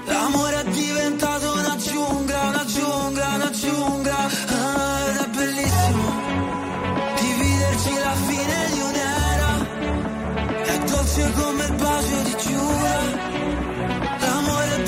L'amore 0.05 0.61
è 0.61 0.69
diventato 0.69 1.53
una 1.53 1.75
giungla, 1.77 2.41
una 2.49 2.65
giungla, 2.65 3.27
una 3.35 3.51
giungla. 3.51 4.17
Ah, 4.47 5.09
Ed 5.09 5.17
è 5.17 5.27
bellissimo 5.37 6.05
Dividerci 7.19 7.93
la 8.05 8.15
fine 8.27 8.57
di 8.73 8.79
un'era. 8.89 9.51
È 10.63 10.77
dolce 10.79 11.31
come 11.33 11.63
il 11.65 11.73
bacio 11.73 12.21
di 12.23 12.35
Giura. 12.43 12.97
L'amore 14.19 14.75
è 14.75 14.87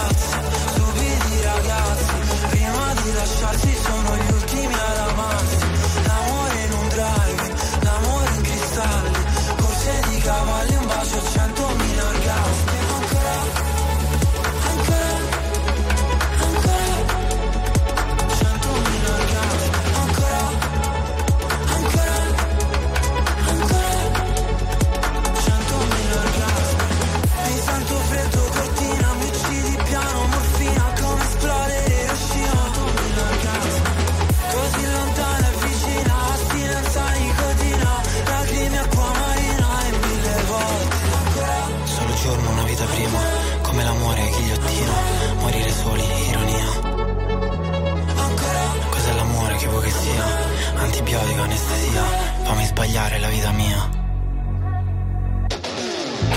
Antibiotico 51.21 51.41
anestesia 51.41 52.03
Fammi 52.43 52.65
sbagliare 52.65 53.19
la 53.19 53.27
vita 53.27 53.51
mia 53.51 53.89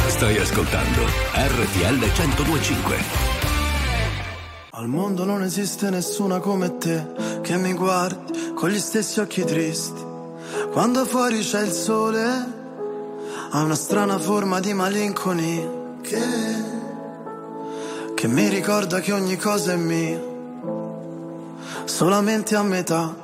Stai 0.09 0.37
ascoltando 0.39 1.03
RTL 1.35 1.99
1025. 1.99 2.97
Al 4.71 4.87
mondo 4.87 5.25
non 5.25 5.43
esiste 5.43 5.91
nessuna 5.91 6.39
come 6.39 6.77
te 6.79 7.07
che 7.43 7.57
mi 7.57 7.73
guardi 7.73 8.53
con 8.55 8.69
gli 8.69 8.79
stessi 8.79 9.21
occhi 9.21 9.45
tristi. 9.45 10.01
Quando 10.71 11.05
fuori 11.05 11.41
c'è 11.41 11.63
il 11.63 11.73
sole, 11.73 12.25
ha 13.51 13.61
una 13.61 13.75
strana 13.75 14.19
forma 14.19 14.61
di 14.61 14.73
malinconia 14.73 15.69
che, 16.01 16.23
che 18.15 18.29
mi 18.29 18.49
ricorda 18.49 19.01
che 19.01 19.13
ogni 19.13 19.37
cosa 19.37 19.73
è 19.73 19.77
mia, 19.77 20.21
solamente 21.87 22.55
a 22.55 22.63
metà. 22.63 23.24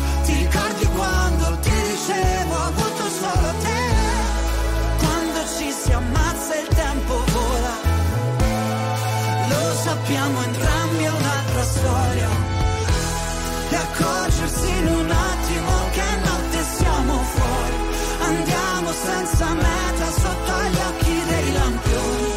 Lo 10.21 10.27
sappiamo 10.27 10.43
entrambi, 10.43 11.05
un'altra 11.05 11.63
storia. 11.63 12.29
E 13.69 13.75
accorgersi 13.75 14.69
in 14.69 14.87
un 14.87 15.09
attimo 15.09 15.71
che 15.91 16.03
notte 16.23 16.63
siamo 16.77 17.13
fuori. 17.23 17.75
Andiamo 18.21 18.91
senza 18.91 19.53
meta 19.53 20.11
sotto 20.11 20.53
gli 20.69 20.79
occhi 20.89 21.23
dei 21.27 21.51
lampioni. 21.53 22.31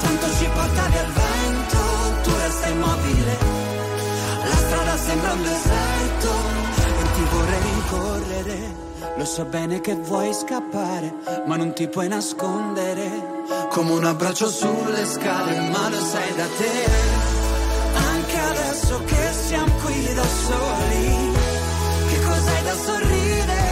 Tanto 0.00 0.26
ci 0.38 0.48
portavi 0.54 0.96
al 0.96 1.12
vento, 1.12 1.78
tu 2.22 2.30
resta 2.34 2.66
immobile. 2.68 3.36
La 4.48 4.56
strada 4.56 4.96
sembra 4.96 5.32
un 5.32 5.42
deserto 5.42 6.30
E 6.76 7.12
ti 7.14 7.24
vorrei 7.30 7.60
rincorrere. 7.60 8.86
Lo 9.16 9.24
so 9.26 9.44
bene 9.44 9.80
che 9.80 9.94
vuoi 9.96 10.32
scappare, 10.32 11.12
ma 11.46 11.56
non 11.56 11.74
ti 11.74 11.88
puoi 11.88 12.08
nascondere. 12.08 13.27
Come 13.78 13.92
un 13.92 14.04
abbraccio 14.04 14.50
sulle 14.50 15.06
scale, 15.06 15.70
ma 15.70 15.88
lo 15.88 16.00
sai 16.00 16.34
da 16.34 16.46
te. 16.58 16.86
Anche 17.94 18.38
adesso 18.38 19.04
che 19.04 19.32
siamo 19.46 19.72
qui 19.84 20.14
da 20.14 20.24
soli. 20.24 21.32
Che 22.08 22.20
cos'hai 22.26 22.62
da 22.64 22.74
sorridere? 22.74 23.62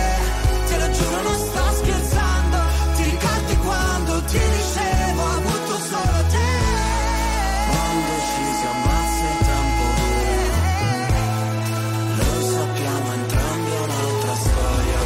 Te 0.68 0.78
lo 0.78 0.90
giuro, 0.92 1.22
non 1.22 1.34
sto 1.34 1.64
scherzando. 1.78 2.56
Ti 2.94 3.02
ricordi 3.02 3.56
quando 3.56 4.22
ti 4.30 4.38
dicevo 4.38 5.22
avuto 5.38 5.74
solo 5.90 6.20
te? 6.34 6.54
Quando 7.66 8.12
ci 8.30 8.44
si 8.58 8.66
ammazza 8.74 9.24
il 9.34 9.40
tempo 9.50 9.84
vola. 9.98 10.70
Lo 12.16 12.30
sappiamo 12.52 13.08
entrambi 13.12 13.70
un'altra 13.82 14.34
storia. 14.46 15.00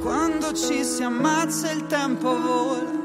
Quando 0.00 0.46
ci 0.52 0.84
si 0.84 1.02
ammazza 1.02 1.70
il 1.72 1.86
tempo 1.86 2.40
vola. 2.40 3.01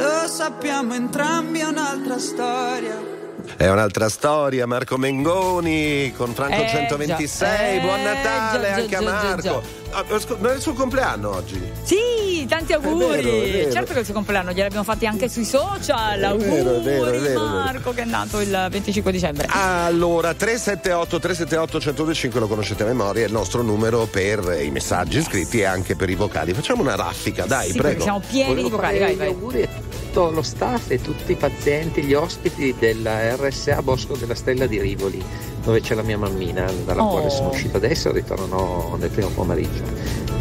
Lo 0.00 0.26
sappiamo 0.28 0.94
entrambi, 0.94 1.58
è 1.58 1.64
un'altra 1.66 2.18
storia. 2.18 3.18
È 3.54 3.68
un'altra 3.68 4.08
storia, 4.08 4.64
Marco 4.66 4.96
Mengoni 4.96 6.10
con 6.16 6.32
Franco 6.32 6.62
Eh, 6.62 6.68
126. 6.68 7.80
già. 7.80 7.84
Buon 7.84 7.98
Eh, 7.98 8.02
Natale 8.04 8.68
già, 8.68 8.74
anche 8.76 8.88
già, 8.88 8.98
a 8.98 9.02
Marco. 9.02 9.62
Ah, 9.92 10.04
Non 10.38 10.50
è 10.52 10.54
il 10.54 10.60
suo 10.60 10.72
compleanno 10.72 11.34
oggi. 11.34 11.60
Sì, 11.82 12.46
tanti 12.48 12.72
auguri. 12.72 13.18
È 13.18 13.22
vero, 13.22 13.42
è 13.42 13.50
vero. 13.50 13.72
Certo 13.72 13.92
che 13.92 13.98
il 14.00 14.04
suo 14.04 14.14
compleanno 14.14 14.50
glieli 14.50 14.62
abbiamo 14.66 14.84
fatti 14.84 15.06
anche 15.06 15.28
sui 15.28 15.44
social. 15.44 16.20
È 16.20 16.24
auguri 16.24 16.48
vero, 16.48 16.76
è 16.76 16.80
vero, 16.80 17.04
è 17.06 17.10
vero, 17.10 17.16
è 17.16 17.20
vero. 17.20 17.40
Marco 17.40 17.92
che 17.92 18.02
è 18.02 18.04
nato 18.04 18.40
il 18.40 18.66
25 18.70 19.12
dicembre. 19.12 19.46
Allora, 19.50 20.32
378 20.34 21.18
378 21.18 21.78
1025 21.78 22.40
lo 22.40 22.46
conoscete 22.46 22.82
a 22.84 22.86
memoria, 22.86 23.22
è 23.24 23.26
il 23.26 23.32
nostro 23.32 23.62
numero 23.62 24.06
per 24.06 24.58
i 24.62 24.70
messaggi 24.70 25.20
scritti 25.22 25.60
e 25.60 25.64
anche 25.64 25.96
per 25.96 26.08
i 26.08 26.14
vocali. 26.14 26.52
Facciamo 26.54 26.82
una 26.82 26.94
raffica, 26.94 27.44
dai, 27.46 27.70
Sì, 27.72 27.76
prego. 27.78 28.02
siamo 28.02 28.20
pieni 28.26 28.48
di 28.48 28.60
Volevo 28.62 28.76
vocali, 28.76 28.98
fare 28.98 29.04
vai, 29.06 29.14
gli 29.14 29.18
vai. 29.18 29.26
auguri 29.28 29.62
a 29.62 29.68
tutto 29.90 30.30
lo 30.30 30.42
staff 30.42 30.90
e 30.90 31.00
tutti 31.00 31.32
i 31.32 31.36
pazienti, 31.36 32.02
gli 32.02 32.14
ospiti 32.14 32.74
della 32.78 33.34
RSA 33.36 33.82
Bosco 33.82 34.16
della 34.16 34.34
Stella 34.34 34.66
di 34.66 34.80
Rivoli, 34.80 35.22
dove 35.62 35.80
c'è 35.80 35.94
la 35.94 36.02
mia 36.02 36.18
mammina, 36.18 36.70
dalla 36.84 37.02
Oh. 37.02 37.10
quale 37.10 37.30
sono 37.30 37.50
uscito 37.50 37.76
adesso 37.76 38.08
e 38.08 38.12
ritornerò 38.12 38.96
nel 38.98 39.10
primo 39.10 39.28
pomeriggio. 39.28 39.79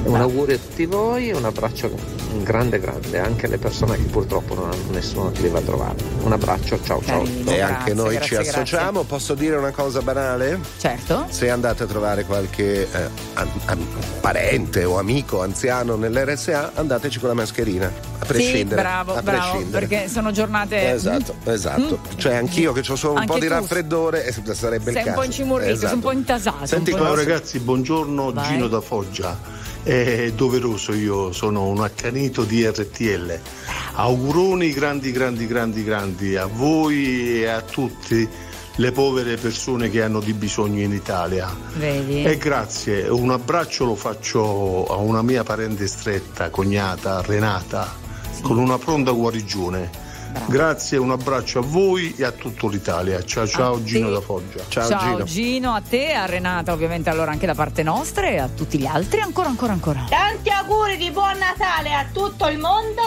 Un 0.03 0.15
augurio 0.15 0.55
a 0.55 0.57
tutti 0.59 0.85
voi 0.85 1.29
e 1.29 1.35
un 1.35 1.45
abbraccio 1.45 2.17
grande 2.43 2.79
grande 2.79 3.19
anche 3.19 3.47
alle 3.47 3.57
persone 3.57 3.95
che 3.97 4.03
purtroppo 4.03 4.53
non 4.55 4.65
hanno 4.71 4.91
nessuno 4.91 5.31
che 5.31 5.41
li 5.41 5.49
va 5.49 5.59
a 5.59 5.61
trovare. 5.61 5.95
Un 6.23 6.31
abbraccio, 6.31 6.79
ciao 6.83 7.01
ciao. 7.03 7.23
E 7.45 7.59
anche 7.59 7.93
noi 7.93 8.19
ci 8.21 8.35
associamo. 8.35 9.03
Posso 9.03 9.33
dire 9.33 9.55
una 9.57 9.71
cosa 9.71 10.01
banale? 10.01 10.59
Certo. 10.77 11.25
Se 11.29 11.49
andate 11.49 11.83
a 11.83 11.85
trovare 11.85 12.23
qualche 12.25 12.83
eh, 12.91 13.09
an- 13.33 13.49
an- 13.65 13.85
parente 14.21 14.83
o 14.85 14.97
amico 14.99 15.41
anziano 15.41 15.95
nell'RSA, 15.95 16.71
andateci 16.75 17.19
con 17.19 17.29
la 17.29 17.35
mascherina. 17.35 17.91
A 18.19 18.25
prescindere. 18.25 18.81
Sì, 18.81 18.87
bravo, 18.87 19.13
a 19.15 19.21
bravo, 19.21 19.49
prescindere. 19.51 19.87
perché 19.87 20.09
sono 20.09 20.31
giornate. 20.31 20.91
Esatto, 20.91 21.35
esatto. 21.45 21.99
Cioè, 22.15 22.35
anch'io 22.35 22.73
che 22.73 22.79
ho 22.87 22.95
solo 22.95 23.13
un 23.13 23.19
Anche 23.19 23.31
po' 23.33 23.39
di 23.39 23.47
tu. 23.47 23.53
raffreddore, 23.53 24.25
eh, 24.25 24.53
sarebbe 24.53 24.91
il 24.91 24.97
Sei 24.97 25.01
un 25.01 25.03
caso. 25.03 25.19
po' 25.19 25.23
incimurrito, 25.23 25.75
sei 25.77 25.93
un 25.93 25.99
po' 25.99 26.11
intasato. 26.11 26.65
Senti. 26.65 26.91
Ciao 26.91 27.15
ragazzi, 27.15 27.59
buongiorno 27.59 28.31
Vai. 28.33 28.45
Gino 28.45 28.67
da 28.67 28.81
Foggia. 28.81 29.28
È 29.81 30.31
doveroso, 30.35 30.93
io 30.93 31.31
sono 31.31 31.67
un 31.67 31.81
accanito 31.81 32.43
di 32.43 32.65
RTL. 32.65 33.39
Auguroni 33.93 34.71
grandi, 34.71 35.11
grandi, 35.11 35.47
grandi, 35.47 35.83
grandi 35.83 36.35
a 36.35 36.45
voi 36.45 37.41
e 37.41 37.47
a 37.47 37.61
tutte 37.61 38.47
le 38.75 38.91
povere 38.91 39.35
persone 39.35 39.89
che 39.89 40.01
hanno 40.01 40.21
di 40.21 40.33
bisogno 40.33 40.81
in 40.81 40.93
Italia. 40.93 41.49
Vedi? 41.75 42.23
E 42.23 42.37
grazie, 42.37 43.09
un 43.09 43.29
abbraccio 43.31 43.85
lo 43.85 43.95
faccio 43.95 44.85
a 44.85 44.95
una 44.95 45.21
mia 45.21 45.43
parente 45.43 45.85
stretta, 45.87 46.49
cognata 46.49 47.21
Renata, 47.21 47.93
con 48.41 48.57
una 48.57 48.77
pronta 48.77 49.11
guarigione. 49.11 50.07
Grazie, 50.47 50.97
un 50.97 51.11
abbraccio 51.11 51.59
a 51.59 51.61
voi 51.61 52.13
e 52.17 52.23
a 52.23 52.31
tutto 52.31 52.67
l'Italia. 52.67 53.23
Ciao 53.23 53.47
ciao 53.47 53.75
A 53.75 53.83
Gino 53.83 54.07
te. 54.07 54.13
da 54.13 54.21
Foggia. 54.21 54.63
Ciao 54.67 55.25
Gino. 55.25 55.73
a 55.73 55.81
te, 55.81 56.13
a 56.13 56.25
Renata 56.25 56.71
ovviamente 56.71 57.09
allora 57.09 57.31
anche 57.31 57.45
da 57.45 57.55
parte 57.55 57.83
nostra 57.83 58.27
e 58.27 58.37
a 58.37 58.47
tutti 58.47 58.77
gli 58.77 58.85
altri 58.85 59.21
ancora 59.21 59.47
ancora 59.49 59.73
ancora. 59.73 60.05
Tanti 60.09 60.49
auguri 60.49 60.97
di 60.97 61.11
buon 61.11 61.37
Natale 61.37 61.93
a 61.93 62.05
tutto 62.11 62.47
il 62.47 62.57
mondo 62.57 63.01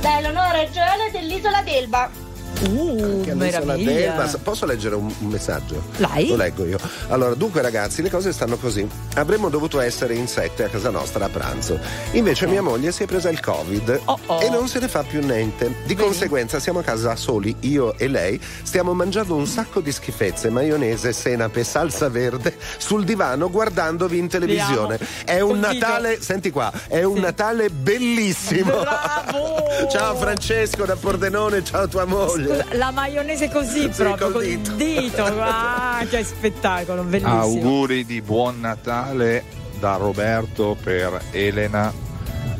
da 0.00 0.18
Eleonora 0.18 0.60
e 0.62 0.70
Gioele 0.70 1.10
dell'isola 1.12 1.62
d'Elba. 1.62 2.23
Uh, 2.62 3.32
meraviglia. 3.34 4.30
Posso 4.42 4.66
leggere 4.66 4.94
un, 4.94 5.12
un 5.18 5.28
messaggio? 5.28 5.82
Vai. 5.98 6.28
Lo 6.28 6.36
leggo 6.36 6.64
io. 6.64 6.78
Allora, 7.08 7.34
dunque 7.34 7.62
ragazzi, 7.62 8.02
le 8.02 8.10
cose 8.10 8.32
stanno 8.32 8.56
così. 8.56 8.86
Avremmo 9.14 9.48
dovuto 9.48 9.80
essere 9.80 10.14
in 10.14 10.28
sette 10.28 10.64
a 10.64 10.68
casa 10.68 10.90
nostra 10.90 11.24
a 11.24 11.28
pranzo. 11.28 11.78
Invece 12.12 12.46
mia 12.46 12.62
moglie 12.62 12.92
si 12.92 13.02
è 13.02 13.06
presa 13.06 13.28
il 13.30 13.40
Covid 13.40 14.00
e 14.40 14.48
non 14.50 14.68
se 14.68 14.78
ne 14.78 14.88
fa 14.88 15.02
più 15.02 15.24
niente. 15.24 15.74
Di 15.84 15.94
conseguenza 15.94 16.58
siamo 16.60 16.80
a 16.80 16.82
casa 16.82 17.16
soli, 17.16 17.54
io 17.60 17.96
e 17.98 18.08
lei. 18.08 18.40
Stiamo 18.62 18.94
mangiando 18.94 19.34
un 19.34 19.46
sacco 19.46 19.80
di 19.80 19.92
schifezze, 19.92 20.50
maionese, 20.50 21.12
senape, 21.12 21.64
salsa 21.64 22.08
verde 22.08 22.56
sul 22.78 23.04
divano 23.04 23.50
guardandovi 23.50 24.18
in 24.18 24.28
televisione. 24.28 24.98
È 25.24 25.40
un 25.40 25.60
Condivido. 25.60 25.86
Natale, 25.86 26.20
senti 26.20 26.50
qua, 26.50 26.72
è 26.88 27.02
un 27.02 27.18
Natale 27.18 27.70
bellissimo. 27.70 28.80
Bravo! 28.80 29.88
ciao 29.90 30.16
Francesco 30.16 30.84
da 30.84 30.96
Pordenone, 30.96 31.64
ciao 31.64 31.88
tua 31.88 32.04
moglie. 32.04 32.43
Scusa, 32.44 32.64
la 32.72 32.90
maionese 32.90 33.50
così 33.50 33.82
Sì, 33.82 33.88
proprio, 33.88 34.30
col 34.30 34.44
col 34.44 34.74
dito. 34.76 35.24
Ah, 35.24 36.04
che 36.08 36.22
spettacolo, 36.24 37.02
bellissimo. 37.02 37.40
Auguri 37.40 38.04
di 38.04 38.20
buon 38.20 38.60
Natale 38.60 39.44
da 39.78 39.96
Roberto 39.96 40.76
per 40.80 41.20
Elena, 41.30 41.92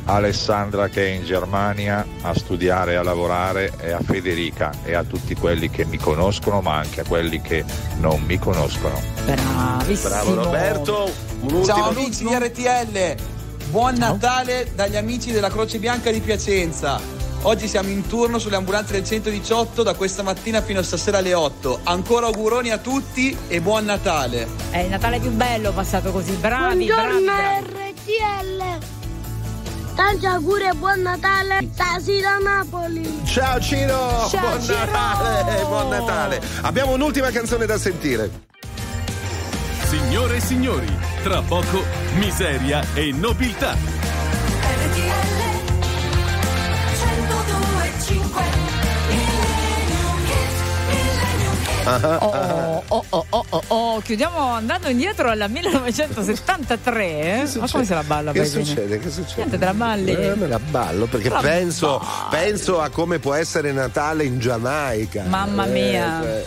Alessandra 0.07 0.89
che 0.89 1.07
è 1.07 1.11
in 1.11 1.25
Germania 1.25 2.05
a 2.23 2.35
studiare 2.35 2.93
e 2.93 2.97
a 2.97 3.03
lavorare 3.03 3.73
e 3.81 3.93
a 3.93 4.01
Federica 4.01 4.71
e 4.85 4.95
a 4.95 5.03
tutti 5.03 5.35
quelli 5.35 5.71
che 5.71 5.87
mi 5.87 5.97
conoscono 5.97 6.61
ma 6.61 6.77
anche 6.77 7.01
a 7.01 7.05
quelli 7.05 7.41
che 7.41 7.65
non 7.99 8.23
mi 8.23 8.39
conoscono. 8.39 9.01
Bravissimo. 9.25 10.09
Bravo 10.09 10.35
Roberto. 10.35 11.11
Un 11.41 11.55
ultimo. 11.55 11.65
Ciao 11.65 11.89
amici 11.89 12.25
di 12.25 12.35
RTL, 12.35 13.15
buon 13.71 13.95
Natale 13.95 14.71
dagli 14.75 14.97
amici 14.97 15.33
della 15.33 15.49
Croce 15.49 15.79
Bianca 15.79 16.11
di 16.11 16.21
Piacenza. 16.21 17.24
Oggi 17.47 17.69
siamo 17.69 17.91
in 17.91 18.07
turno 18.07 18.39
sulle 18.39 18.57
ambulanze 18.57 18.93
del 18.95 19.05
118 19.05 19.83
da 19.83 19.93
questa 19.95 20.23
mattina 20.23 20.63
fino 20.63 20.81
a 20.81 20.83
stasera 20.83 21.19
alle 21.19 21.35
8. 21.35 21.81
Ancora 21.85 22.27
auguroni 22.27 22.71
a 22.71 22.79
tutti 22.79 23.37
e 23.49 23.61
buon 23.61 23.85
Natale. 23.85 24.49
È 24.71 24.79
il 24.79 24.89
Natale 24.89 25.19
più 25.21 25.31
bello 25.31 25.71
passato 25.73 26.11
così. 26.11 26.33
Bravi, 26.33 26.87
Buongiorno 26.87 27.21
bravi. 27.21 27.65
bravi. 27.67 27.93
RTL. 27.93 28.63
Tanti 29.95 30.27
auguri 30.27 30.65
e 30.69 30.73
buon 30.73 31.03
Natale. 31.03 31.69
Tasi 31.77 32.19
da 32.21 32.39
Napoli. 32.39 33.21
Ciao 33.27 33.61
Ciro, 33.61 34.27
Ciao, 34.31 34.41
buon 34.41 34.63
Ciro! 34.63 34.79
Natale, 34.87 35.65
buon 35.65 35.89
Natale. 35.91 36.41
Abbiamo 36.63 36.93
un'ultima 36.93 37.31
canzone 37.31 37.67
da 37.67 37.77
sentire. 37.77 38.31
Signore 39.87 40.37
e 40.37 40.41
signori, 40.41 40.89
tra 41.23 41.43
poco 41.43 41.85
miseria 42.15 42.83
e 42.95 43.13
nobiltà. 43.13 43.94
Oh, 51.87 52.83
oh, 52.89 53.05
oh, 53.11 53.25
oh, 53.31 53.45
oh, 53.51 53.63
oh. 53.69 54.01
Chiudiamo 54.01 54.39
andando 54.55 54.89
indietro 54.89 55.29
al 55.29 55.45
1973. 55.49 57.05
eh? 57.21 57.51
Ma 57.59 57.69
come 57.71 57.85
se 57.85 57.95
la 57.95 58.03
balla 58.03 58.33
Che 58.33 58.47
succede? 58.47 58.99
Che 58.99 59.11
succede? 59.11 59.35
Niente, 59.37 59.59
te 59.59 59.65
la 59.67 59.75
balli. 59.75 60.11
Eh, 60.13 60.35
me 60.35 60.47
la 60.47 60.59
ballo 60.59 61.05
perché 61.07 61.29
La 61.29 61.41
penso, 61.41 62.03
penso 62.31 62.81
a 62.81 62.89
come 62.89 63.19
può 63.19 63.35
essere 63.35 63.73
Natale 63.73 64.25
in 64.25 64.39
Giamaica. 64.39 65.25
Mamma 65.25 65.67
Eh, 65.67 65.71
mia. 65.71 66.21
cioè, 66.23 66.45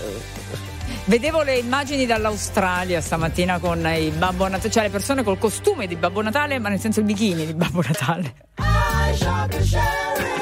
Vedevo 1.06 1.42
le 1.44 1.58
immagini 1.58 2.06
dall'Australia 2.06 3.00
stamattina 3.00 3.60
con 3.60 3.80
i 3.88 4.10
Babbo 4.10 4.48
Natale, 4.48 4.72
cioè 4.72 4.84
le 4.84 4.90
persone 4.90 5.24
col 5.24 5.38
costume 5.38 5.86
di 5.88 5.96
Babbo 5.96 6.22
Natale, 6.22 6.60
ma 6.60 6.68
nel 6.70 6.80
senso 6.82 7.00
il 7.00 7.06
bikini 7.06 7.46
di 7.46 7.54
Babbo 7.54 7.82
Natale. 7.82 8.34
All 8.56 10.37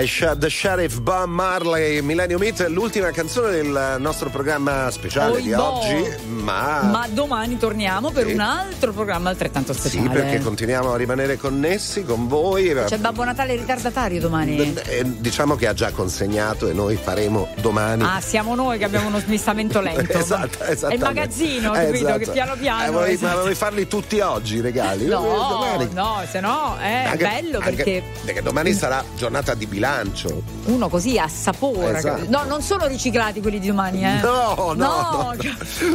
I 0.00 0.06
Shot 0.06 0.38
the 0.38 0.48
Sheriff 0.48 0.98
Bob 1.00 1.28
Marley 1.28 2.00
Millennium 2.00 2.42
Hit, 2.42 2.64
l'ultima 2.68 3.10
canzone 3.10 3.50
del 3.50 3.96
nostro 3.98 4.30
programma 4.30 4.90
speciale 4.90 5.34
Oi, 5.36 5.42
di 5.42 5.52
oggi, 5.52 6.08
ma, 6.26 6.80
Ma 6.84 7.06
domani 7.10 7.58
torniamo 7.58 8.10
per 8.10 8.26
Sì. 8.26 8.32
un 8.32 8.40
altro 8.40 8.92
programma 8.92 9.28
altrettanto 9.28 9.74
sì, 9.74 9.80
speciale. 9.80 10.08
perché 10.08 10.38
continuiamo 10.40 10.92
a 10.92 10.96
rimanere 10.96 11.36
connessi 11.36 12.02
con 12.04 12.28
voi. 12.28 12.72
C'è 12.86 12.96
Babbo 12.96 13.24
Natale 13.24 13.56
ritardatario 13.56 14.20
domani. 14.20 14.74
Eh, 14.86 15.02
diciamo 15.04 15.56
che 15.56 15.66
ha 15.66 15.74
già 15.74 15.90
consegnato 15.90 16.66
e 16.68 16.72
noi 16.72 16.96
faremo 16.96 17.48
domani. 17.60 18.02
Ah, 18.02 18.20
siamo 18.22 18.54
noi 18.54 18.78
che 18.78 18.84
abbiamo 18.84 19.08
uno 19.08 19.18
smistamento 19.18 19.80
lento. 19.82 20.16
Esatto, 20.16 20.60
È 20.64 20.94
il 20.94 21.00
magazzino, 21.00 21.74
Eh, 21.74 21.84
capito? 21.86 21.94
esatto. 22.06 22.18
Che 22.20 22.30
piano 22.30 22.54
piano. 22.58 22.84
Eh, 22.84 22.90
vuoi, 22.90 23.12
esatto. 23.12 23.34
Ma 23.36 23.40
vuoi 23.42 23.54
farli 23.54 23.86
tutti 23.86 24.20
oggi 24.20 24.56
i 24.56 24.60
regali? 24.62 25.04
Eh, 25.04 25.08
No, 25.08 25.20
domani. 25.20 25.88
no, 25.92 26.22
se 26.30 26.40
no 26.40 26.76
è 26.80 27.04
Anche- 27.06 27.24
bello 27.24 27.58
anche- 27.58 28.02
perché 28.30 28.40
perché 28.40 28.42
domani 28.42 28.72
sarà 28.72 29.04
giornata 29.16 29.54
di 29.54 29.66
bilancio. 29.66 30.42
uno 30.64 30.88
così 30.88 31.18
assapora. 31.18 31.98
Esatto. 31.98 32.16
capito? 32.16 32.30
No, 32.30 32.44
non 32.44 32.62
sono 32.62 32.86
riciclati 32.86 33.40
quelli 33.40 33.58
di 33.58 33.68
domani, 33.68 34.04
eh. 34.04 34.20
No, 34.20 34.54
no, 34.56 34.74
no, 34.74 35.34
No, 35.34 35.36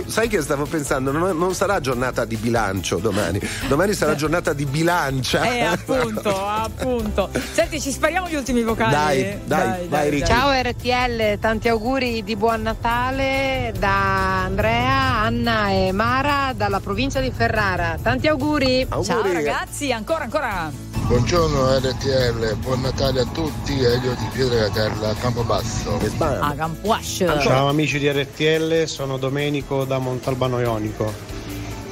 Sai 0.05 0.27
che 0.27 0.41
stavo 0.41 0.65
pensando? 0.65 1.11
Non, 1.11 1.37
non 1.37 1.53
sarà 1.53 1.79
giornata 1.79 2.25
di 2.25 2.35
bilancio 2.35 2.97
domani. 2.97 3.39
Domani 3.67 3.93
sarà 3.93 4.15
giornata 4.15 4.53
di 4.53 4.65
bilancia. 4.65 5.43
Eh, 5.43 5.61
appunto, 5.61 6.45
appunto. 6.47 7.29
Senti, 7.51 7.81
ci 7.81 7.91
spariamo 7.91 8.27
gli 8.29 8.35
ultimi 8.35 8.63
vocali. 8.63 8.91
Dai, 8.91 9.39
dai, 9.45 9.87
vai, 9.87 10.09
Ricky. 10.09 10.25
Ciao 10.25 10.51
RTL, 10.51 11.39
tanti 11.39 11.69
auguri 11.69 12.23
di 12.23 12.35
buon 12.35 12.61
Natale 12.61 13.73
da 13.77 14.43
Andrea, 14.43 15.21
Anna 15.21 15.69
e 15.69 15.91
Mara 15.91 16.53
dalla 16.55 16.79
provincia 16.79 17.19
di 17.19 17.31
Ferrara. 17.31 17.97
Tanti 18.01 18.27
auguri. 18.27 18.87
Ciao 19.03 19.21
ragazzi, 19.21 19.91
ancora, 19.91 20.23
ancora. 20.23 20.84
Buongiorno 21.07 21.77
RTL, 21.77 22.55
buon 22.57 22.81
Natale 22.81 23.21
a 23.21 23.25
tutti, 23.25 23.73
Elio 23.73 24.15
di 24.15 24.25
Piedratella, 24.33 25.13
Campobasso. 25.19 25.99
A 26.19 26.53
Campuascio. 26.55 27.39
Ciao 27.39 27.67
amici 27.67 27.99
di 27.99 28.09
RTL, 28.09 28.85
sono 28.85 29.17
Domenico 29.17 29.85
da 29.85 29.99
Montalbano 29.99 30.59
Ionico. 30.59 31.13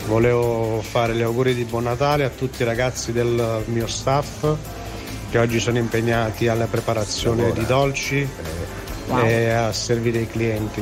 Volevo 0.08 0.82
fare 0.82 1.14
gli 1.14 1.22
auguri 1.22 1.54
di 1.54 1.64
buon 1.64 1.84
Natale 1.84 2.26
a 2.26 2.30
tutti 2.30 2.64
i 2.64 2.66
ragazzi 2.66 3.12
del 3.12 3.64
mio 3.66 3.88
staff 3.88 4.48
che 5.30 5.38
oggi 5.38 5.60
sono 5.60 5.78
impegnati 5.78 6.48
alla 6.48 6.66
preparazione 6.66 7.52
di 7.54 7.66
dolci 7.66 8.28
Wow. 9.06 9.26
e 9.26 9.50
a 9.50 9.74
servire 9.74 10.20
i 10.20 10.28
clienti. 10.30 10.82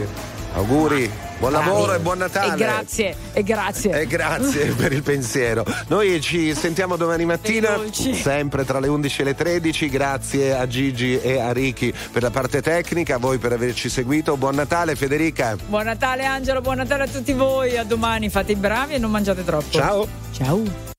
Auguri, 0.53 1.09
buon 1.39 1.51
Bravi. 1.51 1.65
lavoro 1.69 1.93
e 1.93 1.99
buon 1.99 2.17
Natale. 2.17 2.53
E 2.53 2.57
grazie, 2.57 3.15
e 3.31 3.43
grazie. 3.43 4.01
E 4.01 4.05
grazie 4.05 4.65
per 4.75 4.91
il 4.91 5.01
pensiero. 5.01 5.65
Noi 5.87 6.19
ci 6.19 6.53
sentiamo 6.53 6.97
domani 6.97 7.23
mattina, 7.23 7.79
sempre 7.91 8.65
tra 8.65 8.79
le 8.79 8.89
11 8.89 9.21
e 9.21 9.23
le 9.23 9.35
13. 9.35 9.89
Grazie 9.89 10.53
a 10.53 10.67
Gigi 10.67 11.19
e 11.19 11.39
a 11.39 11.53
Ricky 11.53 11.93
per 12.11 12.21
la 12.21 12.31
parte 12.31 12.61
tecnica, 12.61 13.15
a 13.15 13.17
voi 13.17 13.37
per 13.37 13.53
averci 13.53 13.87
seguito. 13.87 14.35
Buon 14.35 14.55
Natale, 14.55 14.95
Federica. 14.95 15.55
Buon 15.67 15.85
Natale 15.85 16.25
Angelo, 16.25 16.59
buon 16.59 16.77
Natale 16.77 17.03
a 17.03 17.07
tutti 17.07 17.31
voi. 17.31 17.77
A 17.77 17.85
domani, 17.85 18.29
fate 18.29 18.51
i 18.51 18.55
bravi 18.55 18.95
e 18.95 18.97
non 18.97 19.09
mangiate 19.09 19.45
troppo. 19.45 19.71
Ciao. 19.71 20.07
Ciao. 20.33 20.89